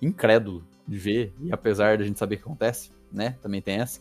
incrédulo 0.00 0.66
de 0.88 0.96
ver, 0.96 1.34
e 1.38 1.52
apesar 1.52 1.98
da 1.98 2.04
gente 2.04 2.18
saber 2.18 2.36
o 2.36 2.38
que 2.38 2.44
acontece, 2.44 2.90
né, 3.12 3.36
também 3.42 3.60
tem 3.60 3.80
essa. 3.80 4.00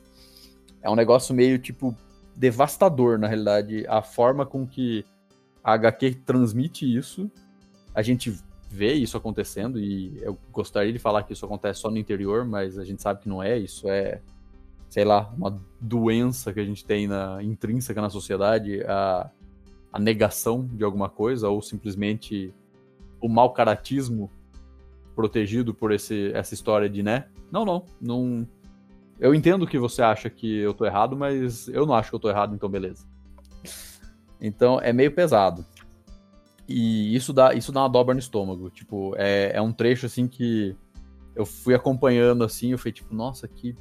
É 0.82 0.90
um 0.90 0.96
negócio 0.96 1.36
meio, 1.36 1.60
tipo, 1.60 1.94
devastador, 2.34 3.20
na 3.20 3.28
realidade, 3.28 3.86
a 3.88 4.02
forma 4.02 4.46
com 4.46 4.66
que 4.66 5.04
a 5.62 5.74
HQ 5.74 6.16
transmite 6.26 6.86
isso. 6.86 7.30
A 7.94 8.02
gente 8.02 8.38
vê 8.74 8.94
isso 8.94 9.16
acontecendo, 9.16 9.80
e 9.80 10.18
eu 10.22 10.38
gostaria 10.52 10.92
de 10.92 11.00
falar 11.00 11.24
que 11.24 11.34
isso 11.34 11.46
acontece 11.46 11.80
só 11.82 11.92
no 11.92 11.98
interior, 11.98 12.44
mas 12.44 12.78
a 12.78 12.84
gente 12.84 13.02
sabe 13.02 13.22
que 13.22 13.30
não 13.30 13.42
é, 13.42 13.58
isso 13.58 13.88
é 13.88 14.20
sei 14.90 15.04
lá, 15.04 15.34
uma 15.36 15.60
doença 15.82 16.54
que 16.54 16.60
a 16.60 16.64
gente 16.64 16.86
tem 16.86 17.08
na, 17.08 17.42
intrínseca 17.42 18.00
na 18.00 18.12
sociedade, 18.12 18.84
a, 18.84 19.28
a 19.92 20.00
negação 20.00 20.68
de 20.72 20.84
alguma 20.84 21.10
coisa, 21.10 21.50
ou 21.50 21.64
simplesmente 21.64 22.54
o 23.20 23.28
mau 23.28 23.52
caratismo 23.54 24.30
protegido 25.16 25.74
por 25.74 25.92
esse, 25.92 26.32
essa 26.36 26.54
história 26.54 26.88
de, 26.88 27.02
né? 27.02 27.26
Não, 27.52 27.66
não, 27.66 27.86
não. 28.00 28.48
Eu 29.20 29.34
entendo 29.34 29.66
que 29.66 29.80
você 29.80 30.04
acha 30.04 30.30
que 30.30 30.60
eu 30.60 30.76
tô 30.76 30.86
errado, 30.86 31.18
mas 31.18 31.68
eu 31.70 31.88
não 31.88 31.96
acho 31.96 32.12
que 32.12 32.16
eu 32.16 32.20
tô 32.20 32.30
errado, 32.30 32.54
então 32.54 32.70
beleza. 32.70 33.08
Então 34.40 34.80
é 34.80 34.94
meio 34.94 35.12
pesado. 35.12 35.66
E 36.68 37.16
isso 37.16 37.34
dá, 37.34 37.54
isso 37.54 37.72
dá 37.72 37.82
uma 37.82 37.90
dobra 37.90 38.14
no 38.14 38.20
estômago. 38.20 38.70
Tipo, 38.70 39.14
é, 39.18 39.52
é 39.56 39.62
um 39.62 39.72
trecho 39.72 40.06
assim 40.06 40.28
que 40.28 40.76
eu 41.36 41.46
fui 41.46 41.74
acompanhando 41.74 42.44
assim, 42.44 42.72
eu 42.72 42.78
fui 42.78 42.92
tipo, 42.92 43.14
nossa, 43.14 43.48
que 43.48 43.76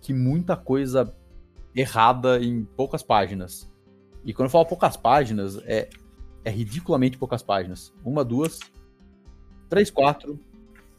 que 0.00 0.12
muita 0.12 0.56
coisa 0.56 1.12
errada 1.74 2.42
em 2.42 2.64
poucas 2.64 3.02
páginas. 3.02 3.68
E 4.24 4.32
quando 4.32 4.46
eu 4.46 4.50
falo 4.50 4.64
poucas 4.64 4.96
páginas, 4.96 5.58
é, 5.64 5.88
é 6.44 6.50
ridiculamente 6.50 7.18
poucas 7.18 7.42
páginas. 7.42 7.92
Uma, 8.04 8.24
duas, 8.24 8.60
três, 9.68 9.90
quatro, 9.90 10.38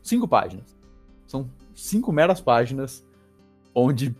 cinco 0.03 0.27
páginas. 0.27 0.77
São 1.25 1.49
cinco 1.73 2.11
meras 2.11 2.41
páginas 2.41 3.05
onde 3.73 4.13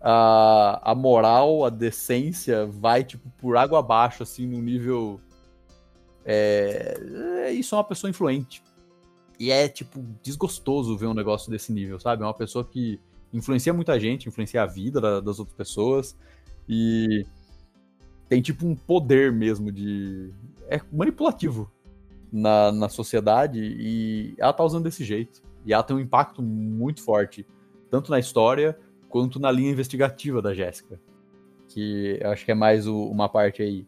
a, 0.00 0.92
a 0.92 0.94
moral, 0.94 1.64
a 1.64 1.70
decência 1.70 2.66
vai, 2.66 3.04
tipo, 3.04 3.28
por 3.38 3.56
água 3.56 3.80
abaixo, 3.80 4.22
assim, 4.22 4.46
no 4.46 4.60
nível. 4.60 5.20
É, 6.24 6.98
é, 7.46 7.52
isso 7.52 7.74
é 7.74 7.78
uma 7.78 7.84
pessoa 7.84 8.10
influente. 8.10 8.62
E 9.38 9.50
é, 9.50 9.68
tipo, 9.68 10.04
desgostoso 10.22 10.96
ver 10.96 11.06
um 11.06 11.14
negócio 11.14 11.50
desse 11.50 11.72
nível, 11.72 11.98
sabe? 12.00 12.22
É 12.22 12.26
uma 12.26 12.34
pessoa 12.34 12.64
que 12.64 13.00
influencia 13.32 13.72
muita 13.72 13.98
gente, 13.98 14.28
influencia 14.28 14.62
a 14.62 14.66
vida 14.66 15.00
da, 15.00 15.20
das 15.20 15.38
outras 15.38 15.56
pessoas 15.56 16.16
e 16.68 17.24
tem 18.28 18.42
tipo 18.42 18.66
um 18.66 18.74
poder 18.74 19.32
mesmo 19.32 19.72
de. 19.72 20.32
É 20.68 20.80
manipulativo 20.92 21.70
na, 22.30 22.70
na 22.70 22.88
sociedade 22.88 23.58
e 23.58 24.34
ela 24.38 24.52
tá 24.52 24.62
usando 24.64 24.84
desse 24.84 25.04
jeito. 25.04 25.42
E 25.64 25.72
ela 25.72 25.82
tem 25.82 25.96
um 25.96 26.00
impacto 26.00 26.42
muito 26.42 27.02
forte, 27.02 27.46
tanto 27.90 28.10
na 28.10 28.18
história 28.18 28.78
quanto 29.08 29.40
na 29.40 29.50
linha 29.50 29.70
investigativa 29.70 30.42
da 30.42 30.52
Jéssica. 30.52 31.00
Que 31.68 32.18
eu 32.20 32.30
acho 32.30 32.44
que 32.44 32.52
é 32.52 32.54
mais 32.54 32.86
o, 32.86 33.04
uma 33.04 33.28
parte 33.28 33.62
aí 33.62 33.86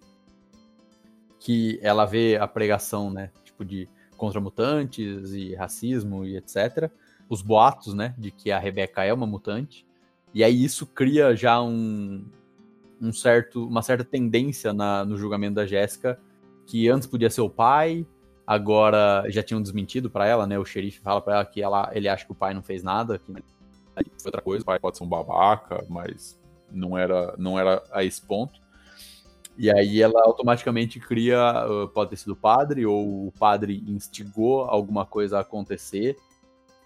que 1.40 1.80
ela 1.82 2.04
vê 2.04 2.36
a 2.36 2.46
pregação, 2.46 3.10
né? 3.10 3.30
Tipo, 3.42 3.64
de 3.64 3.88
contra 4.16 4.38
mutantes 4.38 5.32
e 5.32 5.54
racismo 5.54 6.26
e 6.26 6.36
etc. 6.36 6.90
Os 7.28 7.40
boatos, 7.40 7.94
né, 7.94 8.14
de 8.18 8.30
que 8.30 8.50
a 8.50 8.58
Rebecca 8.58 9.02
é 9.02 9.12
uma 9.12 9.26
mutante. 9.26 9.86
E 10.34 10.44
aí 10.44 10.62
isso 10.62 10.86
cria 10.86 11.34
já 11.34 11.60
um, 11.62 12.26
um 13.00 13.12
certo, 13.12 13.66
uma 13.66 13.80
certa 13.80 14.04
tendência 14.04 14.74
na, 14.74 15.06
no 15.06 15.16
julgamento 15.16 15.54
da 15.54 15.66
Jéssica, 15.66 16.20
que 16.66 16.86
antes 16.88 17.08
podia 17.08 17.30
ser 17.30 17.40
o 17.40 17.48
pai, 17.48 18.06
agora 18.46 19.24
já 19.30 19.42
tinham 19.42 19.62
desmentido 19.62 20.10
para 20.10 20.26
ela, 20.26 20.46
né? 20.46 20.58
O 20.58 20.64
xerife 20.66 21.00
fala 21.00 21.22
para 21.22 21.36
ela 21.36 21.44
que 21.46 21.62
ela, 21.62 21.90
ele 21.94 22.08
acha 22.08 22.26
que 22.26 22.32
o 22.32 22.34
pai 22.34 22.52
não 22.52 22.62
fez 22.62 22.82
nada, 22.82 23.18
que 23.18 23.24
foi 23.24 23.42
outra 24.26 24.42
coisa, 24.42 24.62
o 24.62 24.66
pai 24.66 24.78
pode 24.78 24.98
ser 24.98 25.04
um 25.04 25.08
babaca, 25.08 25.82
mas 25.88 26.38
não 26.70 26.96
era, 26.96 27.34
não 27.38 27.58
era 27.58 27.82
a 27.90 28.04
esse 28.04 28.20
ponto. 28.20 28.60
E 29.62 29.70
aí 29.70 30.00
ela 30.00 30.18
automaticamente 30.24 30.98
cria, 30.98 31.38
pode 31.92 32.08
ter 32.08 32.16
sido 32.16 32.32
o 32.32 32.36
padre, 32.36 32.86
ou 32.86 33.26
o 33.26 33.32
padre 33.38 33.84
instigou 33.86 34.62
alguma 34.62 35.04
coisa 35.04 35.36
a 35.36 35.40
acontecer, 35.42 36.16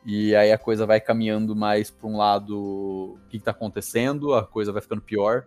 e 0.04 0.34
aí 0.34 0.50
a 0.50 0.58
coisa 0.58 0.84
vai 0.84 1.00
caminhando 1.00 1.54
mais 1.54 1.88
para 1.88 2.08
um 2.08 2.16
lado, 2.16 2.58
o 2.58 3.18
que 3.28 3.37
está 3.37 3.52
acontecendo, 3.52 4.34
a 4.34 4.42
coisa 4.44 4.72
vai 4.72 4.82
ficando 4.82 5.00
pior, 5.00 5.46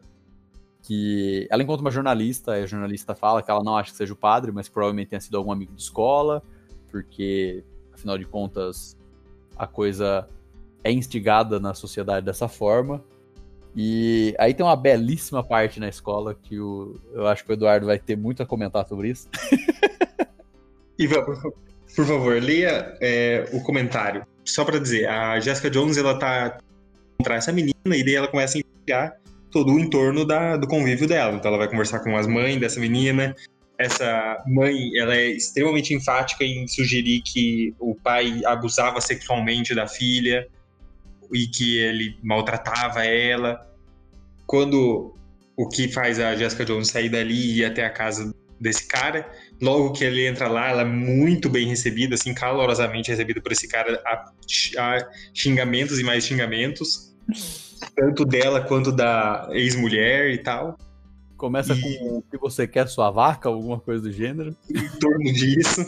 que 0.81 1.45
ela 1.51 1.61
encontra 1.61 1.81
uma 1.81 1.91
jornalista, 1.91 2.57
e 2.57 2.63
a 2.63 2.65
jornalista 2.65 3.13
fala 3.13 3.43
que 3.43 3.51
ela 3.51 3.61
não 3.61 3.75
acha 3.75 3.91
que 3.91 3.97
seja 3.97 4.13
o 4.13 4.15
padre, 4.15 4.53
mas 4.53 4.69
provavelmente 4.69 5.09
tenha 5.09 5.19
sido 5.19 5.35
algum 5.35 5.51
amigo 5.51 5.73
de 5.73 5.81
escola, 5.81 6.41
porque, 6.89 7.61
afinal 7.91 8.17
de 8.17 8.23
contas, 8.23 8.97
a 9.57 9.67
coisa 9.67 10.29
é 10.81 10.93
instigada 10.93 11.59
na 11.59 11.73
sociedade 11.73 12.25
dessa 12.25 12.47
forma. 12.47 13.03
E 13.79 14.33
aí 14.39 14.55
tem 14.55 14.65
uma 14.65 14.75
belíssima 14.75 15.43
parte 15.43 15.79
na 15.79 15.87
escola 15.87 16.33
que 16.33 16.59
o, 16.59 16.99
eu 17.13 17.27
acho 17.27 17.45
que 17.45 17.51
o 17.51 17.53
Eduardo 17.53 17.85
vai 17.85 17.99
ter 17.99 18.17
muito 18.17 18.41
a 18.41 18.45
comentar 18.45 18.87
sobre 18.87 19.09
isso. 19.09 19.29
Ivan, 20.97 21.23
por 21.23 22.05
favor, 22.07 22.41
leia 22.41 22.97
é, 22.99 23.47
o 23.53 23.61
comentário. 23.61 24.25
Só 24.43 24.65
para 24.65 24.79
dizer, 24.79 25.07
a 25.07 25.39
Jessica 25.39 25.69
Jones 25.69 25.95
ela 25.95 26.17
tá 26.17 26.57
contra 27.19 27.35
essa 27.35 27.51
menina 27.51 27.75
e 27.85 28.03
daí 28.03 28.15
ela 28.15 28.27
começa 28.27 28.57
a 28.57 28.61
investigar 28.61 29.15
todo 29.51 29.71
o 29.71 29.79
entorno 29.79 30.25
da, 30.25 30.57
do 30.57 30.67
convívio 30.67 31.07
dela. 31.07 31.35
Então 31.35 31.49
ela 31.49 31.59
vai 31.59 31.69
conversar 31.69 31.99
com 31.99 32.17
as 32.17 32.25
mães 32.25 32.59
dessa 32.59 32.79
menina. 32.79 33.35
Essa 33.77 34.43
mãe, 34.47 34.89
ela 34.97 35.15
é 35.15 35.27
extremamente 35.27 35.93
enfática 35.93 36.43
em 36.43 36.67
sugerir 36.67 37.21
que 37.21 37.75
o 37.77 37.93
pai 37.93 38.41
abusava 38.43 38.99
sexualmente 38.99 39.75
da 39.75 39.87
filha 39.87 40.47
e 41.33 41.47
que 41.47 41.77
ele 41.77 42.17
maltratava 42.23 43.05
ela. 43.05 43.67
Quando 44.45 45.13
o 45.55 45.67
que 45.67 45.87
faz 45.87 46.19
a 46.19 46.35
Jessica 46.35 46.65
Jones 46.65 46.89
sair 46.89 47.09
dali 47.09 47.33
e 47.33 47.59
ir 47.59 47.65
até 47.65 47.85
a 47.85 47.89
casa 47.89 48.33
desse 48.59 48.87
cara, 48.87 49.29
logo 49.61 49.91
que 49.91 50.03
ele 50.03 50.25
entra 50.25 50.47
lá, 50.47 50.69
ela 50.69 50.81
é 50.81 50.85
muito 50.85 51.49
bem 51.49 51.67
recebida, 51.67 52.15
assim, 52.15 52.33
calorosamente 52.33 53.11
recebida 53.11 53.41
por 53.41 53.51
esse 53.51 53.67
cara, 53.67 54.01
a, 54.05 54.31
a 54.79 55.09
xingamentos 55.33 55.99
e 55.99 56.03
mais 56.03 56.25
xingamentos 56.25 57.07
tanto 57.95 58.25
dela 58.25 58.61
quanto 58.61 58.91
da 58.91 59.47
ex-mulher 59.51 60.31
e 60.31 60.37
tal. 60.37 60.77
Começa 61.35 61.73
e... 61.73 61.81
com 61.81 62.17
o 62.17 62.21
que 62.21 62.37
você 62.37 62.67
quer, 62.67 62.87
sua 62.87 63.11
vaca, 63.11 63.49
alguma 63.49 63.79
coisa 63.79 64.01
do 64.03 64.11
gênero. 64.11 64.55
Em 64.69 64.99
torno 64.99 65.31
disso. 65.33 65.81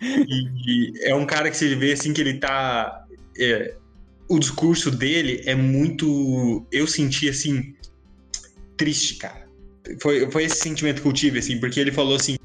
e, 0.00 0.46
e, 0.66 1.04
é 1.04 1.14
um 1.14 1.26
cara 1.26 1.50
que 1.50 1.56
você 1.56 1.74
vê 1.74 1.92
assim 1.92 2.12
que 2.12 2.20
ele 2.20 2.38
tá. 2.38 3.04
É, 3.38 3.76
o 4.28 4.38
discurso 4.38 4.90
dele 4.90 5.42
é 5.46 5.54
muito. 5.54 6.66
Eu 6.70 6.86
senti 6.86 7.28
assim. 7.28 7.74
Triste, 8.76 9.16
cara. 9.16 9.46
Foi, 10.00 10.30
foi 10.30 10.44
esse 10.44 10.60
sentimento 10.60 11.02
que 11.02 11.08
eu 11.08 11.12
tive, 11.12 11.38
assim, 11.38 11.58
porque 11.58 11.80
ele 11.80 11.92
falou 11.92 12.16
assim: 12.16 12.36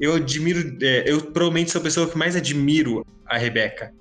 eu 0.00 0.14
admiro. 0.14 0.76
É, 0.82 1.04
eu 1.06 1.20
provavelmente 1.20 1.70
sou 1.70 1.80
a 1.80 1.84
pessoa 1.84 2.08
que 2.08 2.18
mais 2.18 2.34
admiro 2.36 3.04
a 3.26 3.38
Rebeca. 3.38 3.92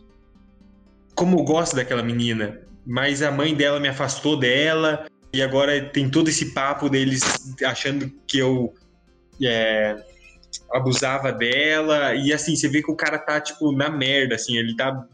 Como 1.13 1.39
eu 1.39 1.43
gosto 1.43 1.75
daquela 1.75 2.03
menina 2.03 2.65
mas 2.85 3.21
a 3.21 3.31
mãe 3.31 3.55
dela 3.55 3.79
me 3.79 3.87
afastou 3.87 4.37
dela 4.37 5.07
e 5.33 5.41
agora 5.41 5.89
tem 5.89 6.09
todo 6.09 6.29
esse 6.29 6.53
papo 6.53 6.87
deles 6.87 7.21
achando 7.65 8.11
que 8.27 8.37
eu 8.37 8.73
é, 9.43 9.97
abusava 10.71 11.31
dela 11.31 12.13
e 12.13 12.31
assim 12.31 12.55
você 12.55 12.69
vê 12.69 12.83
que 12.83 12.91
o 12.91 12.95
cara 12.95 13.17
tá 13.17 13.41
tipo 13.41 13.71
na 13.71 13.89
merda 13.89 14.35
assim 14.35 14.55
ele 14.57 14.75
tá 14.75 15.05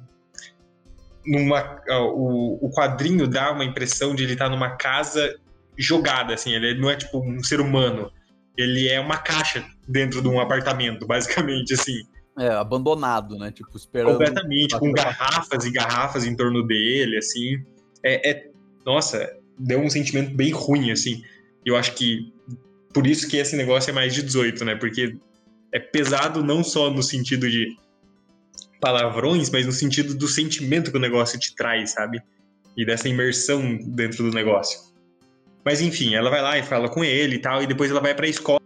numa 1.26 1.82
o, 1.90 2.68
o 2.68 2.72
quadrinho 2.72 3.28
dá 3.28 3.52
uma 3.52 3.66
impressão 3.66 4.16
de 4.16 4.24
ele 4.24 4.34
estar 4.34 4.46
tá 4.46 4.52
numa 4.52 4.72
casa 4.72 5.36
jogada 5.78 6.34
assim 6.34 6.54
ele 6.54 6.80
não 6.80 6.90
é 6.90 6.96
tipo 6.96 7.20
um 7.20 7.44
ser 7.44 7.60
humano 7.60 8.12
ele 8.58 8.88
é 8.88 9.00
uma 9.00 9.18
caixa 9.18 9.64
dentro 9.88 10.22
de 10.22 10.28
um 10.28 10.40
apartamento 10.40 11.06
basicamente 11.06 11.74
assim 11.74 12.02
é, 12.40 12.48
abandonado, 12.48 13.38
né? 13.38 13.52
Tipo, 13.52 13.76
esperando. 13.76 14.14
Completamente, 14.14 14.78
com 14.80 14.92
garrafas 14.92 15.66
e 15.66 15.72
garrafas 15.72 16.26
em 16.26 16.36
torno 16.36 16.66
dele, 16.66 17.18
assim. 17.18 17.62
É, 18.04 18.32
é, 18.32 18.50
Nossa, 18.86 19.30
deu 19.60 19.80
um 19.80 19.90
sentimento 19.90 20.34
bem 20.34 20.52
ruim, 20.52 20.92
assim. 20.92 21.22
Eu 21.66 21.76
acho 21.76 21.94
que 21.94 22.34
por 22.94 23.06
isso 23.06 23.28
que 23.28 23.38
esse 23.38 23.56
negócio 23.56 23.92
é 23.92 23.94
mais 23.94 24.14
de 24.14 24.24
18, 24.24 24.66
né? 24.66 24.76
Porque 24.76 25.16
é 25.72 25.80
pesado 25.80 26.44
não 26.44 26.64
só 26.64 26.90
no 26.90 27.04
sentido 27.04 27.50
de 27.50 27.76
palavrões, 28.82 29.50
mas 29.50 29.66
no 29.66 29.72
sentido 29.72 30.14
do 30.16 30.28
sentimento 30.28 30.92
que 30.92 30.98
o 30.98 31.00
negócio 31.00 31.40
te 31.40 31.56
traz, 31.56 31.92
sabe? 31.92 32.22
E 32.76 32.86
dessa 32.86 33.08
imersão 33.08 33.78
dentro 33.78 34.24
do 34.24 34.36
negócio. 34.36 34.80
Mas 35.64 35.80
enfim, 35.80 36.16
ela 36.16 36.30
vai 36.30 36.42
lá 36.42 36.58
e 36.58 36.64
fala 36.64 36.90
com 36.90 37.04
ele 37.04 37.36
e 37.36 37.40
tal, 37.40 37.62
e 37.62 37.68
depois 37.68 37.92
ela 37.92 38.02
vai 38.02 38.16
pra 38.16 38.28
escola. 38.28 38.60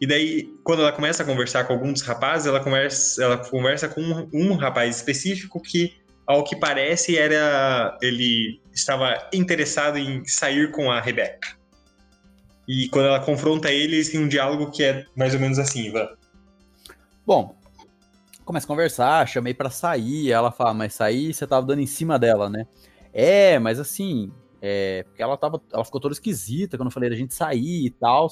E 0.00 0.06
daí, 0.06 0.54
quando 0.64 0.80
ela 0.80 0.92
começa 0.92 1.22
a 1.22 1.26
conversar 1.26 1.64
com 1.64 1.74
alguns 1.74 2.00
rapazes, 2.00 2.46
ela 2.46 2.60
conversa, 2.60 3.22
ela 3.22 3.36
conversa 3.36 3.88
com 3.88 4.00
um, 4.00 4.28
um 4.32 4.54
rapaz 4.54 4.96
específico 4.96 5.60
que, 5.60 5.94
ao 6.26 6.42
que 6.42 6.56
parece, 6.56 7.18
era 7.18 7.98
ele 8.00 8.60
estava 8.72 9.28
interessado 9.32 9.98
em 9.98 10.24
sair 10.24 10.70
com 10.70 10.90
a 10.90 11.00
Rebecca. 11.00 11.48
E 12.66 12.88
quando 12.88 13.06
ela 13.06 13.20
confronta 13.20 13.70
ele, 13.70 13.96
eles 13.96 14.08
têm 14.08 14.20
um 14.20 14.28
diálogo 14.28 14.70
que 14.70 14.82
é 14.82 15.04
mais 15.14 15.34
ou 15.34 15.40
menos 15.40 15.58
assim, 15.58 15.86
Ivan. 15.86 16.08
Bom, 17.26 17.59
começa 18.50 18.66
a 18.66 18.68
conversar, 18.68 19.28
chamei 19.28 19.54
para 19.54 19.70
sair, 19.70 20.32
ela 20.32 20.50
fala, 20.50 20.74
mas 20.74 20.94
sair 20.94 21.32
você 21.32 21.46
tava 21.46 21.64
dando 21.64 21.80
em 21.80 21.86
cima 21.86 22.18
dela, 22.18 22.50
né? 22.50 22.66
É, 23.12 23.60
mas 23.60 23.78
assim, 23.78 24.32
é, 24.60 25.04
porque 25.04 25.22
ela 25.22 25.36
tava, 25.36 25.62
ela 25.72 25.84
ficou 25.84 26.00
toda 26.00 26.12
esquisita 26.12 26.76
quando 26.76 26.88
eu 26.88 26.92
falei 26.92 27.08
da 27.08 27.14
gente 27.14 27.32
sair 27.32 27.86
e 27.86 27.90
tal. 27.90 28.28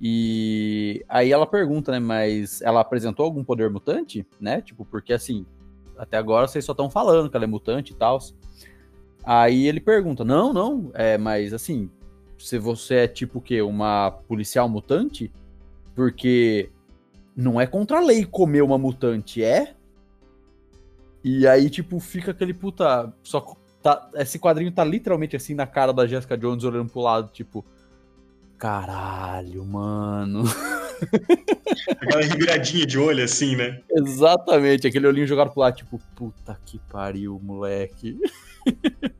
E 0.00 1.04
aí 1.06 1.30
ela 1.32 1.46
pergunta, 1.46 1.92
né? 1.92 1.98
Mas 1.98 2.62
ela 2.62 2.80
apresentou 2.80 3.26
algum 3.26 3.44
poder 3.44 3.68
mutante, 3.68 4.26
né? 4.40 4.62
Tipo, 4.62 4.86
porque 4.86 5.12
assim, 5.12 5.44
até 5.98 6.16
agora 6.16 6.48
vocês 6.48 6.64
só 6.64 6.72
estão 6.72 6.88
falando 6.88 7.28
que 7.28 7.36
ela 7.36 7.44
é 7.44 7.48
mutante 7.48 7.92
e 7.92 7.96
tal. 7.96 8.18
Aí 9.22 9.66
ele 9.66 9.80
pergunta: 9.80 10.24
Não, 10.24 10.50
não, 10.50 10.90
é, 10.94 11.18
mas 11.18 11.52
assim, 11.52 11.90
se 12.38 12.58
você 12.58 12.94
é 12.94 13.08
tipo 13.08 13.38
o 13.38 13.42
quê? 13.42 13.60
Uma 13.60 14.10
policial 14.10 14.66
mutante? 14.66 15.30
Porque 15.94 16.70
não 17.36 17.60
é 17.60 17.66
contra 17.66 17.98
a 17.98 18.04
lei 18.04 18.24
comer 18.24 18.62
uma 18.62 18.78
mutante, 18.78 19.42
é? 19.42 19.74
E 21.22 21.46
aí, 21.46 21.68
tipo, 21.68 22.00
fica 22.00 22.30
aquele 22.30 22.54
puta. 22.54 23.12
Só 23.22 23.56
tá, 23.82 24.10
esse 24.14 24.38
quadrinho 24.38 24.72
tá 24.72 24.84
literalmente 24.84 25.36
assim 25.36 25.54
na 25.54 25.66
cara 25.66 25.92
da 25.92 26.06
Jessica 26.06 26.36
Jones 26.38 26.64
olhando 26.64 26.90
pro 26.90 27.00
lado, 27.00 27.30
tipo 27.32 27.64
caralho, 28.58 29.64
mano. 29.64 30.44
Aquela 32.00 32.22
reviradinha 32.22 32.86
de 32.86 32.98
olho, 32.98 33.22
assim, 33.22 33.54
né? 33.54 33.82
Exatamente, 33.90 34.86
aquele 34.86 35.06
olhinho 35.06 35.26
jogado 35.26 35.50
pro 35.50 35.60
lado, 35.60 35.76
tipo, 35.76 36.00
puta 36.14 36.58
que 36.64 36.80
pariu, 36.90 37.40
moleque. 37.42 38.18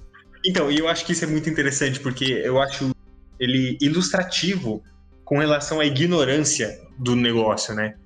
Então, 0.49 0.71
e 0.71 0.79
eu 0.79 0.87
acho 0.87 1.05
que 1.05 1.11
isso 1.11 1.25
é 1.25 1.27
muito 1.27 1.51
interessante, 1.51 1.99
porque 1.99 2.25
eu 2.25 2.63
acho 2.63 2.93
ele 3.37 3.77
ilustrativo 3.81 4.81
com 5.25 5.39
relação 5.39 5.81
à 5.81 5.85
ignorância 5.85 6.81
do 6.97 7.17
negócio, 7.17 7.75
né? 7.75 7.97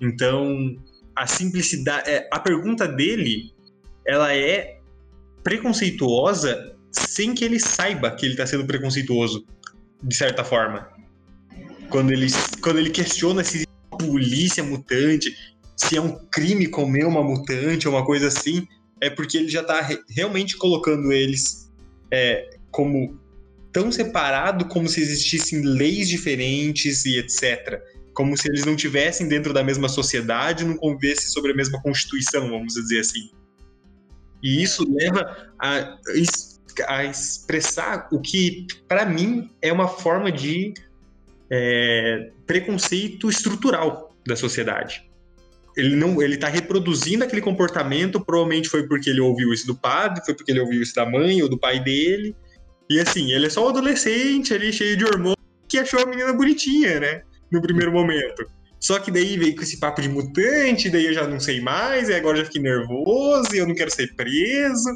Então, 0.00 0.76
a 1.14 1.26
simplicidade. 1.26 2.08
É, 2.08 2.28
a 2.32 2.38
pergunta 2.38 2.88
dele, 2.88 3.52
ela 4.06 4.34
é 4.34 4.78
preconceituosa 5.42 6.76
sem 6.90 7.34
que 7.34 7.44
ele 7.44 7.60
saiba 7.60 8.10
que 8.10 8.26
ele 8.26 8.34
está 8.34 8.46
sendo 8.46 8.66
preconceituoso 8.66 9.44
de 10.02 10.14
certa 10.14 10.42
forma. 10.42 10.88
Quando 11.88 12.12
ele, 12.12 12.26
quando 12.62 12.78
ele 12.78 12.90
questiona 12.90 13.44
se 13.44 13.66
polícia 13.90 14.62
mutante, 14.62 15.34
se 15.76 15.96
é 15.96 16.00
um 16.00 16.18
crime 16.30 16.66
comer 16.66 17.04
uma 17.04 17.22
mutante 17.22 17.86
ou 17.86 17.94
uma 17.94 18.04
coisa 18.04 18.28
assim, 18.28 18.66
é 19.00 19.10
porque 19.10 19.36
ele 19.36 19.48
já 19.48 19.60
está 19.60 19.80
re 19.80 19.98
realmente 20.08 20.56
colocando 20.56 21.12
eles 21.12 21.70
é, 22.10 22.50
como 22.70 23.18
tão 23.72 23.90
separado 23.90 24.66
como 24.66 24.88
se 24.88 25.00
existissem 25.00 25.62
leis 25.62 26.08
diferentes 26.08 27.04
e 27.04 27.18
etc. 27.18 27.80
Como 28.14 28.36
se 28.36 28.48
eles 28.48 28.64
não 28.64 28.76
tivessem 28.76 29.28
dentro 29.28 29.52
da 29.52 29.62
mesma 29.62 29.88
sociedade, 29.88 30.64
não 30.64 30.76
convivessem 30.76 31.28
sobre 31.28 31.52
a 31.52 31.54
mesma 31.54 31.80
constituição, 31.80 32.50
vamos 32.50 32.74
dizer 32.74 33.00
assim. 33.00 33.30
E 34.42 34.62
isso 34.62 34.84
leva 34.90 35.52
a 35.58 35.98
a 36.86 37.04
expressar 37.04 38.08
o 38.12 38.20
que, 38.20 38.66
para 38.88 39.04
mim, 39.04 39.50
é 39.60 39.72
uma 39.72 39.88
forma 39.88 40.30
de 40.30 40.72
é, 41.50 42.30
preconceito 42.46 43.28
estrutural 43.28 44.16
da 44.26 44.36
sociedade. 44.36 45.10
ele 45.76 45.96
não, 45.96 46.22
ele 46.22 46.36
tá 46.36 46.48
reproduzindo 46.48 47.24
aquele 47.24 47.40
comportamento, 47.40 48.20
provavelmente 48.20 48.68
foi 48.68 48.86
porque 48.86 49.10
ele 49.10 49.20
ouviu 49.20 49.52
isso 49.52 49.66
do 49.66 49.74
padre, 49.74 50.24
foi 50.24 50.34
porque 50.34 50.50
ele 50.50 50.60
ouviu 50.60 50.82
isso 50.82 50.94
da 50.94 51.06
mãe 51.06 51.42
ou 51.42 51.48
do 51.48 51.58
pai 51.58 51.80
dele. 51.82 52.34
E 52.88 53.00
assim, 53.00 53.32
ele 53.32 53.46
é 53.46 53.50
só 53.50 53.66
um 53.66 53.68
adolescente 53.68 54.52
ali, 54.52 54.72
cheio 54.72 54.96
de 54.96 55.04
hormônios, 55.04 55.36
que 55.68 55.78
achou 55.78 56.00
a 56.00 56.06
menina 56.06 56.32
bonitinha, 56.32 57.00
né? 57.00 57.22
No 57.50 57.60
primeiro 57.60 57.92
momento. 57.92 58.48
Só 58.78 58.98
que 58.98 59.10
daí 59.10 59.36
veio 59.36 59.54
com 59.54 59.62
esse 59.62 59.78
papo 59.78 60.00
de 60.00 60.08
mutante, 60.08 60.88
daí 60.88 61.06
eu 61.06 61.12
já 61.12 61.26
não 61.26 61.38
sei 61.38 61.60
mais, 61.60 62.08
e 62.08 62.14
agora 62.14 62.38
já 62.38 62.44
fiquei 62.46 62.62
nervoso, 62.62 63.54
e 63.54 63.58
eu 63.58 63.66
não 63.66 63.74
quero 63.74 63.90
ser 63.90 64.14
preso. 64.14 64.88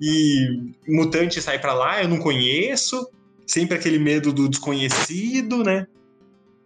E 0.00 0.72
mutante 0.88 1.40
sai 1.40 1.60
para 1.60 1.72
lá, 1.72 2.02
eu 2.02 2.08
não 2.08 2.18
conheço. 2.18 3.08
Sempre 3.46 3.76
aquele 3.76 3.98
medo 3.98 4.32
do 4.32 4.48
desconhecido, 4.48 5.62
né? 5.62 5.86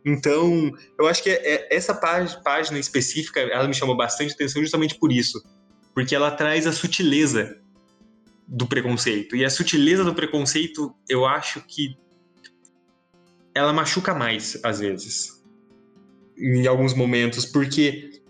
Então, 0.04 0.72
eu 0.98 1.06
acho 1.06 1.22
que 1.22 1.28
é, 1.28 1.54
é, 1.54 1.76
essa 1.76 1.92
página 1.92 2.78
específica, 2.78 3.40
ela 3.40 3.66
me 3.68 3.74
chamou 3.74 3.96
bastante 3.96 4.32
atenção 4.32 4.62
justamente 4.62 4.94
por 4.94 5.12
isso. 5.12 5.44
Porque 5.92 6.14
ela 6.14 6.30
traz 6.30 6.66
a 6.66 6.72
sutileza 6.72 7.58
do 8.46 8.66
preconceito. 8.66 9.34
E 9.36 9.44
a 9.44 9.50
sutileza 9.50 10.04
do 10.04 10.14
preconceito, 10.14 10.94
eu 11.08 11.26
acho 11.26 11.60
que 11.66 11.96
ela 13.56 13.72
machuca 13.72 14.14
mais, 14.14 14.58
às 14.62 14.80
vezes. 14.80 15.42
Em 16.38 16.66
alguns 16.66 16.92
momentos, 16.92 17.46
porque 17.46 18.20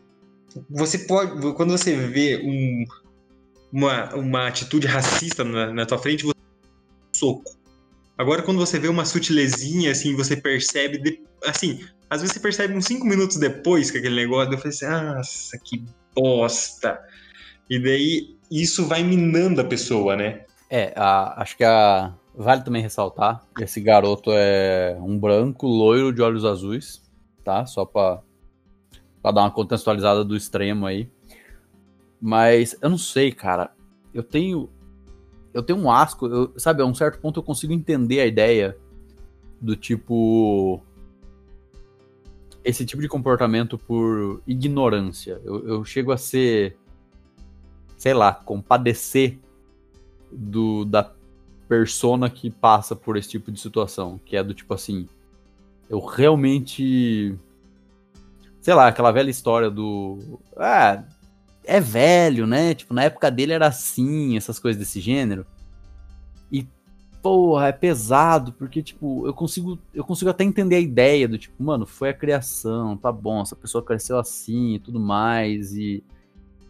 você 0.71 1.01
pode. 1.01 1.53
Quando 1.55 1.77
você 1.77 1.97
vê 1.97 2.41
um, 2.43 2.85
uma, 3.73 4.15
uma 4.15 4.47
atitude 4.47 4.87
racista 4.87 5.43
na, 5.43 5.73
na 5.73 5.85
tua 5.85 5.99
frente, 5.99 6.25
você 6.25 6.35
soco. 7.13 7.57
Agora, 8.17 8.43
quando 8.43 8.59
você 8.59 8.79
vê 8.79 8.89
uma 8.89 9.05
sutilezinha, 9.05 9.91
assim, 9.91 10.15
você 10.15 10.37
percebe, 10.37 10.99
de, 10.99 11.21
assim, 11.45 11.85
às 12.09 12.23
vezes 12.23 12.35
você 12.35 12.41
percebe 12.41 12.75
uns 12.75 12.87
cinco 12.87 13.05
minutos 13.05 13.37
depois 13.37 13.91
que 13.91 13.99
aquele 13.99 14.15
negócio, 14.15 14.55
eu 14.55 14.59
falei 14.59 14.73
assim, 14.73 14.87
nossa, 14.87 15.59
que 15.63 15.85
bosta. 16.15 16.99
E 17.69 17.79
daí, 17.79 18.37
isso 18.51 18.87
vai 18.87 19.03
minando 19.03 19.61
a 19.61 19.65
pessoa, 19.65 20.17
né? 20.17 20.45
É, 20.71 20.95
a, 20.97 21.43
acho 21.43 21.57
que 21.57 21.65
a, 21.65 22.15
vale 22.37 22.63
também 22.63 22.83
ressaltar, 22.83 23.45
esse 23.61 23.81
garoto 23.81 24.31
é 24.33 24.97
um 25.01 25.19
branco, 25.19 25.67
loiro, 25.67 26.13
de 26.13 26.23
olhos 26.23 26.45
azuis, 26.45 27.03
tá? 27.43 27.65
Só 27.67 27.85
pra, 27.85 28.23
pra 29.23 29.33
dar 29.33 29.43
uma 29.43 29.51
contextualizada 29.51 30.25
do 30.25 30.37
extremo 30.37 30.87
aí. 30.87 31.11
Mas, 32.21 32.77
eu 32.81 32.91
não 32.91 32.99
sei, 32.99 33.33
cara, 33.33 33.73
eu 34.13 34.23
tenho 34.23 34.71
eu 35.57 35.63
tenho 35.63 35.79
um 35.79 35.91
asco, 35.91 36.27
eu, 36.27 36.53
sabe, 36.59 36.83
a 36.83 36.85
um 36.85 36.95
certo 36.95 37.19
ponto 37.19 37.41
eu 37.41 37.43
consigo 37.43 37.73
entender 37.73 38.21
a 38.21 38.27
ideia 38.27 38.77
do 39.59 39.75
tipo. 39.75 40.83
Esse 42.63 42.85
tipo 42.85 43.01
de 43.01 43.09
comportamento 43.09 43.79
por 43.79 44.43
ignorância. 44.47 45.41
Eu, 45.43 45.67
eu 45.67 45.85
chego 45.85 46.13
a 46.13 46.19
ser. 46.19 46.77
Sei 47.97 48.13
lá, 48.13 48.35
compadecer 48.35 49.39
do, 50.31 50.85
da 50.85 51.03
persona 51.69 52.31
que 52.31 52.51
passa 52.51 52.95
por 52.95 53.17
esse 53.17 53.31
tipo 53.31 53.51
de 53.51 53.61
situação. 53.61 54.21
Que 54.25 54.37
é 54.37 54.43
do 54.43 54.55
tipo 54.55 54.73
assim. 54.75 55.09
Eu 55.89 56.05
realmente. 56.05 57.37
Sei 58.61 58.75
lá, 58.75 58.89
aquela 58.89 59.13
velha 59.13 59.31
história 59.31 59.71
do. 59.71 60.41
Ah, 60.57 61.05
é 61.67 61.81
velho, 61.81 62.47
né? 62.47 62.75
Tipo, 62.75 62.95
na 62.95 63.05
época 63.05 63.31
dele 63.31 63.53
era 63.53 63.67
assim, 63.67 64.37
essas 64.37 64.59
coisas 64.59 64.79
desse 64.79 65.01
gênero. 65.01 65.45
E, 66.51 66.67
porra, 67.21 67.69
é 67.69 67.73
pesado, 67.73 68.53
porque, 68.53 68.83
tipo, 68.83 69.27
eu 69.27 69.35
consigo, 69.35 69.79
eu 69.93 70.05
consigo 70.05 70.31
até 70.31 70.45
entender 70.45 70.77
a 70.77 70.81
ideia 70.81 71.27
do 71.29 71.37
tipo, 71.37 71.61
mano, 71.63 71.85
foi 71.85 72.11
a 72.11 72.15
criação, 72.15 72.97
tá 72.97 73.11
bom, 73.11 73.43
essa 73.43 73.57
pessoa 73.57 73.85
cresceu 73.85 74.19
assim 74.19 74.75
e 74.75 74.79
tudo 74.79 75.01
mais, 75.01 75.75
e, 75.75 76.05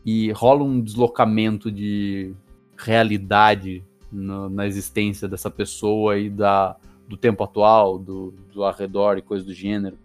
e 0.04 0.32
rola 0.32 0.64
um 0.64 0.80
deslocamento 0.80 1.70
de 1.70 2.34
realidade 2.76 3.84
no, 4.10 4.48
na 4.48 4.66
existência 4.66 5.28
dessa 5.28 5.50
pessoa 5.50 6.18
e 6.18 6.30
da, 6.30 6.76
do 7.08 7.16
tempo 7.16 7.42
atual, 7.44 7.98
do, 7.98 8.34
do 8.52 8.64
arredor 8.64 9.18
e 9.18 9.22
coisas 9.22 9.46
do 9.46 9.54
gênero. 9.54 9.98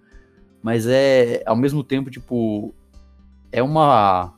Mas 0.61 0.85
é, 0.87 1.43
ao 1.45 1.55
mesmo 1.55 1.83
tempo, 1.83 2.09
tipo, 2.09 2.73
é 3.51 3.63
uma 3.63 4.33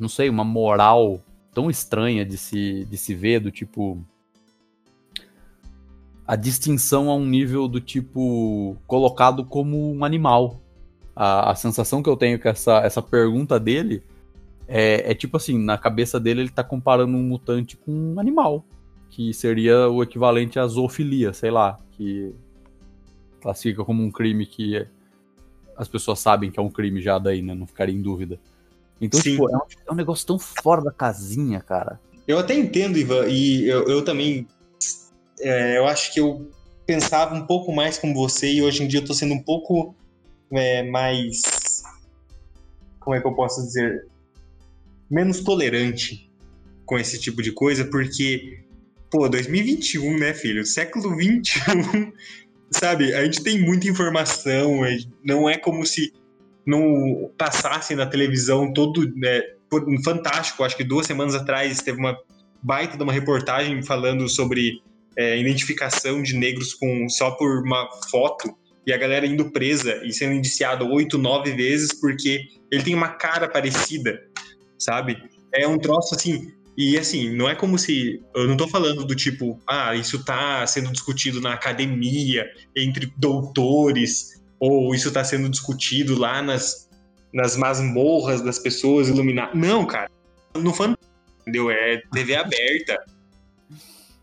não 0.00 0.08
sei, 0.08 0.30
uma 0.30 0.44
moral 0.44 1.20
tão 1.52 1.68
estranha 1.68 2.24
de 2.24 2.38
se, 2.38 2.86
de 2.86 2.96
se 2.96 3.14
ver, 3.14 3.38
do 3.40 3.50
tipo. 3.50 4.02
A 6.26 6.36
distinção 6.36 7.10
a 7.10 7.14
um 7.14 7.26
nível 7.26 7.68
do 7.68 7.80
tipo. 7.80 8.76
colocado 8.86 9.44
como 9.44 9.92
um 9.92 10.04
animal. 10.04 10.58
A, 11.14 11.50
a 11.50 11.54
sensação 11.54 12.02
que 12.02 12.08
eu 12.08 12.16
tenho 12.16 12.40
com 12.40 12.48
essa, 12.48 12.78
essa 12.78 13.02
pergunta 13.02 13.60
dele 13.60 14.02
é, 14.72 15.10
é 15.10 15.14
tipo 15.14 15.36
assim: 15.36 15.58
na 15.58 15.76
cabeça 15.76 16.20
dele 16.20 16.42
ele 16.42 16.50
tá 16.50 16.62
comparando 16.62 17.16
um 17.16 17.22
mutante 17.22 17.76
com 17.76 17.90
um 17.90 18.20
animal. 18.20 18.64
Que 19.10 19.34
seria 19.34 19.88
o 19.88 20.04
equivalente 20.04 20.60
à 20.60 20.66
zoofilia, 20.68 21.32
sei 21.32 21.50
lá. 21.50 21.76
Que 21.90 22.32
classifica 23.40 23.84
como 23.84 24.04
um 24.04 24.10
crime 24.10 24.46
que 24.46 24.86
as 25.76 25.88
pessoas 25.88 26.20
sabem 26.20 26.50
que 26.50 26.60
é 26.60 26.62
um 26.62 26.70
crime 26.70 27.02
já 27.02 27.18
daí, 27.18 27.42
né? 27.42 27.52
Não 27.52 27.66
ficaria 27.66 27.94
em 27.94 28.00
dúvida. 28.00 28.38
Então, 29.00 29.18
Sim. 29.18 29.32
tipo, 29.32 29.50
é 29.50 29.56
um, 29.56 29.60
é 29.88 29.92
um, 29.92 29.96
negócio 29.96 30.24
tão 30.24 30.38
fora 30.38 30.80
da 30.80 30.92
casinha, 30.92 31.60
cara. 31.60 31.98
Eu 32.28 32.38
até 32.38 32.54
entendo, 32.54 32.98
Ivan, 32.98 33.26
e 33.26 33.66
eu, 33.66 33.88
eu 33.88 34.04
também. 34.04 34.46
É, 35.40 35.78
eu 35.78 35.86
acho 35.86 36.12
que 36.12 36.20
eu 36.20 36.48
pensava 36.86 37.34
um 37.34 37.46
pouco 37.46 37.72
mais 37.72 37.98
como 37.98 38.14
você, 38.14 38.52
e 38.52 38.62
hoje 38.62 38.84
em 38.84 38.86
dia 38.88 39.00
eu 39.00 39.04
tô 39.04 39.14
sendo 39.14 39.34
um 39.34 39.42
pouco 39.42 39.96
é, 40.52 40.88
mais. 40.88 41.82
Como 43.00 43.16
é 43.16 43.20
que 43.20 43.26
eu 43.26 43.34
posso 43.34 43.62
dizer? 43.62 44.09
Menos 45.10 45.40
tolerante 45.40 46.30
com 46.86 46.98
esse 46.98 47.18
tipo 47.18 47.42
de 47.42 47.52
coisa, 47.52 47.84
porque, 47.84 48.60
pô, 49.10 49.28
2021, 49.28 50.18
né, 50.18 50.34
filho? 50.34 50.64
Século 50.64 51.16
21, 51.16 52.12
sabe? 52.70 53.14
A 53.14 53.24
gente 53.24 53.42
tem 53.42 53.60
muita 53.60 53.88
informação, 53.88 54.80
não 55.24 55.48
é 55.48 55.56
como 55.58 55.84
se 55.84 56.12
não 56.66 57.30
passassem 57.36 57.96
na 57.96 58.06
televisão 58.06 58.72
todo. 58.72 59.12
Né, 59.16 59.42
fantástico, 60.04 60.64
acho 60.64 60.76
que 60.76 60.84
duas 60.84 61.06
semanas 61.06 61.34
atrás 61.34 61.80
teve 61.80 61.98
uma 61.98 62.16
baita 62.62 62.96
de 62.96 63.02
uma 63.02 63.12
reportagem 63.12 63.82
falando 63.82 64.28
sobre 64.28 64.82
é, 65.16 65.38
identificação 65.38 66.22
de 66.22 66.34
negros 66.36 66.74
com 66.74 67.08
só 67.08 67.32
por 67.32 67.62
uma 67.62 67.88
foto 68.10 68.54
e 68.86 68.92
a 68.92 68.96
galera 68.96 69.26
indo 69.26 69.50
presa 69.50 70.00
e 70.04 70.12
sendo 70.12 70.34
indiciado 70.34 70.86
oito, 70.88 71.18
nove 71.18 71.52
vezes 71.52 71.92
porque 71.92 72.40
ele 72.70 72.82
tem 72.82 72.94
uma 72.94 73.08
cara 73.08 73.48
parecida, 73.48 74.20
sabe? 74.80 75.16
É 75.54 75.68
um 75.68 75.78
troço 75.78 76.14
assim. 76.14 76.52
E 76.76 76.96
assim, 76.96 77.30
não 77.36 77.48
é 77.48 77.54
como 77.54 77.78
se. 77.78 78.22
Eu 78.34 78.48
não 78.48 78.56
tô 78.56 78.66
falando 78.66 79.04
do 79.04 79.14
tipo, 79.14 79.60
ah, 79.66 79.94
isso 79.94 80.24
tá 80.24 80.66
sendo 80.66 80.90
discutido 80.90 81.40
na 81.40 81.52
academia, 81.52 82.48
entre 82.74 83.12
doutores, 83.16 84.40
ou 84.58 84.94
isso 84.94 85.08
está 85.08 85.22
sendo 85.22 85.48
discutido 85.48 86.18
lá 86.18 86.40
nas, 86.40 86.88
nas 87.32 87.56
masmorras 87.56 88.40
das 88.40 88.58
pessoas 88.58 89.08
iluminadas. 89.08 89.54
Não, 89.54 89.86
cara. 89.86 90.10
No 90.54 90.72
Fantástico, 90.72 91.12
entendeu? 91.42 91.70
É 91.70 92.00
TV 92.12 92.34
aberta. 92.34 92.98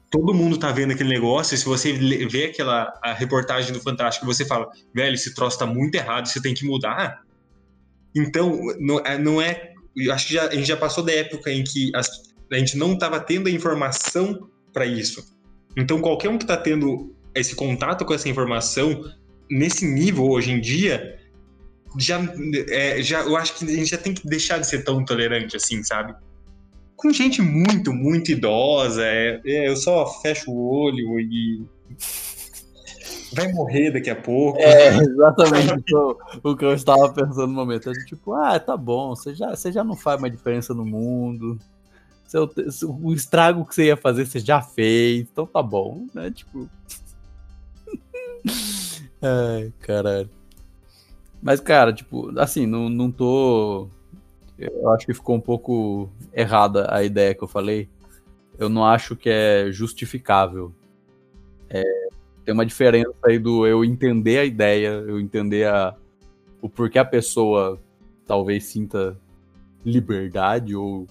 Todo 0.10 0.34
mundo 0.34 0.58
tá 0.58 0.72
vendo 0.72 0.94
aquele 0.94 1.10
negócio, 1.10 1.54
e 1.54 1.58
se 1.58 1.66
você 1.66 1.92
vê 1.92 2.46
aquela 2.46 2.98
a 3.04 3.14
reportagem 3.14 3.74
do 3.74 3.80
Fantástico, 3.82 4.26
você 4.26 4.46
fala, 4.46 4.70
velho, 4.94 5.16
esse 5.16 5.34
troço 5.36 5.60
tá 5.60 5.66
muito 5.66 5.96
errado, 5.96 6.28
você 6.28 6.42
tem 6.42 6.54
que 6.54 6.66
mudar. 6.66 7.22
Então, 8.16 8.58
não, 8.80 9.00
é, 9.00 9.18
não 9.18 9.42
é. 9.42 9.74
Acho 10.12 10.28
que 10.28 10.34
já, 10.34 10.48
a 10.48 10.56
gente 10.56 10.68
já 10.68 10.78
passou 10.78 11.04
da 11.04 11.12
época 11.12 11.52
em 11.52 11.64
que 11.64 11.92
as, 11.96 12.08
a 12.52 12.58
gente 12.58 12.78
não 12.78 12.94
estava 12.94 13.20
tendo 13.20 13.48
a 13.48 13.52
informação 13.52 14.50
para 14.74 14.86
isso. 14.86 15.24
Então, 15.76 16.00
qualquer 16.02 16.30
um 16.30 16.38
que 16.38 16.44
está 16.44 16.58
tendo 16.58 17.16
esse 17.34 17.56
contato 17.56 18.06
com 18.06 18.14
essa 18.14 18.30
informação 18.30 19.04
nesse 19.50 19.86
nível 19.86 20.30
hoje 20.30 20.52
em 20.52 20.60
dia, 20.60 21.20
já, 21.98 22.20
é, 22.70 23.02
já 23.02 23.22
eu 23.22 23.36
acho 23.36 23.56
que 23.56 23.66
a 23.66 23.68
gente 23.68 23.92
já 23.92 23.98
tem 23.98 24.14
que 24.14 24.28
deixar 24.28 24.60
de 24.60 24.68
ser 24.68 24.84
tão 24.84 25.04
tolerante 25.06 25.56
assim, 25.56 25.84
sabe? 25.84 26.14
Com 26.96 27.14
gente 27.14 27.42
muito, 27.42 27.94
muito 27.94 28.32
idosa, 28.32 29.04
é, 29.06 29.40
é, 29.46 29.70
eu 29.70 29.78
só 29.78 30.06
fecho 30.22 30.52
o 30.52 30.68
olho 30.68 31.20
e 31.20 31.64
vai 33.34 33.52
morrer 33.52 33.92
daqui 33.92 34.10
a 34.10 34.16
pouco. 34.16 34.60
É, 34.60 34.98
exatamente 34.98 35.96
o, 36.44 36.56
que 36.56 36.66
eu 36.66 36.74
estava 36.74 37.10
pensando 37.12 37.48
no 37.48 37.54
momento. 37.54 37.90
É 37.90 37.94
tipo, 38.06 38.34
ah, 38.34 38.60
tá 38.60 38.76
bom, 38.78 39.16
você 39.16 39.34
já, 39.34 39.56
você 39.56 39.72
já 39.72 39.84
não 39.84 39.96
faz 39.96 40.20
mais 40.20 40.34
diferença 40.34 40.74
no 40.74 40.86
mundo. 40.86 41.58
Seu, 42.26 42.50
o 42.88 43.14
estrago 43.14 43.66
que 43.66 43.74
você 43.74 43.86
ia 43.86 43.98
fazer, 43.98 44.26
você 44.26 44.40
já 44.40 44.62
fez, 44.62 45.22
então 45.22 45.46
tá 45.46 45.64
bom, 45.64 46.08
né? 46.14 46.32
Tipo. 46.32 46.70
Ai, 49.22 49.74
caralho. 49.80 50.30
Mas, 51.42 51.60
cara, 51.60 51.94
tipo, 51.94 52.38
assim, 52.40 52.66
não, 52.66 52.90
não 52.90 53.12
tô. 53.12 53.88
Eu 54.58 54.90
acho 54.90 55.06
que 55.06 55.14
ficou 55.14 55.36
um 55.36 55.42
pouco 55.42 56.10
errada 56.34 56.88
a 56.94 57.04
ideia 57.04 57.36
que 57.36 57.44
eu 57.44 57.48
falei. 57.48 57.88
Eu 58.58 58.70
não 58.70 58.84
acho 58.84 59.16
que 59.16 59.30
é 59.30 59.72
justificável. 59.72 60.74
É, 61.70 62.07
tem 62.48 62.54
uma 62.54 62.66
diferença 62.66 63.12
aí 63.26 63.38
do 63.38 63.68
eu 63.68 63.84
entender 63.84 64.38
a 64.38 64.46
ideia, 64.46 65.04
eu 65.06 65.20
entender 65.20 65.68
a, 65.68 65.94
o 66.62 66.70
porquê 66.70 66.98
a 66.98 67.04
pessoa 67.04 67.78
talvez 68.26 68.64
sinta 68.64 69.20
liberdade 69.86 70.74
ou 70.74 71.06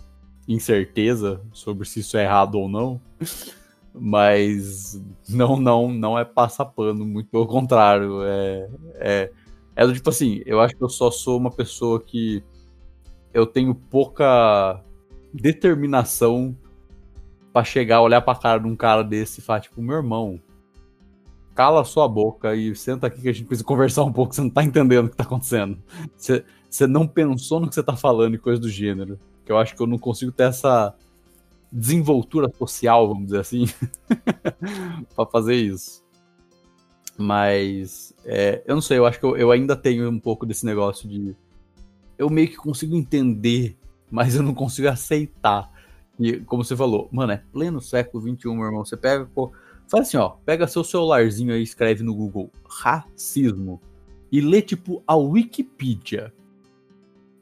incerteza 0.49 1.43
sobre 1.53 1.87
se 1.87 2.01
isso 2.01 2.17
é 2.17 2.25
errado 2.25 2.55
ou 2.55 2.71
não. 2.71 2.99
Mas 3.93 4.99
não, 5.29 5.59
não, 5.59 5.93
não 5.93 6.19
é 6.19 6.25
passar 6.25 6.65
pano, 6.65 7.05
muito 7.05 7.29
pelo 7.29 7.47
contrário. 7.47 8.23
É, 8.23 8.71
é, 8.95 9.33
é 9.77 9.87
do 9.87 9.93
tipo 9.93 10.09
assim, 10.09 10.41
eu 10.47 10.59
acho 10.59 10.75
que 10.75 10.83
eu 10.83 10.89
só 10.89 11.11
sou 11.11 11.37
uma 11.37 11.51
pessoa 11.51 12.03
que 12.03 12.43
eu 13.35 13.47
tenho 13.47 13.75
pouca 13.75 14.83
determinação 15.35 16.57
para 17.53 17.63
chegar, 17.63 18.01
olhar 18.01 18.23
pra 18.23 18.35
cara 18.35 18.59
de 18.59 18.67
um 18.67 18.77
cara 18.77 19.05
desse 19.05 19.41
e 19.41 19.43
falar, 19.43 19.61
tipo, 19.61 19.83
meu 19.83 19.97
irmão, 19.97 20.41
cala 21.57 21.85
sua 21.85 22.07
boca 22.07 22.55
e 22.55 22.77
senta 22.77 23.07
aqui 23.07 23.23
que 23.23 23.29
a 23.31 23.33
gente 23.33 23.47
precisa 23.47 23.65
conversar 23.65 24.05
um 24.05 24.13
pouco, 24.13 24.35
você 24.35 24.43
não 24.43 24.51
tá 24.51 24.63
entendendo 24.63 25.07
o 25.07 25.09
que 25.09 25.17
tá 25.17 25.25
acontecendo. 25.25 25.79
Você, 26.15 26.45
você 26.71 26.87
não 26.87 27.09
pensou 27.09 27.59
no 27.59 27.67
que 27.67 27.75
você 27.75 27.83
tá 27.83 27.97
falando 27.97 28.35
e 28.35 28.39
coisa 28.39 28.61
do 28.61 28.69
gênero. 28.69 29.19
Que 29.45 29.51
eu 29.51 29.57
acho 29.57 29.75
que 29.75 29.81
eu 29.81 29.87
não 29.87 29.99
consigo 29.99 30.31
ter 30.31 30.45
essa 30.45 30.95
desenvoltura 31.73 32.53
social, 32.57 33.09
vamos 33.09 33.27
dizer 33.27 33.41
assim, 33.41 33.65
para 35.17 35.27
fazer 35.27 35.55
isso. 35.55 36.05
Mas 37.17 38.15
é, 38.27 38.63
eu 38.67 38.75
não 38.75 38.83
sei, 38.83 38.99
eu 38.99 39.07
acho 39.07 39.19
que 39.19 39.25
eu, 39.25 39.35
eu, 39.37 39.51
ainda 39.51 39.75
tenho 39.75 40.11
um 40.11 40.21
pouco 40.21 40.45
desse 40.45 40.67
negócio 40.67 41.09
de. 41.09 41.35
Eu 42.19 42.29
meio 42.29 42.49
que 42.49 42.57
consigo 42.57 42.95
entender, 42.95 43.79
mas 44.11 44.35
eu 44.35 44.43
não 44.43 44.53
consigo 44.53 44.89
aceitar. 44.89 45.73
E 46.21 46.39
como 46.41 46.63
você 46.63 46.77
falou, 46.77 47.09
mano, 47.11 47.33
é 47.33 47.43
pleno 47.51 47.81
século 47.81 48.23
XXI, 48.23 48.49
meu 48.49 48.65
irmão. 48.65 48.85
Você 48.85 48.97
pega. 48.97 49.27
Pô, 49.35 49.53
faz 49.89 50.09
assim, 50.09 50.17
ó, 50.17 50.31
pega 50.45 50.67
seu 50.67 50.85
celularzinho 50.85 51.55
aí 51.55 51.63
escreve 51.63 52.03
no 52.03 52.15
Google 52.15 52.51
racismo 52.69 53.81
e 54.31 54.41
lê, 54.41 54.61
tipo, 54.61 55.03
a 55.07 55.17
Wikipedia. 55.17 56.33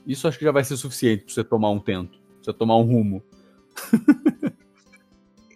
Isso 0.07 0.29
acho 0.29 0.39
que 0.39 0.45
já 0.45 0.53
vai 0.53 0.65
ser 0.65 0.77
suficiente 0.77 1.25
pra 1.25 1.35
você 1.35 1.45
tomar 1.45 1.71
um 1.71 1.81
tento, 1.81 2.19
pra 2.19 2.43
você 2.43 2.53
tomar 2.53 2.77
um 2.77 2.83
rumo. 2.83 3.23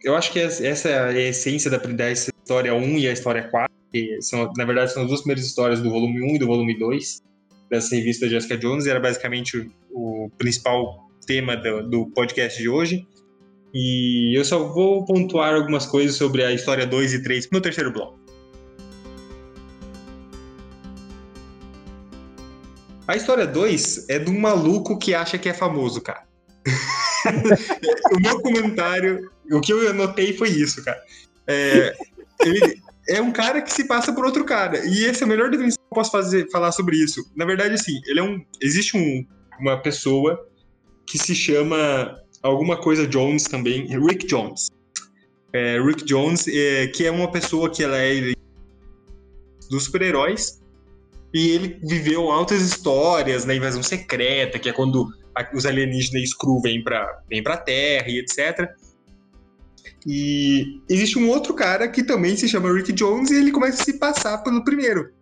Eu 0.02 0.16
acho 0.16 0.32
que 0.32 0.40
essa 0.40 0.88
é 0.88 0.98
a 0.98 1.28
essência 1.28 1.70
da, 1.70 1.76
da 1.76 2.10
história 2.10 2.72
1 2.72 2.98
e 2.98 3.08
a 3.08 3.12
história 3.12 3.48
4, 3.48 3.70
que 3.92 4.22
são, 4.22 4.50
na 4.56 4.64
verdade 4.64 4.92
são 4.92 5.02
as 5.02 5.08
duas 5.08 5.20
primeiras 5.20 5.44
histórias 5.44 5.82
do 5.82 5.90
volume 5.90 6.22
1 6.22 6.36
e 6.36 6.38
do 6.38 6.46
volume 6.46 6.78
2 6.78 7.22
dessa 7.68 7.94
revista 7.94 8.28
Jessica 8.28 8.56
Jones, 8.56 8.86
era 8.86 8.98
basicamente 8.98 9.58
o, 9.90 10.24
o 10.26 10.30
principal 10.38 11.10
tema 11.26 11.56
do, 11.56 11.88
do, 11.88 12.06
podcast 12.06 12.60
de 12.60 12.68
hoje. 12.68 13.06
E 13.72 14.38
eu 14.38 14.44
só 14.44 14.68
vou 14.68 15.04
pontuar 15.04 15.54
algumas 15.54 15.86
coisas 15.86 16.16
sobre 16.16 16.42
a 16.42 16.52
história 16.52 16.86
2 16.86 17.14
e 17.14 17.22
3 17.22 17.50
no 17.50 17.60
terceiro 17.60 17.92
bloco. 17.92 18.18
A 23.06 23.16
história 23.16 23.46
2 23.46 24.08
é 24.08 24.18
de 24.18 24.30
um 24.30 24.38
maluco 24.38 24.98
que 24.98 25.14
acha 25.14 25.38
que 25.38 25.48
é 25.48 25.54
famoso, 25.54 26.00
cara. 26.00 26.24
o 28.12 28.20
meu 28.20 28.40
comentário, 28.40 29.30
o 29.50 29.60
que 29.60 29.72
eu 29.72 29.88
anotei 29.90 30.36
foi 30.36 30.50
isso, 30.50 30.84
cara. 30.84 31.00
É, 31.46 31.96
ele 32.40 32.82
é 33.08 33.20
um 33.22 33.32
cara 33.32 33.62
que 33.62 33.72
se 33.72 33.84
passa 33.84 34.12
por 34.12 34.26
outro 34.26 34.44
cara. 34.44 34.84
E 34.86 35.06
essa 35.06 35.24
é 35.24 35.26
a 35.26 35.28
melhor 35.28 35.50
definição 35.50 35.78
que 35.78 35.94
eu 35.94 35.96
posso 35.96 36.10
fazer, 36.10 36.50
falar 36.50 36.72
sobre 36.72 36.96
isso. 36.96 37.22
Na 37.34 37.46
verdade, 37.46 37.74
assim, 37.74 37.98
ele 38.06 38.20
é 38.20 38.22
um. 38.22 38.44
Existe 38.60 38.96
um, 38.96 39.26
uma 39.58 39.80
pessoa 39.80 40.46
que 41.06 41.18
se 41.18 41.34
chama 41.34 42.14
alguma 42.42 42.76
coisa 42.76 43.06
Jones 43.06 43.44
também, 43.44 43.86
Rick 43.86 44.26
Jones. 44.26 44.68
É, 45.52 45.80
Rick 45.80 46.04
Jones, 46.04 46.46
é, 46.48 46.86
que 46.88 47.06
é 47.06 47.10
uma 47.10 47.30
pessoa 47.30 47.70
que 47.70 47.82
ela 47.82 47.96
é 47.96 48.32
dos 49.70 49.84
super-heróis. 49.84 50.60
E 51.32 51.50
ele 51.50 51.78
viveu 51.82 52.30
altas 52.30 52.62
histórias 52.62 53.44
na 53.44 53.54
invasão 53.54 53.82
secreta, 53.82 54.58
que 54.58 54.68
é 54.68 54.72
quando 54.72 55.08
os 55.54 55.66
alienígenas 55.66 56.34
cru 56.34 56.60
vêm 56.60 56.82
para 56.82 57.22
vêm 57.28 57.42
a 57.46 57.56
Terra 57.56 58.08
e 58.08 58.18
etc. 58.18 58.68
E 60.06 60.80
existe 60.88 61.18
um 61.18 61.28
outro 61.28 61.54
cara 61.54 61.86
que 61.88 62.02
também 62.02 62.34
se 62.36 62.48
chama 62.48 62.72
Rick 62.72 62.92
Jones 62.92 63.30
e 63.30 63.36
ele 63.36 63.52
começa 63.52 63.82
a 63.82 63.84
se 63.84 63.98
passar 63.98 64.38
pelo 64.38 64.64
primeiro. 64.64 65.12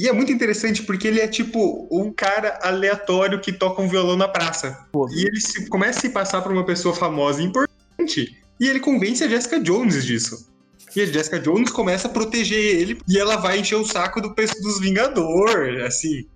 E 0.00 0.08
é 0.08 0.12
muito 0.14 0.32
interessante 0.32 0.82
porque 0.82 1.06
ele 1.06 1.20
é 1.20 1.28
tipo 1.28 1.86
um 1.92 2.10
cara 2.10 2.58
aleatório 2.62 3.38
que 3.38 3.52
toca 3.52 3.82
um 3.82 3.88
violão 3.88 4.16
na 4.16 4.26
praça. 4.26 4.88
Pô. 4.90 5.06
E 5.10 5.26
ele 5.26 5.38
se, 5.38 5.68
começa 5.68 5.98
a 5.98 6.00
se 6.00 6.08
passar 6.08 6.40
por 6.40 6.50
uma 6.50 6.64
pessoa 6.64 6.94
famosa 6.94 7.42
e 7.42 7.44
importante. 7.44 8.34
E 8.58 8.66
ele 8.66 8.80
convence 8.80 9.22
a 9.22 9.28
Jessica 9.28 9.60
Jones 9.60 10.02
disso. 10.02 10.50
E 10.96 11.02
a 11.02 11.04
Jessica 11.04 11.38
Jones 11.38 11.70
começa 11.70 12.08
a 12.08 12.10
proteger 12.10 12.58
ele 12.58 12.98
e 13.06 13.18
ela 13.18 13.36
vai 13.36 13.58
encher 13.58 13.74
o 13.74 13.84
saco 13.84 14.22
do, 14.22 14.34
dos 14.34 14.80
Vingadores, 14.80 15.84
assim. 15.84 16.26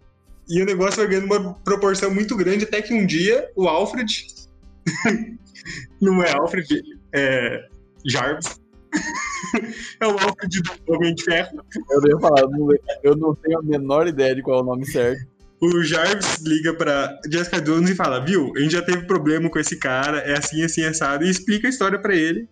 E 0.46 0.60
o 0.60 0.66
negócio 0.66 0.98
vai 0.98 1.06
ganhando 1.06 1.32
uma 1.32 1.54
proporção 1.54 2.12
muito 2.12 2.36
grande, 2.36 2.64
até 2.64 2.82
que 2.82 2.92
um 2.92 3.06
dia 3.06 3.50
o 3.56 3.66
Alfred. 3.66 4.26
não 6.02 6.22
é 6.22 6.30
Alfred, 6.36 6.82
é 7.14 7.66
Jarvis. 8.04 8.60
É 10.00 10.06
o 10.06 10.10
Alfred 10.10 10.62
do 10.62 10.94
Homem 10.94 11.14
de 11.14 11.24
Ferro. 11.24 11.64
Eu 12.06 12.20
falar, 12.20 12.42
eu 13.02 13.16
não 13.16 13.34
tenho 13.34 13.58
a 13.58 13.62
menor 13.62 14.06
ideia 14.06 14.34
de 14.34 14.42
qual 14.42 14.60
é 14.60 14.62
o 14.62 14.66
nome 14.66 14.86
certo. 14.86 15.34
O 15.60 15.82
Jarvis 15.82 16.40
liga 16.42 16.74
pra 16.74 17.18
Jessica 17.30 17.60
Jones 17.60 17.90
e 17.90 17.94
fala: 17.94 18.24
Viu, 18.24 18.52
a 18.56 18.60
gente 18.60 18.72
já 18.72 18.82
teve 18.82 19.06
problema 19.06 19.48
com 19.48 19.58
esse 19.58 19.76
cara, 19.76 20.18
é 20.18 20.36
assim, 20.36 20.62
assim, 20.62 20.84
assado, 20.84 21.24
e 21.24 21.30
explica 21.30 21.66
a 21.66 21.70
história 21.70 21.98
para 21.98 22.14
ele. 22.14 22.48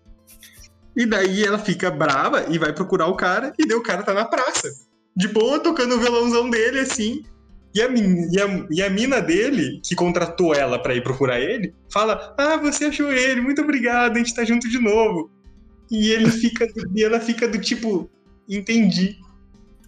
E 0.97 1.05
daí 1.07 1.45
ela 1.45 1.59
fica 1.59 1.91
brava 1.91 2.47
e 2.49 2.59
vai 2.59 2.73
procurar 2.73 3.07
o 3.07 3.17
cara, 3.17 3.53
e 3.59 3.67
daí 3.67 3.77
o 3.77 3.83
cara 3.83 4.03
tá 4.03 4.15
na 4.15 4.25
praça. 4.25 4.69
De 5.15 5.29
boa, 5.29 5.61
tocando 5.61 5.95
o 5.95 6.01
violãozão 6.01 6.49
dele, 6.49 6.81
assim. 6.81 7.23
E 7.75 7.81
a, 7.81 7.89
e, 7.89 8.41
a, 8.41 8.67
e 8.71 8.83
a 8.83 8.91
mina 8.91 9.21
dele, 9.21 9.81
que 9.83 9.95
contratou 9.95 10.55
ela 10.55 10.79
para 10.79 10.95
ir 10.95 11.03
procurar 11.03 11.41
ele, 11.41 11.75
fala: 11.91 12.35
Ah, 12.39 12.57
você 12.57 12.87
achou 12.87 13.11
ele, 13.11 13.41
muito 13.41 13.63
obrigado, 13.63 14.17
a 14.17 14.19
gente 14.19 14.35
tá 14.35 14.45
junto 14.45 14.69
de 14.69 14.79
novo. 14.79 15.31
E 15.93 16.11
ele 16.11 16.31
fica 16.31 16.67
e 16.95 17.05
ela 17.05 17.21
fica 17.21 17.47
do 17.47 17.61
tipo, 17.61 18.11
entendi. 18.49 19.19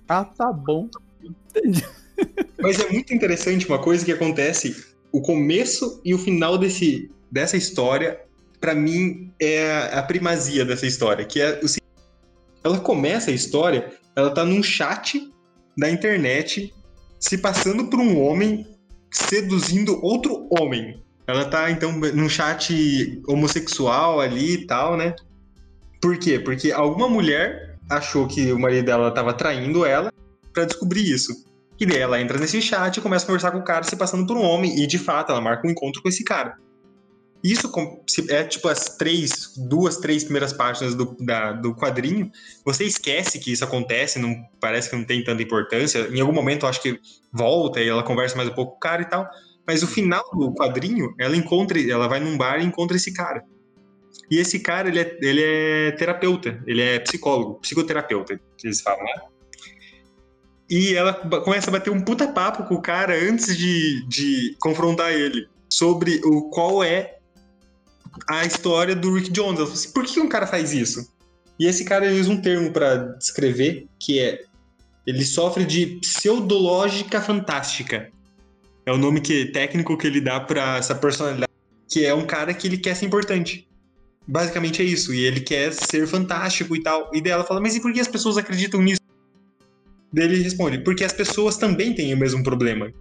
Ah, 0.06 0.24
tá 0.24 0.52
bom. 0.52 0.90
Entendi. 1.22 1.82
Mas 2.60 2.78
é 2.78 2.90
muito 2.90 3.14
interessante 3.14 3.66
uma 3.66 3.78
coisa 3.78 4.04
que 4.04 4.12
acontece, 4.12 4.94
o 5.10 5.22
começo 5.22 6.02
e 6.04 6.14
o 6.14 6.18
final 6.18 6.58
desse, 6.58 7.10
dessa 7.32 7.56
história, 7.56 8.20
para 8.60 8.74
mim, 8.74 9.32
é 9.40 9.90
a 9.94 10.02
primazia 10.02 10.62
dessa 10.64 10.86
história, 10.86 11.24
que 11.24 11.40
é 11.40 11.58
o 11.62 11.68
ela 12.62 12.80
começa 12.80 13.30
a 13.30 13.34
história, 13.34 13.92
ela 14.16 14.30
tá 14.30 14.42
num 14.42 14.62
chat 14.62 15.30
da 15.76 15.90
internet 15.90 16.72
se 17.20 17.36
passando 17.36 17.88
por 17.88 18.00
um 18.00 18.18
homem 18.22 18.66
seduzindo 19.10 20.02
outro 20.02 20.48
homem. 20.50 21.02
Ela 21.26 21.44
tá, 21.44 21.70
então, 21.70 21.92
num 21.92 22.28
chat 22.28 23.22
homossexual 23.26 24.20
ali 24.20 24.54
e 24.54 24.66
tal, 24.66 24.96
né? 24.96 25.14
Por 26.04 26.18
quê? 26.18 26.38
Porque 26.38 26.70
alguma 26.70 27.08
mulher 27.08 27.78
achou 27.88 28.28
que 28.28 28.52
o 28.52 28.58
marido 28.58 28.84
dela 28.84 29.08
estava 29.08 29.32
traindo 29.32 29.86
ela 29.86 30.12
para 30.52 30.66
descobrir 30.66 31.00
isso. 31.00 31.32
E 31.80 31.86
daí 31.86 31.96
ela 31.96 32.20
entra 32.20 32.38
nesse 32.38 32.60
chat 32.60 32.94
e 32.94 33.00
começa 33.00 33.24
a 33.24 33.26
conversar 33.26 33.52
com 33.52 33.60
o 33.60 33.64
cara 33.64 33.84
se 33.84 33.96
passando 33.96 34.26
por 34.26 34.36
um 34.36 34.42
homem. 34.42 34.82
E 34.82 34.86
de 34.86 34.98
fato, 34.98 35.32
ela 35.32 35.40
marca 35.40 35.66
um 35.66 35.70
encontro 35.70 36.02
com 36.02 36.08
esse 36.10 36.22
cara. 36.22 36.58
Isso 37.42 37.72
é 38.28 38.44
tipo 38.44 38.68
as 38.68 38.98
três, 38.98 39.54
duas, 39.56 39.96
três 39.96 40.24
primeiras 40.24 40.52
páginas 40.52 40.94
do, 40.94 41.16
da, 41.20 41.52
do 41.52 41.74
quadrinho. 41.74 42.30
Você 42.66 42.84
esquece 42.84 43.38
que 43.38 43.50
isso 43.50 43.64
acontece, 43.64 44.18
não 44.18 44.36
parece 44.60 44.90
que 44.90 44.96
não 44.96 45.04
tem 45.04 45.24
tanta 45.24 45.42
importância. 45.42 46.00
Em 46.12 46.20
algum 46.20 46.34
momento, 46.34 46.66
acho 46.66 46.82
que 46.82 47.00
volta 47.32 47.80
e 47.80 47.88
ela 47.88 48.02
conversa 48.02 48.36
mais 48.36 48.50
um 48.50 48.54
pouco 48.54 48.72
com 48.72 48.76
o 48.76 48.80
cara 48.80 49.00
e 49.00 49.06
tal. 49.06 49.26
Mas 49.66 49.82
o 49.82 49.86
final 49.86 50.22
do 50.34 50.52
quadrinho, 50.52 51.14
ela 51.18 51.34
encontra, 51.34 51.80
ela 51.80 52.08
vai 52.08 52.20
num 52.20 52.36
bar 52.36 52.60
e 52.60 52.64
encontra 52.66 52.94
esse 52.94 53.10
cara. 53.14 53.42
E 54.30 54.38
esse 54.38 54.58
cara, 54.58 54.88
ele 54.88 55.00
é, 55.00 55.18
ele 55.20 55.42
é 55.42 55.90
terapeuta, 55.92 56.62
ele 56.66 56.80
é 56.80 56.98
psicólogo, 56.98 57.60
psicoterapeuta, 57.60 58.40
que 58.56 58.66
eles 58.66 58.80
falam, 58.80 59.04
né? 59.04 59.22
E 60.68 60.94
ela 60.94 61.12
começa 61.12 61.70
a 61.70 61.72
bater 61.72 61.90
um 61.90 62.00
puta 62.00 62.26
papo 62.28 62.64
com 62.64 62.74
o 62.74 62.82
cara 62.82 63.14
antes 63.14 63.56
de, 63.56 64.04
de 64.08 64.56
confrontar 64.58 65.12
ele 65.12 65.46
sobre 65.68 66.20
o 66.24 66.48
qual 66.48 66.82
é 66.82 67.18
a 68.28 68.44
história 68.44 68.94
do 68.94 69.14
Rick 69.14 69.30
Jones. 69.30 69.58
Ela 69.58 69.66
falou 69.66 69.72
assim, 69.74 69.92
por 69.92 70.04
que 70.04 70.20
um 70.20 70.28
cara 70.28 70.46
faz 70.46 70.72
isso? 70.72 71.12
E 71.58 71.66
esse 71.66 71.84
cara 71.84 72.10
usa 72.10 72.30
um 72.30 72.40
termo 72.40 72.72
para 72.72 72.96
descrever 72.96 73.86
que 74.00 74.18
é 74.18 74.42
ele 75.06 75.24
sofre 75.24 75.64
de 75.64 75.98
pseudológica 76.00 77.20
fantástica. 77.20 78.10
É 78.86 78.92
o 78.92 78.98
nome 78.98 79.20
que 79.20 79.46
técnico 79.46 79.96
que 79.96 80.06
ele 80.06 80.20
dá 80.20 80.40
para 80.40 80.78
essa 80.78 80.94
personalidade, 80.94 81.52
que 81.88 82.04
é 82.04 82.14
um 82.14 82.26
cara 82.26 82.54
que 82.54 82.66
ele 82.66 82.78
quer 82.78 82.94
ser 82.94 83.06
importante. 83.06 83.68
Basicamente 84.26 84.80
é 84.80 84.84
isso, 84.84 85.12
e 85.12 85.24
ele 85.24 85.40
quer 85.40 85.72
ser 85.72 86.06
fantástico 86.06 86.74
e 86.74 86.82
tal. 86.82 87.10
E 87.12 87.20
daí 87.20 87.32
ela 87.32 87.44
fala: 87.44 87.60
"Mas 87.60 87.76
e 87.76 87.80
por 87.80 87.92
que 87.92 88.00
as 88.00 88.08
pessoas 88.08 88.36
acreditam 88.36 88.80
nisso?" 88.80 89.00
Daí 90.12 90.24
ele 90.24 90.42
responde: 90.42 90.78
"Porque 90.78 91.04
as 91.04 91.12
pessoas 91.12 91.56
também 91.56 91.94
têm 91.94 92.14
o 92.14 92.16
mesmo 92.16 92.42
problema. 92.42 92.92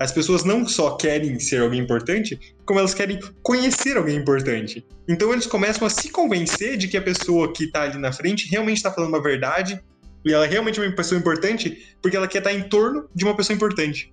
As 0.00 0.10
pessoas 0.10 0.42
não 0.42 0.66
só 0.66 0.96
querem 0.96 1.38
ser 1.38 1.60
alguém 1.60 1.80
importante, 1.80 2.36
como 2.66 2.80
elas 2.80 2.92
querem 2.92 3.20
conhecer 3.40 3.96
alguém 3.96 4.16
importante. 4.16 4.84
Então 5.08 5.32
eles 5.32 5.46
começam 5.46 5.86
a 5.86 5.90
se 5.90 6.10
convencer 6.10 6.76
de 6.76 6.88
que 6.88 6.96
a 6.96 7.02
pessoa 7.02 7.52
que 7.52 7.64
está 7.64 7.82
ali 7.82 7.98
na 7.98 8.12
frente 8.12 8.48
realmente 8.50 8.78
está 8.78 8.90
falando 8.90 9.10
uma 9.10 9.22
verdade 9.22 9.80
e 10.24 10.32
ela 10.32 10.46
realmente 10.46 10.80
é 10.80 10.82
uma 10.82 10.96
pessoa 10.96 11.18
importante 11.18 11.94
porque 12.00 12.16
ela 12.16 12.26
quer 12.26 12.38
estar 12.38 12.52
em 12.52 12.68
torno 12.68 13.08
de 13.14 13.24
uma 13.24 13.36
pessoa 13.36 13.54
importante. 13.54 14.12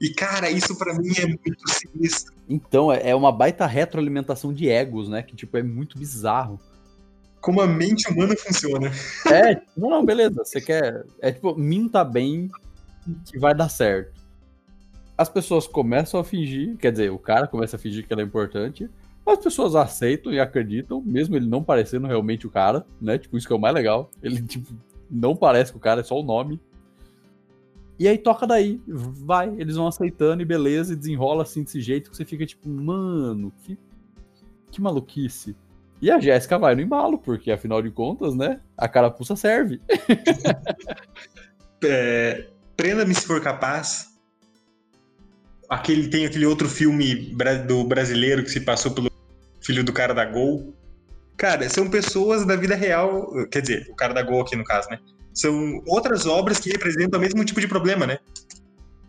E, 0.00 0.10
cara, 0.10 0.50
isso 0.50 0.76
para 0.76 0.94
mim 0.94 1.12
é 1.18 1.26
muito 1.26 1.68
sinistro. 1.68 2.34
Então, 2.48 2.92
é, 2.92 3.10
é 3.10 3.14
uma 3.14 3.32
baita 3.32 3.66
retroalimentação 3.66 4.52
de 4.52 4.68
egos, 4.68 5.08
né? 5.08 5.22
Que, 5.22 5.34
tipo, 5.34 5.56
é 5.56 5.62
muito 5.62 5.98
bizarro. 5.98 6.58
Como 7.40 7.60
a 7.60 7.66
mente 7.66 8.10
humana 8.10 8.34
funciona. 8.36 8.90
É, 9.30 9.60
não, 9.76 9.90
não, 9.90 10.04
beleza. 10.04 10.44
Você 10.44 10.60
quer. 10.60 11.04
É 11.20 11.32
tipo, 11.32 11.54
minta 11.56 12.04
bem 12.04 12.48
que 13.24 13.38
vai 13.38 13.54
dar 13.54 13.68
certo. 13.68 14.18
As 15.16 15.28
pessoas 15.28 15.66
começam 15.66 16.20
a 16.20 16.24
fingir, 16.24 16.76
quer 16.76 16.92
dizer, 16.92 17.10
o 17.10 17.18
cara 17.18 17.46
começa 17.46 17.76
a 17.76 17.78
fingir 17.78 18.06
que 18.06 18.12
ela 18.12 18.22
é 18.22 18.24
importante. 18.24 18.88
As 19.26 19.38
pessoas 19.38 19.74
aceitam 19.74 20.32
e 20.32 20.40
acreditam, 20.40 21.02
mesmo 21.04 21.36
ele 21.36 21.46
não 21.46 21.62
parecendo 21.62 22.06
realmente 22.06 22.46
o 22.46 22.50
cara, 22.50 22.86
né? 23.00 23.18
Tipo, 23.18 23.36
isso 23.36 23.46
que 23.46 23.52
é 23.52 23.56
o 23.56 23.60
mais 23.60 23.74
legal. 23.74 24.10
Ele, 24.22 24.40
tipo, 24.42 24.72
não 25.10 25.36
parece 25.36 25.72
com 25.72 25.78
o 25.78 25.80
cara, 25.80 26.00
é 26.00 26.04
só 26.04 26.18
o 26.18 26.22
nome. 26.22 26.60
E 27.98 28.06
aí 28.06 28.16
toca 28.16 28.46
daí, 28.46 28.80
vai, 28.86 29.52
eles 29.58 29.76
vão 29.76 29.88
aceitando 29.88 30.40
e 30.40 30.44
beleza, 30.44 30.92
e 30.92 30.96
desenrola 30.96 31.42
assim 31.42 31.64
desse 31.64 31.80
jeito 31.80 32.10
que 32.10 32.16
você 32.16 32.24
fica 32.24 32.46
tipo, 32.46 32.68
mano, 32.68 33.52
que, 33.64 33.76
que 34.70 34.80
maluquice. 34.80 35.56
E 36.00 36.10
a 36.10 36.20
Jéssica 36.20 36.58
vai 36.58 36.76
no 36.76 36.80
embalo, 36.80 37.18
porque 37.18 37.50
afinal 37.50 37.82
de 37.82 37.90
contas, 37.90 38.34
né, 38.36 38.60
a 38.76 38.88
carapuça 38.88 39.34
serve. 39.34 39.80
é, 41.82 42.48
Prenda-me 42.78 43.12
se 43.12 43.26
for 43.26 43.40
capaz. 43.40 44.06
Aquele, 45.68 46.08
tem 46.08 46.24
aquele 46.24 46.46
outro 46.46 46.68
filme 46.68 47.34
do 47.66 47.82
brasileiro 47.82 48.44
que 48.44 48.50
se 48.50 48.60
passou 48.60 48.92
pelo 48.92 49.10
filho 49.60 49.82
do 49.82 49.92
cara 49.92 50.14
da 50.14 50.24
Gol. 50.24 50.72
Cara, 51.36 51.68
são 51.68 51.90
pessoas 51.90 52.46
da 52.46 52.54
vida 52.54 52.76
real. 52.76 53.32
Quer 53.50 53.62
dizer, 53.62 53.88
o 53.90 53.96
cara 53.96 54.14
da 54.14 54.22
Gol 54.22 54.42
aqui 54.42 54.54
no 54.54 54.62
caso, 54.62 54.88
né? 54.90 55.00
São 55.38 55.80
outras 55.86 56.26
obras 56.26 56.58
que 56.58 56.68
representam 56.68 57.16
o 57.16 57.22
mesmo 57.22 57.44
tipo 57.44 57.60
de 57.60 57.68
problema, 57.68 58.04
né? 58.04 58.18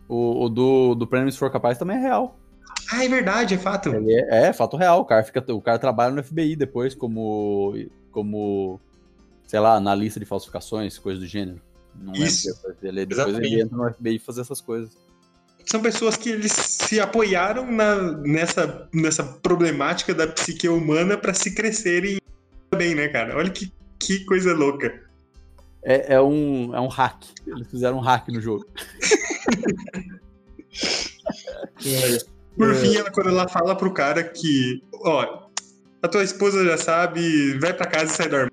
O, 0.08 0.44
o 0.44 0.48
do, 0.48 0.94
do 0.94 1.04
Prêmio 1.04 1.30
Se 1.32 1.36
For 1.36 1.50
Capaz 1.50 1.76
também 1.76 1.96
é 1.96 2.00
real. 2.00 2.38
Ah, 2.92 3.04
é 3.04 3.08
verdade, 3.08 3.54
é 3.54 3.58
fato. 3.58 3.90
É, 3.92 4.46
é, 4.46 4.52
fato 4.52 4.76
real. 4.76 5.00
O 5.00 5.04
cara, 5.04 5.24
fica, 5.24 5.44
o 5.52 5.60
cara 5.60 5.76
trabalha 5.76 6.14
no 6.14 6.22
FBI 6.22 6.54
depois 6.54 6.94
como, 6.94 7.74
como, 8.12 8.80
sei 9.44 9.58
lá, 9.58 9.74
analista 9.74 10.20
de 10.20 10.26
falsificações, 10.26 10.98
coisas 10.98 11.20
do 11.20 11.26
gênero. 11.26 11.60
Não 11.96 12.12
Isso. 12.12 12.48
Ele, 12.80 13.04
depois 13.04 13.26
Exatamente. 13.26 13.52
ele 13.52 13.62
entra 13.62 13.76
no 13.76 13.92
FBI 13.92 14.20
fazer 14.20 14.42
essas 14.42 14.60
coisas. 14.60 14.96
São 15.66 15.82
pessoas 15.82 16.16
que 16.16 16.30
eles 16.30 16.52
se 16.52 17.00
apoiaram 17.00 17.68
na, 17.72 18.12
nessa, 18.18 18.88
nessa 18.94 19.24
problemática 19.24 20.14
da 20.14 20.28
psique 20.28 20.68
humana 20.68 21.16
para 21.16 21.34
se 21.34 21.52
crescerem 21.56 22.18
bem, 22.76 22.94
né, 22.94 23.08
cara? 23.08 23.36
Olha 23.36 23.50
que, 23.50 23.72
que 23.98 24.24
coisa 24.26 24.54
louca. 24.54 25.09
É, 25.82 26.14
é, 26.14 26.20
um, 26.20 26.74
é 26.74 26.80
um 26.80 26.88
hack. 26.88 27.24
Eles 27.46 27.68
fizeram 27.68 27.98
um 27.98 28.00
hack 28.00 28.28
no 28.28 28.40
jogo. 28.40 28.66
Por 32.56 32.74
fim, 32.74 32.96
ela, 32.96 33.10
quando 33.10 33.30
ela 33.30 33.48
fala 33.48 33.74
pro 33.74 33.92
cara 33.92 34.22
que, 34.22 34.82
ó, 35.02 35.48
a 36.02 36.08
tua 36.08 36.22
esposa 36.22 36.64
já 36.64 36.76
sabe, 36.76 37.58
vai 37.58 37.72
pra 37.72 37.86
casa 37.86 38.12
e 38.12 38.16
sai 38.16 38.28
do 38.28 38.36
armário, 38.36 38.52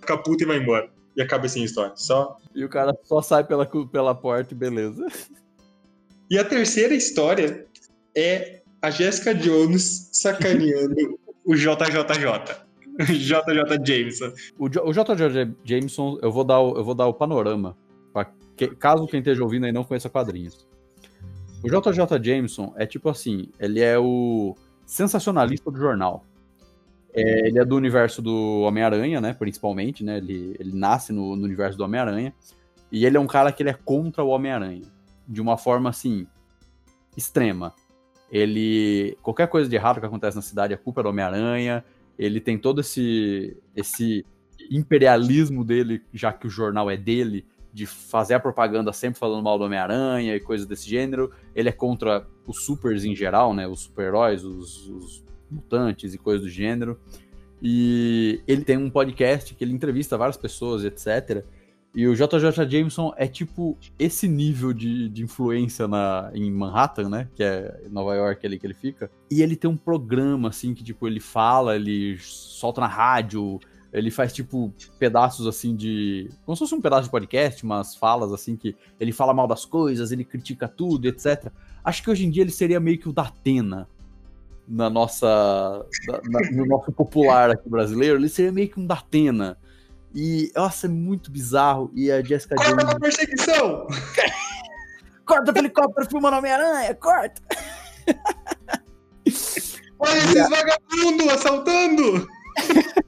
fica 0.00 0.16
puta 0.18 0.44
e 0.44 0.46
vai 0.46 0.56
embora. 0.58 0.88
E 1.16 1.22
acaba 1.22 1.46
assim 1.46 1.62
a 1.62 1.64
história. 1.64 1.92
Só. 1.96 2.36
E 2.54 2.64
o 2.64 2.68
cara 2.68 2.96
só 3.04 3.20
sai 3.20 3.44
pela, 3.44 3.66
pela 3.66 4.14
porta 4.14 4.54
e 4.54 4.56
beleza. 4.56 5.06
E 6.30 6.38
a 6.38 6.44
terceira 6.44 6.94
história 6.94 7.66
é 8.16 8.62
a 8.82 8.90
Jessica 8.90 9.34
Jones 9.34 10.10
sacaneando 10.12 11.18
o 11.44 11.54
JJJ. 11.54 12.65
JJ 13.04 13.84
Jameson. 13.84 14.32
O, 14.58 14.68
JJ 14.68 15.54
Jameson, 15.64 16.18
eu 16.22 16.32
vou 16.32 16.44
dar 16.44 16.60
o, 16.60 16.76
eu 16.76 16.84
vou 16.84 16.94
dar 16.94 17.06
o 17.06 17.14
panorama. 17.14 17.76
Que, 18.56 18.68
caso 18.68 19.06
quem 19.06 19.18
esteja 19.18 19.42
ouvindo 19.42 19.66
aí 19.66 19.72
não 19.72 19.84
conheça 19.84 20.08
quadrinhos. 20.08 20.66
O 21.62 21.68
JJ 21.68 22.22
Jameson 22.22 22.72
é 22.76 22.86
tipo 22.86 23.08
assim: 23.08 23.48
ele 23.60 23.80
é 23.80 23.98
o 23.98 24.56
sensacionalista 24.84 25.70
do 25.70 25.78
jornal. 25.78 26.24
É, 27.12 27.48
ele 27.48 27.58
é 27.58 27.64
do 27.64 27.76
universo 27.76 28.22
do 28.22 28.62
Homem-Aranha, 28.62 29.20
né? 29.20 29.34
Principalmente, 29.34 30.04
né? 30.04 30.18
Ele, 30.18 30.56
ele 30.58 30.74
nasce 30.74 31.12
no, 31.12 31.36
no 31.36 31.44
universo 31.44 31.76
do 31.76 31.84
Homem-Aranha. 31.84 32.32
E 32.90 33.04
ele 33.04 33.16
é 33.16 33.20
um 33.20 33.26
cara 33.26 33.52
que 33.52 33.62
ele 33.62 33.70
é 33.70 33.74
contra 33.74 34.22
o 34.22 34.28
Homem-Aranha. 34.28 34.84
De 35.28 35.40
uma 35.40 35.58
forma 35.58 35.90
assim. 35.90 36.26
extrema. 37.16 37.74
Ele. 38.30 39.16
Qualquer 39.22 39.48
coisa 39.48 39.68
de 39.68 39.76
errado 39.76 40.00
que 40.00 40.06
acontece 40.06 40.36
na 40.36 40.42
cidade 40.42 40.72
é 40.72 40.76
culpa 40.76 41.02
do 41.02 41.08
Homem-Aranha 41.10 41.84
ele 42.18 42.40
tem 42.40 42.58
todo 42.58 42.80
esse, 42.80 43.56
esse 43.74 44.24
imperialismo 44.70 45.64
dele, 45.64 46.02
já 46.12 46.32
que 46.32 46.46
o 46.46 46.50
jornal 46.50 46.90
é 46.90 46.96
dele, 46.96 47.44
de 47.72 47.84
fazer 47.84 48.34
a 48.34 48.40
propaganda 48.40 48.92
sempre 48.92 49.18
falando 49.18 49.42
mal 49.42 49.58
do 49.58 49.64
Homem-Aranha 49.64 50.34
e 50.34 50.40
coisas 50.40 50.66
desse 50.66 50.88
gênero. 50.88 51.30
Ele 51.54 51.68
é 51.68 51.72
contra 51.72 52.26
os 52.46 52.64
supers 52.64 53.04
em 53.04 53.14
geral, 53.14 53.52
né? 53.52 53.68
Os 53.68 53.80
super-heróis, 53.80 54.42
os, 54.44 54.88
os 54.88 55.24
mutantes 55.50 56.14
e 56.14 56.18
coisas 56.18 56.42
do 56.42 56.48
gênero. 56.48 56.98
E 57.62 58.40
ele 58.46 58.64
tem 58.64 58.76
um 58.76 58.88
podcast 58.88 59.54
que 59.54 59.62
ele 59.62 59.74
entrevista 59.74 60.16
várias 60.16 60.36
pessoas, 60.36 60.84
etc. 60.84 61.44
E 61.96 62.06
o 62.06 62.14
JJ 62.14 62.68
Jameson 62.68 63.14
é 63.16 63.26
tipo 63.26 63.74
esse 63.98 64.28
nível 64.28 64.74
de, 64.74 65.08
de 65.08 65.22
influência 65.22 65.88
na, 65.88 66.30
em 66.34 66.52
Manhattan, 66.52 67.08
né? 67.08 67.28
Que 67.34 67.42
é 67.42 67.80
Nova 67.90 68.14
York 68.14 68.46
ali 68.46 68.58
que 68.58 68.66
ele 68.66 68.74
fica. 68.74 69.10
E 69.30 69.40
ele 69.40 69.56
tem 69.56 69.70
um 69.70 69.78
programa, 69.78 70.50
assim, 70.50 70.74
que 70.74 70.84
tipo, 70.84 71.06
ele 71.06 71.20
fala, 71.20 71.74
ele 71.74 72.18
solta 72.18 72.82
na 72.82 72.86
rádio, 72.86 73.58
ele 73.94 74.10
faz 74.10 74.30
tipo 74.30 74.70
pedaços 74.98 75.46
assim 75.46 75.74
de. 75.74 76.28
Como 76.44 76.54
se 76.54 76.60
fosse 76.60 76.74
um 76.74 76.82
pedaço 76.82 77.04
de 77.04 77.10
podcast, 77.10 77.64
mas 77.64 77.96
falas 77.96 78.30
assim 78.30 78.56
que 78.56 78.76
ele 79.00 79.10
fala 79.10 79.32
mal 79.32 79.48
das 79.48 79.64
coisas, 79.64 80.12
ele 80.12 80.22
critica 80.22 80.68
tudo, 80.68 81.08
etc. 81.08 81.50
Acho 81.82 82.02
que 82.02 82.10
hoje 82.10 82.26
em 82.26 82.30
dia 82.30 82.42
ele 82.42 82.50
seria 82.50 82.78
meio 82.78 82.98
que 82.98 83.08
o 83.08 83.12
da 83.12 83.22
Atena 83.22 83.88
na 84.68 84.90
nossa. 84.90 85.86
Na, 86.28 86.40
no 86.50 86.66
nosso 86.66 86.92
popular 86.92 87.52
aqui 87.52 87.70
brasileiro, 87.70 88.18
ele 88.18 88.28
seria 88.28 88.52
meio 88.52 88.68
que 88.68 88.78
um 88.78 88.86
da 88.86 88.96
Atena 88.96 89.56
e, 90.16 90.50
nossa, 90.56 90.86
é 90.86 90.88
muito 90.88 91.30
bizarro. 91.30 91.90
E 91.94 92.10
a 92.10 92.22
Jessica 92.22 92.56
corta 92.56 92.70
Jones... 92.70 92.84
Corta 92.88 93.00
perseguição! 93.00 93.86
corta 95.26 95.52
o 95.52 95.58
helicóptero 95.58 96.08
filmando 96.08 96.38
Homem-Aranha, 96.38 96.94
corta! 96.94 97.42
Olha 99.98 100.18
esses 100.18 100.48
vagabundos 100.48 101.28
assaltando! 101.28 102.26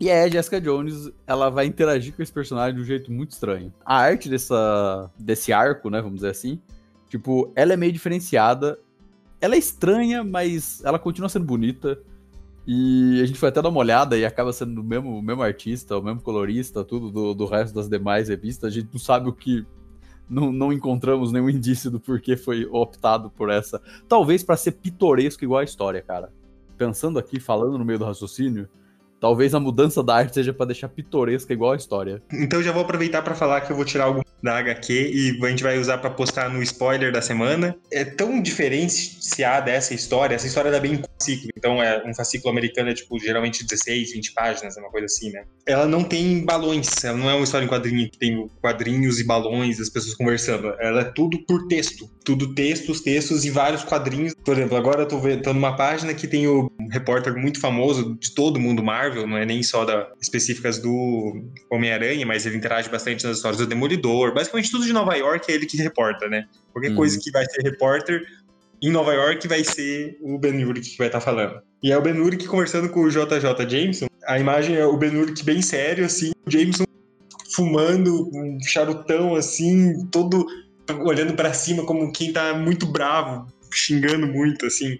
E 0.00 0.08
a 0.08 0.28
Jessica 0.28 0.60
Jones, 0.60 1.10
ela 1.26 1.50
vai 1.50 1.66
interagir 1.66 2.14
com 2.14 2.22
esse 2.22 2.32
personagem 2.32 2.76
de 2.76 2.82
um 2.82 2.84
jeito 2.84 3.10
muito 3.10 3.32
estranho. 3.32 3.74
A 3.84 3.96
arte 3.96 4.28
dessa, 4.28 5.10
desse 5.18 5.52
arco, 5.52 5.90
né, 5.90 6.00
vamos 6.00 6.18
dizer 6.18 6.30
assim, 6.30 6.62
tipo, 7.08 7.52
ela 7.56 7.72
é 7.72 7.76
meio 7.76 7.92
diferenciada. 7.92 8.78
Ela 9.40 9.56
é 9.56 9.58
estranha, 9.58 10.22
mas 10.22 10.84
ela 10.84 11.00
continua 11.00 11.28
sendo 11.28 11.46
bonita. 11.46 12.00
E 12.70 13.22
a 13.22 13.24
gente 13.24 13.38
foi 13.38 13.48
até 13.48 13.62
dar 13.62 13.70
uma 13.70 13.78
olhada 13.78 14.14
e 14.18 14.26
acaba 14.26 14.52
sendo 14.52 14.82
o 14.82 14.84
mesmo, 14.84 15.18
o 15.18 15.22
mesmo 15.22 15.42
artista, 15.42 15.96
o 15.96 16.02
mesmo 16.02 16.20
colorista, 16.20 16.84
tudo 16.84 17.10
do, 17.10 17.32
do 17.32 17.46
resto 17.46 17.74
das 17.74 17.88
demais 17.88 18.28
revistas. 18.28 18.70
A 18.70 18.74
gente 18.74 18.90
não 18.92 19.00
sabe 19.00 19.26
o 19.26 19.32
que. 19.32 19.64
Não, 20.28 20.52
não 20.52 20.70
encontramos 20.70 21.32
nenhum 21.32 21.48
indício 21.48 21.90
do 21.90 21.98
porquê 21.98 22.36
foi 22.36 22.66
optado 22.66 23.30
por 23.30 23.48
essa. 23.48 23.80
Talvez 24.06 24.44
para 24.44 24.54
ser 24.58 24.72
pitoresco 24.72 25.42
igual 25.42 25.60
a 25.60 25.64
história, 25.64 26.02
cara. 26.02 26.30
Pensando 26.76 27.18
aqui, 27.18 27.40
falando 27.40 27.78
no 27.78 27.86
meio 27.86 27.98
do 27.98 28.04
raciocínio, 28.04 28.68
Talvez 29.20 29.54
a 29.54 29.60
mudança 29.60 30.02
da 30.02 30.16
arte 30.16 30.34
seja 30.34 30.52
para 30.52 30.66
deixar 30.66 30.88
pitoresca 30.88 31.52
igual 31.52 31.72
a 31.72 31.76
história. 31.76 32.22
Então 32.32 32.62
já 32.62 32.72
vou 32.72 32.82
aproveitar 32.82 33.22
para 33.22 33.34
falar 33.34 33.60
que 33.62 33.72
eu 33.72 33.76
vou 33.76 33.84
tirar 33.84 34.04
algo 34.04 34.24
da 34.42 34.58
HQ 34.58 34.92
e 34.92 35.44
a 35.44 35.50
gente 35.50 35.62
vai 35.62 35.78
usar 35.78 35.98
para 35.98 36.10
postar 36.10 36.48
no 36.48 36.62
spoiler 36.62 37.12
da 37.12 37.20
semana. 37.20 37.76
É 37.92 38.04
tão 38.04 38.40
diferenciada 38.40 39.70
essa 39.70 39.94
história, 39.94 40.34
essa 40.34 40.46
história 40.46 40.70
dá 40.70 40.78
bem 40.78 40.96
um 40.96 41.02
fascículo, 41.02 41.50
então 41.56 41.82
é 41.82 42.02
um 42.06 42.14
fascículo 42.14 42.50
americano 42.50 42.90
é 42.90 42.94
tipo 42.94 43.18
geralmente 43.18 43.64
16, 43.64 44.12
20 44.12 44.32
páginas, 44.32 44.76
é 44.76 44.80
uma 44.80 44.90
coisa 44.90 45.06
assim, 45.06 45.30
né? 45.30 45.42
Ela 45.66 45.86
não 45.86 46.04
tem 46.04 46.44
balões, 46.44 47.04
ela 47.04 47.16
não 47.16 47.28
é 47.28 47.34
uma 47.34 47.44
história 47.44 47.64
em 47.64 47.68
quadrinho 47.68 48.08
que 48.10 48.18
tem 48.18 48.48
quadrinhos 48.60 49.18
e 49.20 49.24
balões, 49.24 49.80
as 49.80 49.88
pessoas 49.88 50.14
conversando. 50.14 50.74
Ela 50.78 51.00
é 51.00 51.04
tudo 51.04 51.38
por 51.44 51.66
texto, 51.66 52.08
tudo 52.24 52.54
textos, 52.54 53.00
textos 53.00 53.44
e 53.44 53.50
vários 53.50 53.84
quadrinhos. 53.84 54.34
Por 54.44 54.56
exemplo, 54.56 54.76
agora 54.76 55.02
eu 55.02 55.08
tô 55.08 55.18
vendo 55.18 55.42
tô 55.42 55.52
numa 55.52 55.76
página 55.76 56.14
que 56.14 56.28
tem 56.28 56.46
o 56.46 56.70
repórter 56.90 57.34
muito 57.36 57.60
famoso 57.60 58.16
de 58.20 58.34
todo 58.34 58.60
mundo 58.60 58.82
Marvel, 58.82 59.07
não 59.14 59.36
é 59.36 59.44
nem 59.44 59.62
só 59.62 59.84
da 59.84 60.10
específicas 60.20 60.78
do 60.78 61.44
Homem-Aranha, 61.70 62.24
mas 62.26 62.46
ele 62.46 62.56
interage 62.56 62.88
bastante 62.88 63.24
nas 63.24 63.36
histórias 63.36 63.58
do 63.58 63.66
Demolidor. 63.66 64.34
Basicamente 64.34 64.70
tudo 64.70 64.84
de 64.84 64.92
Nova 64.92 65.14
York 65.14 65.50
é 65.50 65.54
ele 65.54 65.66
que 65.66 65.76
reporta, 65.76 66.28
né? 66.28 66.46
Qualquer 66.72 66.90
uhum. 66.90 66.96
coisa 66.96 67.18
que 67.18 67.30
vai 67.30 67.44
ser 67.46 67.62
repórter 67.62 68.22
em 68.80 68.90
Nova 68.90 69.12
York 69.12 69.46
vai 69.48 69.64
ser 69.64 70.16
o 70.20 70.38
Ben 70.38 70.64
Urich 70.64 70.90
que 70.90 70.98
vai 70.98 71.08
estar 71.08 71.18
tá 71.18 71.24
falando. 71.24 71.60
E 71.82 71.92
é 71.92 71.98
o 71.98 72.02
Ben 72.02 72.18
Urich 72.18 72.46
conversando 72.46 72.88
com 72.88 73.00
o 73.00 73.10
JJ 73.10 73.68
Jameson. 73.68 74.06
A 74.26 74.38
imagem 74.38 74.76
é 74.76 74.84
o 74.84 74.96
Ben 74.96 75.16
Urich 75.16 75.44
bem 75.44 75.62
sério, 75.62 76.04
assim, 76.04 76.32
o 76.46 76.50
Jameson 76.50 76.84
fumando 77.54 78.30
um 78.32 78.58
charutão, 78.62 79.34
assim, 79.34 80.06
todo 80.12 80.46
olhando 81.00 81.34
para 81.34 81.52
cima 81.52 81.84
como 81.84 82.12
quem 82.12 82.32
tá 82.32 82.54
muito 82.54 82.86
bravo, 82.86 83.46
xingando 83.72 84.26
muito, 84.26 84.66
assim. 84.66 84.98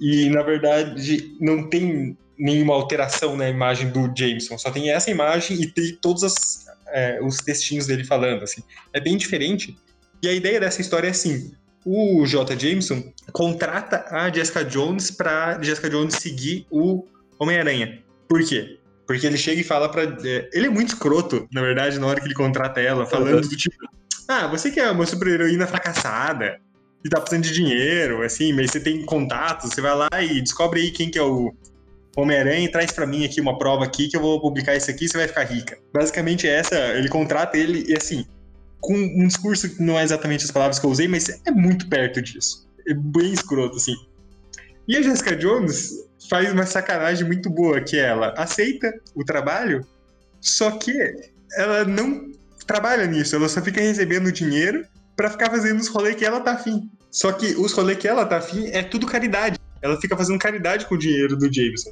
E, 0.00 0.28
na 0.30 0.42
verdade, 0.42 1.36
não 1.40 1.68
tem 1.68 2.16
nenhuma 2.40 2.74
alteração 2.74 3.36
na 3.36 3.48
imagem 3.48 3.90
do 3.90 4.10
Jameson, 4.16 4.56
só 4.56 4.70
tem 4.70 4.90
essa 4.90 5.10
imagem 5.10 5.60
e 5.60 5.66
tem 5.66 5.96
todos 6.00 6.24
as, 6.24 6.66
é, 6.88 7.20
os 7.22 7.36
textinhos 7.36 7.86
dele 7.86 8.02
falando, 8.02 8.42
assim. 8.42 8.62
É 8.92 9.00
bem 9.00 9.16
diferente. 9.16 9.76
E 10.22 10.28
a 10.28 10.32
ideia 10.32 10.58
dessa 10.58 10.80
história 10.80 11.06
é 11.06 11.10
assim: 11.10 11.52
o 11.84 12.26
J. 12.26 12.58
Jameson 12.58 13.12
contrata 13.32 14.06
a 14.10 14.30
Jessica 14.30 14.64
Jones 14.64 15.10
pra 15.10 15.60
Jessica 15.62 15.90
Jones 15.90 16.14
seguir 16.14 16.66
o 16.70 17.04
Homem-Aranha. 17.38 18.02
Por 18.28 18.42
quê? 18.42 18.78
Porque 19.06 19.26
ele 19.26 19.36
chega 19.36 19.60
e 19.60 19.64
fala 19.64 19.88
pra. 19.90 20.02
É, 20.02 20.48
ele 20.52 20.66
é 20.66 20.70
muito 20.70 20.94
escroto, 20.94 21.46
na 21.52 21.60
verdade, 21.60 21.98
na 21.98 22.06
hora 22.06 22.20
que 22.20 22.26
ele 22.26 22.34
contrata 22.34 22.80
ela, 22.80 23.04
falando 23.06 23.46
do 23.46 23.56
tipo: 23.56 23.76
Ah, 24.28 24.46
você 24.46 24.70
que 24.70 24.80
é 24.80 24.90
uma 24.90 25.06
super-heroína 25.06 25.66
fracassada 25.66 26.58
e 27.04 27.08
tá 27.08 27.20
precisando 27.20 27.44
de 27.44 27.52
dinheiro, 27.52 28.22
assim, 28.22 28.52
mas 28.52 28.70
você 28.70 28.80
tem 28.80 29.04
contatos, 29.04 29.70
você 29.70 29.80
vai 29.80 29.94
lá 29.94 30.08
e 30.22 30.40
descobre 30.40 30.80
aí 30.80 30.90
quem 30.90 31.10
que 31.10 31.18
é 31.18 31.22
o 31.22 31.52
Homem-Aranha 32.16 32.70
traz 32.70 32.90
para 32.90 33.06
mim 33.06 33.24
aqui 33.24 33.40
uma 33.40 33.56
prova 33.58 33.84
aqui 33.84 34.08
que 34.08 34.16
eu 34.16 34.20
vou 34.20 34.40
publicar 34.40 34.76
isso 34.76 34.90
aqui 34.90 35.04
e 35.04 35.08
você 35.08 35.18
vai 35.18 35.28
ficar 35.28 35.44
rica. 35.44 35.78
Basicamente 35.92 36.48
essa, 36.48 36.76
ele 36.96 37.08
contrata 37.08 37.56
ele 37.56 37.84
e 37.88 37.96
assim, 37.96 38.26
com 38.80 38.94
um 38.94 39.26
discurso 39.26 39.68
que 39.68 39.82
não 39.82 39.98
é 39.98 40.02
exatamente 40.02 40.44
as 40.44 40.50
palavras 40.50 40.78
que 40.78 40.86
eu 40.86 40.90
usei, 40.90 41.06
mas 41.06 41.28
é 41.46 41.50
muito 41.50 41.88
perto 41.88 42.20
disso. 42.20 42.68
É 42.88 42.94
bem 42.94 43.32
escroto, 43.32 43.76
assim. 43.76 43.94
E 44.88 44.96
a 44.96 45.02
Jessica 45.02 45.36
Jones 45.36 45.92
faz 46.28 46.52
uma 46.52 46.66
sacanagem 46.66 47.26
muito 47.26 47.48
boa, 47.48 47.80
que 47.80 47.96
ela 47.96 48.34
aceita 48.36 48.92
o 49.14 49.24
trabalho, 49.24 49.86
só 50.40 50.70
que 50.72 50.92
ela 51.56 51.84
não 51.84 52.32
trabalha 52.66 53.06
nisso, 53.06 53.36
ela 53.36 53.48
só 53.48 53.60
fica 53.60 53.80
recebendo 53.80 54.32
dinheiro 54.32 54.84
para 55.16 55.30
ficar 55.30 55.50
fazendo 55.50 55.78
os 55.80 55.88
rolês 55.88 56.16
que 56.16 56.24
ela 56.24 56.40
tá 56.40 56.52
afim. 56.52 56.90
Só 57.10 57.32
que 57.32 57.54
os 57.56 57.72
rolês 57.72 57.98
que 57.98 58.08
ela 58.08 58.24
tá 58.24 58.38
afim 58.38 58.68
é 58.68 58.82
tudo 58.82 59.06
caridade. 59.06 59.58
Ela 59.82 60.00
fica 60.00 60.16
fazendo 60.16 60.38
caridade 60.38 60.86
com 60.86 60.94
o 60.94 60.98
dinheiro 60.98 61.36
do 61.36 61.52
Jameson. 61.52 61.90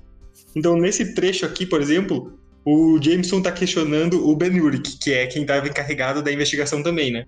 Então, 0.54 0.76
nesse 0.76 1.14
trecho 1.14 1.46
aqui, 1.46 1.66
por 1.66 1.80
exemplo, 1.80 2.38
o 2.64 2.98
Jameson 3.00 3.40
tá 3.40 3.52
questionando 3.52 4.28
o 4.28 4.36
Ben 4.36 4.60
Urich, 4.60 4.98
que 4.98 5.12
é 5.12 5.26
quem 5.26 5.42
estava 5.42 5.66
encarregado 5.66 6.22
da 6.22 6.32
investigação 6.32 6.82
também, 6.82 7.10
né? 7.12 7.24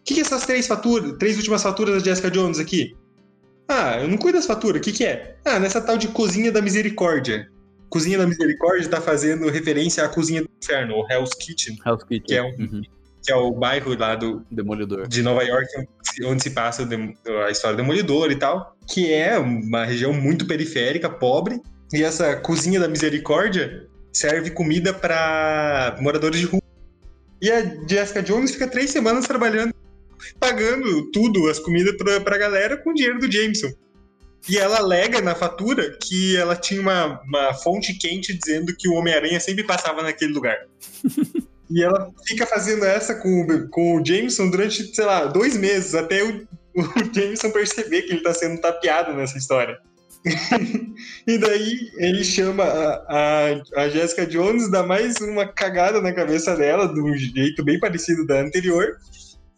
O 0.00 0.04
que, 0.04 0.14
que 0.14 0.20
é 0.20 0.22
essas 0.22 0.44
três 0.44 0.66
faturas, 0.66 1.16
três 1.18 1.36
últimas 1.36 1.62
faturas 1.62 1.94
da 1.94 2.10
Jessica 2.10 2.30
Jones 2.30 2.58
aqui? 2.58 2.96
Ah, 3.68 3.98
eu 4.00 4.08
não 4.08 4.16
cuido 4.16 4.38
das 4.38 4.46
faturas, 4.46 4.80
o 4.80 4.84
que, 4.84 4.92
que 4.92 5.04
é? 5.04 5.36
Ah, 5.44 5.58
nessa 5.58 5.80
tal 5.80 5.96
de 5.96 6.08
Cozinha 6.08 6.50
da 6.50 6.60
Misericórdia. 6.60 7.48
Cozinha 7.88 8.18
da 8.18 8.26
Misericórdia 8.26 8.88
tá 8.88 9.00
fazendo 9.00 9.48
referência 9.48 10.04
à 10.04 10.08
Cozinha 10.08 10.42
do 10.42 10.50
Inferno, 10.62 10.94
o 10.96 11.10
Hell's 11.10 11.34
Kitchen. 11.34 11.76
Hell's 11.86 12.02
Kitchen. 12.04 12.26
Que 12.26 12.34
é, 12.34 12.42
um, 12.42 12.48
uhum. 12.58 12.82
que 13.22 13.32
é 13.32 13.36
o 13.36 13.52
bairro 13.52 13.96
lá 13.96 14.14
do... 14.14 14.44
Demolidor. 14.50 15.06
De 15.06 15.22
Nova 15.22 15.42
York, 15.42 15.68
onde 16.24 16.42
se 16.42 16.50
passa 16.50 16.88
a 17.46 17.50
história 17.50 17.76
do 17.76 17.82
Demolidor 17.82 18.30
e 18.30 18.36
tal. 18.36 18.76
Que 18.86 19.12
é 19.12 19.38
uma 19.38 19.84
região 19.84 20.12
muito 20.12 20.46
periférica, 20.46 21.08
pobre. 21.08 21.60
E 21.92 22.02
essa 22.02 22.36
Cozinha 22.36 22.80
da 22.80 22.88
Misericórdia 22.88 23.86
serve 24.12 24.50
comida 24.50 24.92
para 24.92 25.96
moradores 26.00 26.40
de 26.40 26.46
rua. 26.46 26.62
E 27.40 27.50
a 27.50 27.60
Jessica 27.86 28.22
Jones 28.22 28.52
fica 28.52 28.68
três 28.68 28.90
semanas 28.90 29.26
trabalhando, 29.26 29.74
pagando 30.38 31.10
tudo, 31.10 31.48
as 31.48 31.58
comidas 31.58 31.96
pra, 31.96 32.20
pra 32.20 32.38
galera 32.38 32.76
com 32.76 32.90
o 32.90 32.94
dinheiro 32.94 33.18
do 33.18 33.30
Jameson. 33.30 33.72
E 34.48 34.58
ela 34.58 34.78
alega 34.78 35.20
na 35.20 35.34
fatura 35.34 35.96
que 36.02 36.36
ela 36.36 36.56
tinha 36.56 36.80
uma, 36.80 37.20
uma 37.22 37.54
fonte 37.54 37.94
quente 37.94 38.36
dizendo 38.36 38.74
que 38.76 38.88
o 38.88 38.94
Homem-Aranha 38.94 39.38
sempre 39.38 39.64
passava 39.64 40.02
naquele 40.02 40.32
lugar. 40.32 40.56
e 41.72 41.82
ela 41.82 42.10
fica 42.26 42.46
fazendo 42.46 42.84
essa 42.84 43.14
com, 43.14 43.68
com 43.70 43.96
o 43.96 44.04
Jameson 44.04 44.50
durante, 44.50 44.94
sei 44.94 45.04
lá, 45.04 45.24
dois 45.24 45.56
meses, 45.56 45.94
até 45.94 46.22
o, 46.22 46.46
o 46.76 47.14
Jameson 47.14 47.50
perceber 47.50 48.02
que 48.02 48.12
ele 48.12 48.22
tá 48.22 48.34
sendo 48.34 48.60
tapeado 48.60 49.14
nessa 49.14 49.38
história. 49.38 49.78
e 51.26 51.38
daí 51.38 51.90
ele 51.96 52.22
chama 52.22 52.62
a, 52.62 53.04
a, 53.08 53.82
a 53.82 53.88
Jessica 53.88 54.26
Jones, 54.26 54.70
dá 54.70 54.82
mais 54.82 55.16
uma 55.16 55.46
cagada 55.46 56.00
na 56.00 56.12
cabeça 56.12 56.54
dela, 56.56 56.92
de 56.92 57.00
um 57.00 57.12
jeito 57.16 57.64
bem 57.64 57.80
parecido 57.80 58.26
da 58.26 58.40
anterior. 58.40 58.96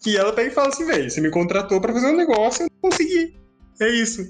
Que 0.02 0.16
ela 0.16 0.32
pega 0.32 0.50
e 0.50 0.54
fala 0.54 0.68
assim, 0.68 0.86
velho, 0.86 1.10
você 1.10 1.20
me 1.20 1.30
contratou 1.30 1.80
para 1.80 1.92
fazer 1.92 2.06
um 2.06 2.16
negócio, 2.16 2.64
eu 2.64 2.68
não 2.70 2.90
consegui. 2.90 3.34
É 3.80 3.88
isso. 3.88 4.22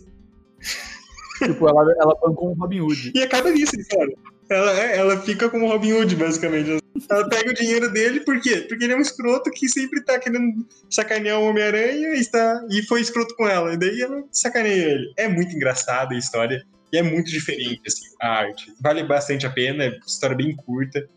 Tipo, 1.39 1.68
ela, 1.68 1.82
ela 2.01 2.16
bancou 2.20 2.51
um 2.51 2.55
Robin 2.55 2.80
Hood. 2.80 3.12
E 3.14 3.22
acaba 3.22 3.51
nisso, 3.51 3.72
cara. 3.91 4.11
Ela, 4.55 4.81
é, 4.81 4.97
ela 4.99 5.21
fica 5.21 5.49
como 5.49 5.67
Robin 5.67 5.93
Hood, 5.93 6.15
basicamente. 6.17 6.79
Ela 7.11 7.29
pega 7.29 7.51
o 7.51 7.55
dinheiro 7.55 7.93
dele, 7.93 8.21
por 8.21 8.41
quê? 8.41 8.65
Porque 8.69 8.85
ele 8.85 8.93
é 8.93 8.97
um 8.97 9.01
escroto 9.01 9.51
que 9.51 9.69
sempre 9.69 10.03
tá 10.05 10.19
querendo 10.19 10.65
sacanear 10.89 11.41
o 11.41 11.49
Homem-Aranha 11.49 12.15
e, 12.15 12.21
está, 12.21 12.65
e 12.71 12.83
foi 12.85 13.01
escroto 13.01 13.35
com 13.35 13.49
ela. 13.49 13.75
E 13.75 13.77
daí 13.77 14.01
ela 14.01 14.23
sacaneia 14.31 14.93
ele. 14.93 15.13
É 15.17 15.27
muito 15.27 15.55
engraçada 15.55 16.15
a 16.15 16.19
história. 16.19 16.65
E 16.93 16.97
é 16.97 17.03
muito 17.03 17.29
diferente, 17.29 17.83
assim, 17.87 18.07
a 18.23 18.29
arte. 18.29 18.73
Vale 18.81 19.03
bastante 19.03 19.45
a 19.45 19.51
pena, 19.51 19.83
é 19.83 19.89
uma 19.89 20.07
história 20.07 20.37
bem 20.37 20.55
curta. 20.55 21.09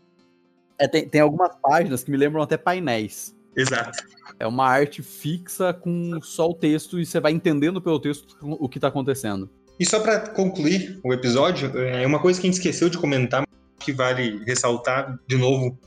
É, 0.76 0.88
tem, 0.88 1.08
tem 1.08 1.20
algumas 1.20 1.54
páginas 1.62 2.02
que 2.02 2.10
me 2.10 2.16
lembram 2.16 2.42
até 2.42 2.56
painéis. 2.56 3.32
Exato. 3.56 4.04
É 4.40 4.46
uma 4.46 4.66
arte 4.66 5.02
fixa 5.02 5.72
com 5.72 6.20
só 6.20 6.50
o 6.50 6.54
texto 6.54 6.98
e 6.98 7.06
você 7.06 7.20
vai 7.20 7.30
entendendo 7.30 7.80
pelo 7.80 8.00
texto 8.00 8.36
o 8.42 8.68
que 8.68 8.80
tá 8.80 8.88
acontecendo. 8.88 9.48
E 9.78 9.86
só 9.86 10.00
para 10.00 10.20
concluir 10.20 10.98
o 11.04 11.12
episódio, 11.12 11.78
é 11.78 12.04
uma 12.06 12.18
coisa 12.18 12.40
que 12.40 12.46
a 12.46 12.50
gente 12.50 12.58
esqueceu 12.58 12.88
de 12.88 12.98
comentar, 12.98 13.44
que 13.78 13.92
vale 13.92 14.42
ressaltar 14.44 15.18
de 15.26 15.36
novo. 15.36 15.78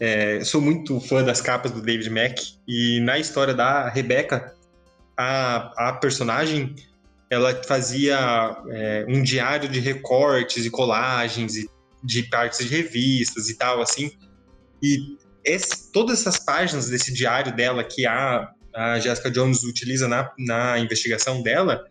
É, 0.00 0.42
sou 0.42 0.60
muito 0.60 0.98
fã 0.98 1.22
das 1.22 1.40
capas 1.40 1.70
do 1.70 1.80
David 1.80 2.10
Mack 2.10 2.54
e 2.66 3.00
na 3.00 3.18
história 3.18 3.54
da 3.54 3.88
Rebecca, 3.88 4.54
a, 5.16 5.90
a 5.90 5.92
personagem 5.92 6.74
ela 7.28 7.62
fazia 7.62 8.18
é, 8.70 9.06
um 9.08 9.22
diário 9.22 9.68
de 9.68 9.78
recortes 9.78 10.64
e 10.64 10.70
colagens 10.70 11.56
e 11.56 11.70
de 12.02 12.24
partes 12.24 12.58
de 12.58 12.74
revistas 12.74 13.48
e 13.48 13.56
tal 13.56 13.80
assim. 13.80 14.10
E 14.82 15.16
esse, 15.44 15.92
todas 15.92 16.20
essas 16.20 16.38
páginas 16.38 16.88
desse 16.88 17.12
diário 17.12 17.54
dela 17.54 17.84
que 17.84 18.06
a, 18.06 18.50
a 18.74 18.98
Jessica 18.98 19.30
Jones 19.30 19.62
utiliza 19.62 20.08
na, 20.08 20.32
na 20.38 20.78
investigação 20.78 21.42
dela 21.42 21.84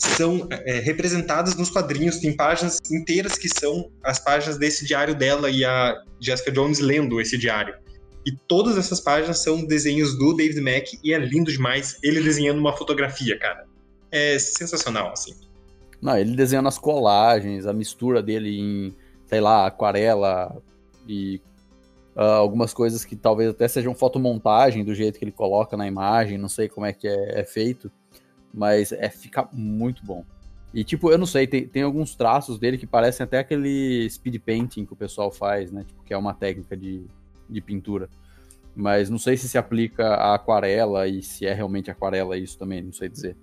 são 0.00 0.46
é, 0.50 0.80
representadas 0.80 1.56
nos 1.56 1.70
quadrinhos. 1.70 2.18
Tem 2.18 2.34
páginas 2.34 2.78
inteiras 2.90 3.36
que 3.36 3.48
são 3.48 3.90
as 4.02 4.18
páginas 4.18 4.58
desse 4.58 4.86
diário 4.86 5.14
dela 5.14 5.50
e 5.50 5.64
a 5.64 6.02
Jessica 6.18 6.50
Jones 6.50 6.78
lendo 6.78 7.20
esse 7.20 7.36
diário. 7.36 7.74
E 8.26 8.32
todas 8.32 8.76
essas 8.76 9.00
páginas 9.00 9.38
são 9.42 9.64
desenhos 9.64 10.18
do 10.18 10.34
David 10.34 10.60
Mack 10.60 10.98
e 11.02 11.12
é 11.12 11.18
lindo 11.18 11.50
demais 11.50 11.98
ele 12.02 12.20
desenhando 12.20 12.58
uma 12.58 12.76
fotografia, 12.76 13.38
cara. 13.38 13.66
É 14.10 14.38
sensacional, 14.38 15.12
assim. 15.12 15.34
Não, 16.02 16.16
ele 16.16 16.34
desenhando 16.34 16.68
as 16.68 16.78
colagens, 16.78 17.66
a 17.66 17.72
mistura 17.72 18.22
dele 18.22 18.58
em, 18.58 18.96
sei 19.26 19.40
lá, 19.40 19.66
aquarela 19.66 20.56
e 21.06 21.40
uh, 22.16 22.22
algumas 22.22 22.74
coisas 22.74 23.04
que 23.04 23.16
talvez 23.16 23.50
até 23.50 23.68
sejam 23.68 23.94
fotomontagem 23.94 24.84
do 24.84 24.94
jeito 24.94 25.18
que 25.18 25.24
ele 25.24 25.32
coloca 25.32 25.76
na 25.76 25.86
imagem, 25.86 26.38
não 26.38 26.48
sei 26.48 26.68
como 26.68 26.86
é 26.86 26.92
que 26.92 27.06
é, 27.06 27.40
é 27.40 27.44
feito. 27.44 27.90
Mas 28.52 28.92
é 28.92 29.08
fica 29.08 29.48
muito 29.52 30.04
bom. 30.04 30.24
E, 30.72 30.84
tipo, 30.84 31.10
eu 31.10 31.18
não 31.18 31.26
sei, 31.26 31.46
tem, 31.46 31.66
tem 31.66 31.82
alguns 31.82 32.14
traços 32.14 32.58
dele 32.58 32.78
que 32.78 32.86
parecem 32.86 33.24
até 33.24 33.38
aquele 33.38 34.08
speed 34.08 34.40
painting 34.40 34.84
que 34.84 34.92
o 34.92 34.96
pessoal 34.96 35.30
faz, 35.30 35.72
né? 35.72 35.84
Tipo, 35.84 36.02
que 36.04 36.14
é 36.14 36.16
uma 36.16 36.32
técnica 36.32 36.76
de, 36.76 37.04
de 37.48 37.60
pintura. 37.60 38.08
Mas 38.74 39.10
não 39.10 39.18
sei 39.18 39.36
se 39.36 39.48
se 39.48 39.58
aplica 39.58 40.06
a 40.06 40.34
aquarela 40.34 41.08
e 41.08 41.22
se 41.22 41.44
é 41.44 41.52
realmente 41.52 41.90
aquarela 41.90 42.36
isso 42.36 42.56
também, 42.56 42.82
não 42.82 42.92
sei 42.92 43.08
dizer. 43.08 43.36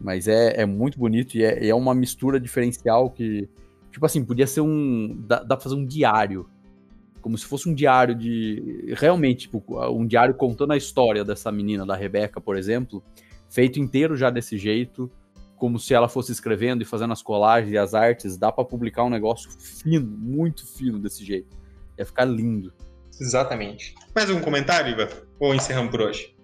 Mas 0.00 0.26
é, 0.26 0.60
é 0.60 0.66
muito 0.66 0.98
bonito 0.98 1.36
e 1.36 1.44
é, 1.44 1.68
é 1.68 1.74
uma 1.74 1.94
mistura 1.94 2.40
diferencial 2.40 3.10
que, 3.10 3.48
tipo 3.92 4.04
assim, 4.04 4.24
podia 4.24 4.46
ser 4.46 4.60
um. 4.60 5.22
Dá, 5.26 5.38
dá 5.44 5.56
pra 5.56 5.62
fazer 5.62 5.76
um 5.76 5.86
diário. 5.86 6.48
Como 7.20 7.38
se 7.38 7.46
fosse 7.46 7.68
um 7.68 7.74
diário 7.74 8.14
de. 8.14 8.92
Realmente, 8.96 9.42
tipo, 9.42 9.62
um 9.88 10.04
diário 10.04 10.34
contando 10.34 10.72
a 10.72 10.76
história 10.76 11.24
dessa 11.24 11.50
menina, 11.52 11.86
da 11.86 11.94
Rebeca, 11.94 12.40
por 12.40 12.56
exemplo 12.56 13.02
feito 13.56 13.80
inteiro 13.80 14.14
já 14.14 14.28
desse 14.28 14.58
jeito, 14.58 15.10
como 15.56 15.78
se 15.78 15.94
ela 15.94 16.10
fosse 16.10 16.30
escrevendo 16.30 16.82
e 16.82 16.84
fazendo 16.84 17.14
as 17.14 17.22
colagens 17.22 17.72
e 17.72 17.78
as 17.78 17.94
artes, 17.94 18.36
dá 18.36 18.52
para 18.52 18.66
publicar 18.66 19.02
um 19.02 19.08
negócio 19.08 19.50
fino, 19.50 20.06
muito 20.06 20.66
fino 20.66 20.98
desse 20.98 21.24
jeito. 21.24 21.56
Ia 21.98 22.04
ficar 22.04 22.26
lindo. 22.26 22.70
Exatamente. 23.18 23.94
Mais 24.14 24.28
algum 24.28 24.42
comentário, 24.42 24.92
Iva? 24.92 25.08
Ou 25.40 25.54
encerramos 25.54 25.90
por 25.90 26.02
hoje? 26.02 26.36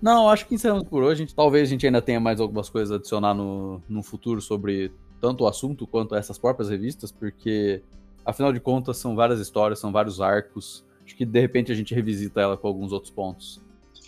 Não, 0.00 0.26
acho 0.30 0.46
que 0.46 0.54
encerramos 0.54 0.84
por 0.84 1.02
hoje. 1.02 1.26
Talvez 1.36 1.68
a 1.68 1.70
gente 1.70 1.84
ainda 1.84 2.00
tenha 2.00 2.18
mais 2.18 2.40
algumas 2.40 2.70
coisas 2.70 2.90
a 2.90 2.94
adicionar 2.94 3.34
no, 3.34 3.82
no 3.86 4.02
futuro 4.02 4.40
sobre 4.40 4.90
tanto 5.20 5.44
o 5.44 5.46
assunto 5.46 5.86
quanto 5.86 6.14
essas 6.14 6.38
próprias 6.38 6.70
revistas, 6.70 7.12
porque, 7.12 7.82
afinal 8.24 8.54
de 8.54 8.60
contas, 8.60 8.96
são 8.96 9.14
várias 9.14 9.38
histórias, 9.38 9.78
são 9.78 9.92
vários 9.92 10.18
arcos. 10.18 10.82
Acho 11.04 11.14
que 11.14 11.26
de 11.26 11.40
repente 11.40 11.70
a 11.70 11.74
gente 11.74 11.94
revisita 11.94 12.40
ela 12.40 12.56
com 12.56 12.66
alguns 12.66 12.90
outros 12.90 13.12
pontos 13.12 13.62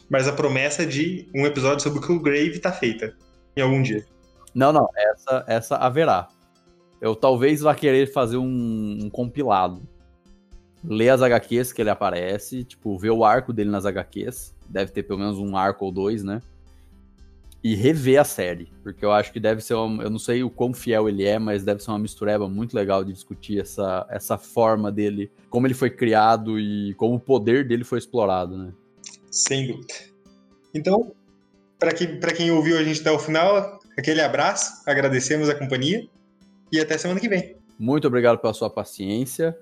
mas 0.08 0.28
a 0.28 0.32
promessa 0.32 0.86
de 0.86 1.28
um 1.34 1.46
episódio 1.46 1.82
sobre 1.82 1.98
o 1.98 2.02
Killgrave 2.02 2.58
tá 2.58 2.72
feita 2.72 3.16
em 3.56 3.60
algum 3.60 3.82
dia. 3.82 4.04
Não, 4.54 4.72
não, 4.72 4.88
essa, 4.96 5.44
essa 5.46 5.76
haverá. 5.76 6.28
Eu 7.00 7.14
talvez 7.14 7.60
vá 7.60 7.74
querer 7.74 8.10
fazer 8.12 8.36
um, 8.38 8.98
um 9.02 9.10
compilado. 9.10 9.82
Ler 10.82 11.10
as 11.10 11.20
HQs 11.20 11.72
que 11.72 11.82
ele 11.82 11.90
aparece, 11.90 12.64
tipo, 12.64 12.96
ver 12.96 13.10
o 13.10 13.24
arco 13.24 13.52
dele 13.52 13.70
nas 13.70 13.84
HQs. 13.84 14.54
Deve 14.68 14.92
ter 14.92 15.02
pelo 15.02 15.18
menos 15.18 15.38
um 15.38 15.56
arco 15.56 15.84
ou 15.84 15.92
dois, 15.92 16.22
né? 16.22 16.40
E 17.62 17.74
rever 17.74 18.20
a 18.20 18.24
série. 18.24 18.72
Porque 18.82 19.04
eu 19.04 19.12
acho 19.12 19.32
que 19.32 19.40
deve 19.40 19.60
ser. 19.60 19.74
Uma, 19.74 20.04
eu 20.04 20.10
não 20.10 20.18
sei 20.18 20.42
o 20.42 20.50
quão 20.50 20.72
fiel 20.72 21.08
ele 21.08 21.24
é, 21.24 21.38
mas 21.38 21.64
deve 21.64 21.82
ser 21.82 21.90
uma 21.90 21.98
mistureba 21.98 22.48
muito 22.48 22.74
legal 22.74 23.04
de 23.04 23.12
discutir 23.12 23.60
essa, 23.60 24.06
essa 24.08 24.38
forma 24.38 24.92
dele, 24.92 25.30
como 25.50 25.66
ele 25.66 25.74
foi 25.74 25.90
criado 25.90 26.58
e 26.58 26.94
como 26.94 27.16
o 27.16 27.20
poder 27.20 27.66
dele 27.66 27.84
foi 27.84 27.98
explorado, 27.98 28.56
né? 28.56 28.72
Sem 29.36 29.66
dúvida. 29.66 29.92
Então, 30.72 31.12
para 31.78 31.92
quem, 31.92 32.18
quem 32.18 32.50
ouviu 32.50 32.78
a 32.78 32.82
gente 32.82 33.02
até 33.02 33.10
o 33.10 33.18
final, 33.18 33.78
aquele 33.96 34.22
abraço, 34.22 34.82
agradecemos 34.86 35.50
a 35.50 35.54
companhia 35.54 36.08
e 36.72 36.80
até 36.80 36.96
semana 36.96 37.20
que 37.20 37.28
vem. 37.28 37.54
Muito 37.78 38.06
obrigado 38.06 38.38
pela 38.38 38.54
sua 38.54 38.70
paciência, 38.70 39.54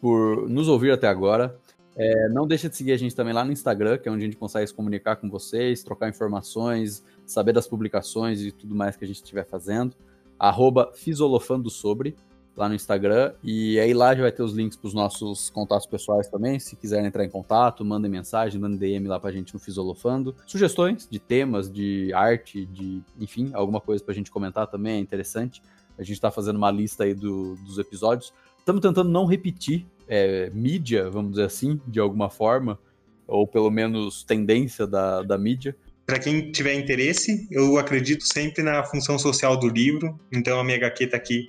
por 0.00 0.48
nos 0.48 0.68
ouvir 0.68 0.92
até 0.92 1.08
agora. 1.08 1.58
É, 1.96 2.28
não 2.28 2.46
deixe 2.46 2.68
de 2.68 2.76
seguir 2.76 2.92
a 2.92 2.96
gente 2.96 3.16
também 3.16 3.34
lá 3.34 3.44
no 3.44 3.50
Instagram, 3.50 3.98
que 3.98 4.08
é 4.08 4.12
onde 4.12 4.22
a 4.22 4.26
gente 4.26 4.36
consegue 4.36 4.68
se 4.68 4.72
comunicar 4.72 5.16
com 5.16 5.28
vocês, 5.28 5.82
trocar 5.82 6.08
informações, 6.08 7.02
saber 7.26 7.52
das 7.52 7.66
publicações 7.66 8.40
e 8.40 8.52
tudo 8.52 8.76
mais 8.76 8.94
que 8.96 9.04
a 9.04 9.08
gente 9.08 9.16
estiver 9.16 9.44
fazendo. 9.44 9.96
Arroba 10.38 10.92
Fisolofando 10.94 11.68
Sobre, 11.68 12.14
lá 12.56 12.68
no 12.68 12.74
Instagram. 12.74 13.32
E 13.42 13.78
aí 13.78 13.94
lá 13.94 14.14
já 14.14 14.22
vai 14.22 14.32
ter 14.32 14.42
os 14.42 14.52
links 14.52 14.76
para 14.76 14.88
os 14.88 14.94
nossos 14.94 15.50
contatos 15.50 15.86
pessoais 15.86 16.28
também. 16.28 16.58
Se 16.58 16.76
quiserem 16.76 17.06
entrar 17.06 17.24
em 17.24 17.30
contato, 17.30 17.84
mandem 17.84 18.10
mensagem, 18.10 18.60
mandem 18.60 18.78
DM 18.78 19.08
lá 19.08 19.18
para 19.18 19.30
a 19.30 19.32
gente 19.32 19.54
no 19.54 19.60
Fisolofando. 19.60 20.34
Sugestões 20.46 21.08
de 21.10 21.18
temas, 21.18 21.70
de 21.70 22.12
arte, 22.12 22.66
de 22.66 23.02
enfim, 23.18 23.50
alguma 23.54 23.80
coisa 23.80 24.02
para 24.02 24.12
a 24.12 24.14
gente 24.14 24.30
comentar 24.30 24.66
também 24.66 24.94
é 24.94 24.98
interessante. 24.98 25.62
A 25.98 26.02
gente 26.02 26.14
está 26.14 26.30
fazendo 26.30 26.56
uma 26.56 26.70
lista 26.70 27.04
aí 27.04 27.14
do, 27.14 27.56
dos 27.56 27.78
episódios. 27.78 28.32
Estamos 28.58 28.80
tentando 28.80 29.10
não 29.10 29.24
repetir 29.24 29.86
é, 30.08 30.50
mídia, 30.50 31.08
vamos 31.08 31.32
dizer 31.32 31.44
assim, 31.44 31.80
de 31.86 32.00
alguma 32.00 32.28
forma, 32.28 32.78
ou 33.26 33.46
pelo 33.46 33.70
menos 33.70 34.24
tendência 34.24 34.86
da, 34.86 35.22
da 35.22 35.38
mídia. 35.38 35.76
Para 36.04 36.18
quem 36.18 36.50
tiver 36.50 36.74
interesse, 36.74 37.46
eu 37.50 37.78
acredito 37.78 38.24
sempre 38.24 38.62
na 38.62 38.82
função 38.82 39.18
social 39.18 39.56
do 39.56 39.68
livro, 39.68 40.18
então 40.32 40.58
a 40.58 40.64
minha 40.64 40.76
HQ 40.76 41.04
está 41.04 41.16
aqui 41.16 41.48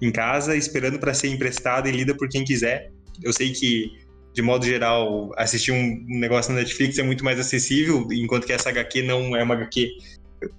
em 0.00 0.10
casa, 0.10 0.56
esperando 0.56 0.98
para 0.98 1.14
ser 1.14 1.28
emprestada 1.28 1.88
e 1.88 1.92
lida 1.92 2.14
por 2.14 2.28
quem 2.28 2.44
quiser. 2.44 2.90
Eu 3.22 3.32
sei 3.32 3.52
que, 3.52 3.92
de 4.32 4.42
modo 4.42 4.64
geral, 4.64 5.32
assistir 5.36 5.72
um 5.72 6.04
negócio 6.08 6.52
na 6.52 6.60
Netflix 6.60 6.98
é 6.98 7.02
muito 7.02 7.24
mais 7.24 7.38
acessível, 7.38 8.08
enquanto 8.12 8.46
que 8.46 8.52
essa 8.52 8.70
HQ 8.70 9.02
não 9.02 9.36
é 9.36 9.42
uma 9.42 9.54
HQ, 9.54 9.90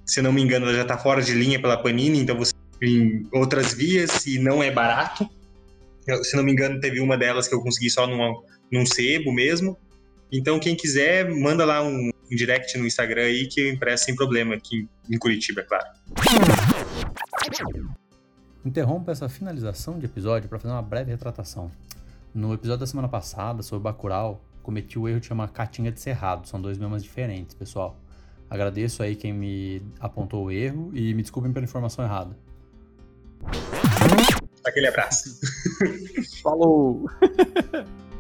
se 0.06 0.22
não 0.22 0.32
me 0.32 0.42
engano, 0.42 0.66
ela 0.68 0.76
já 0.76 0.84
está 0.84 0.98
fora 0.98 1.22
de 1.22 1.34
linha 1.34 1.60
pela 1.60 1.82
Panini, 1.82 2.20
então 2.20 2.38
você 2.38 2.54
tem 2.80 3.28
outras 3.32 3.74
vias 3.74 4.26
e 4.26 4.40
não 4.40 4.62
é 4.62 4.72
barato. 4.72 5.28
Se 6.24 6.36
não 6.36 6.44
me 6.44 6.52
engano, 6.52 6.80
teve 6.80 7.00
uma 7.00 7.18
delas 7.18 7.48
que 7.48 7.56
eu 7.56 7.62
consegui 7.62 7.90
só 7.90 8.08
numa, 8.08 8.34
num 8.72 8.86
sebo 8.86 9.32
mesmo. 9.32 9.78
Então, 10.32 10.60
quem 10.60 10.76
quiser, 10.76 11.30
manda 11.30 11.66
lá 11.66 11.84
um, 11.84 12.10
um 12.10 12.36
direct 12.36 12.78
no 12.78 12.88
Instagram 12.88 13.24
aí 13.24 13.48
que 13.48 13.62
eu 13.62 13.70
impresso 13.70 14.06
sem 14.06 14.16
problema, 14.16 14.56
aqui 14.56 14.88
em 15.10 15.18
Curitiba, 15.18 15.62
é 15.62 15.64
claro. 15.64 15.86
Interrompo 18.64 19.10
essa 19.10 19.28
finalização 19.28 19.98
de 19.98 20.06
episódio 20.06 20.48
para 20.48 20.60
fazer 20.60 20.74
uma 20.74 20.82
breve 20.84 21.10
retratação. 21.10 21.72
No 22.34 22.54
episódio 22.54 22.82
da 22.82 22.88
semana 22.88 23.08
passada, 23.08 23.64
sobre 23.64 23.84
Bacurau, 23.84 24.40
cometi 24.62 25.00
o 25.00 25.10
erro 25.10 25.20
de 25.20 25.26
chamar 25.26 25.50
Catinga 25.50 25.92
de 25.92 26.00
Cerrado. 26.00 26.48
São 26.48 26.62
dois 26.62 26.78
memas 26.78 27.02
diferentes, 27.02 27.56
pessoal. 27.56 27.98
Agradeço 28.48 29.02
aí 29.02 29.16
quem 29.16 29.34
me 29.34 29.82
apontou 30.00 30.46
o 30.46 30.52
erro 30.52 30.92
e 30.94 31.12
me 31.14 31.24
desculpem 31.24 31.52
pela 31.52 31.66
informação 31.66 32.06
errada. 32.06 32.38
Aquele 34.64 34.88
abraço. 34.88 35.40
Falou! 36.44 37.10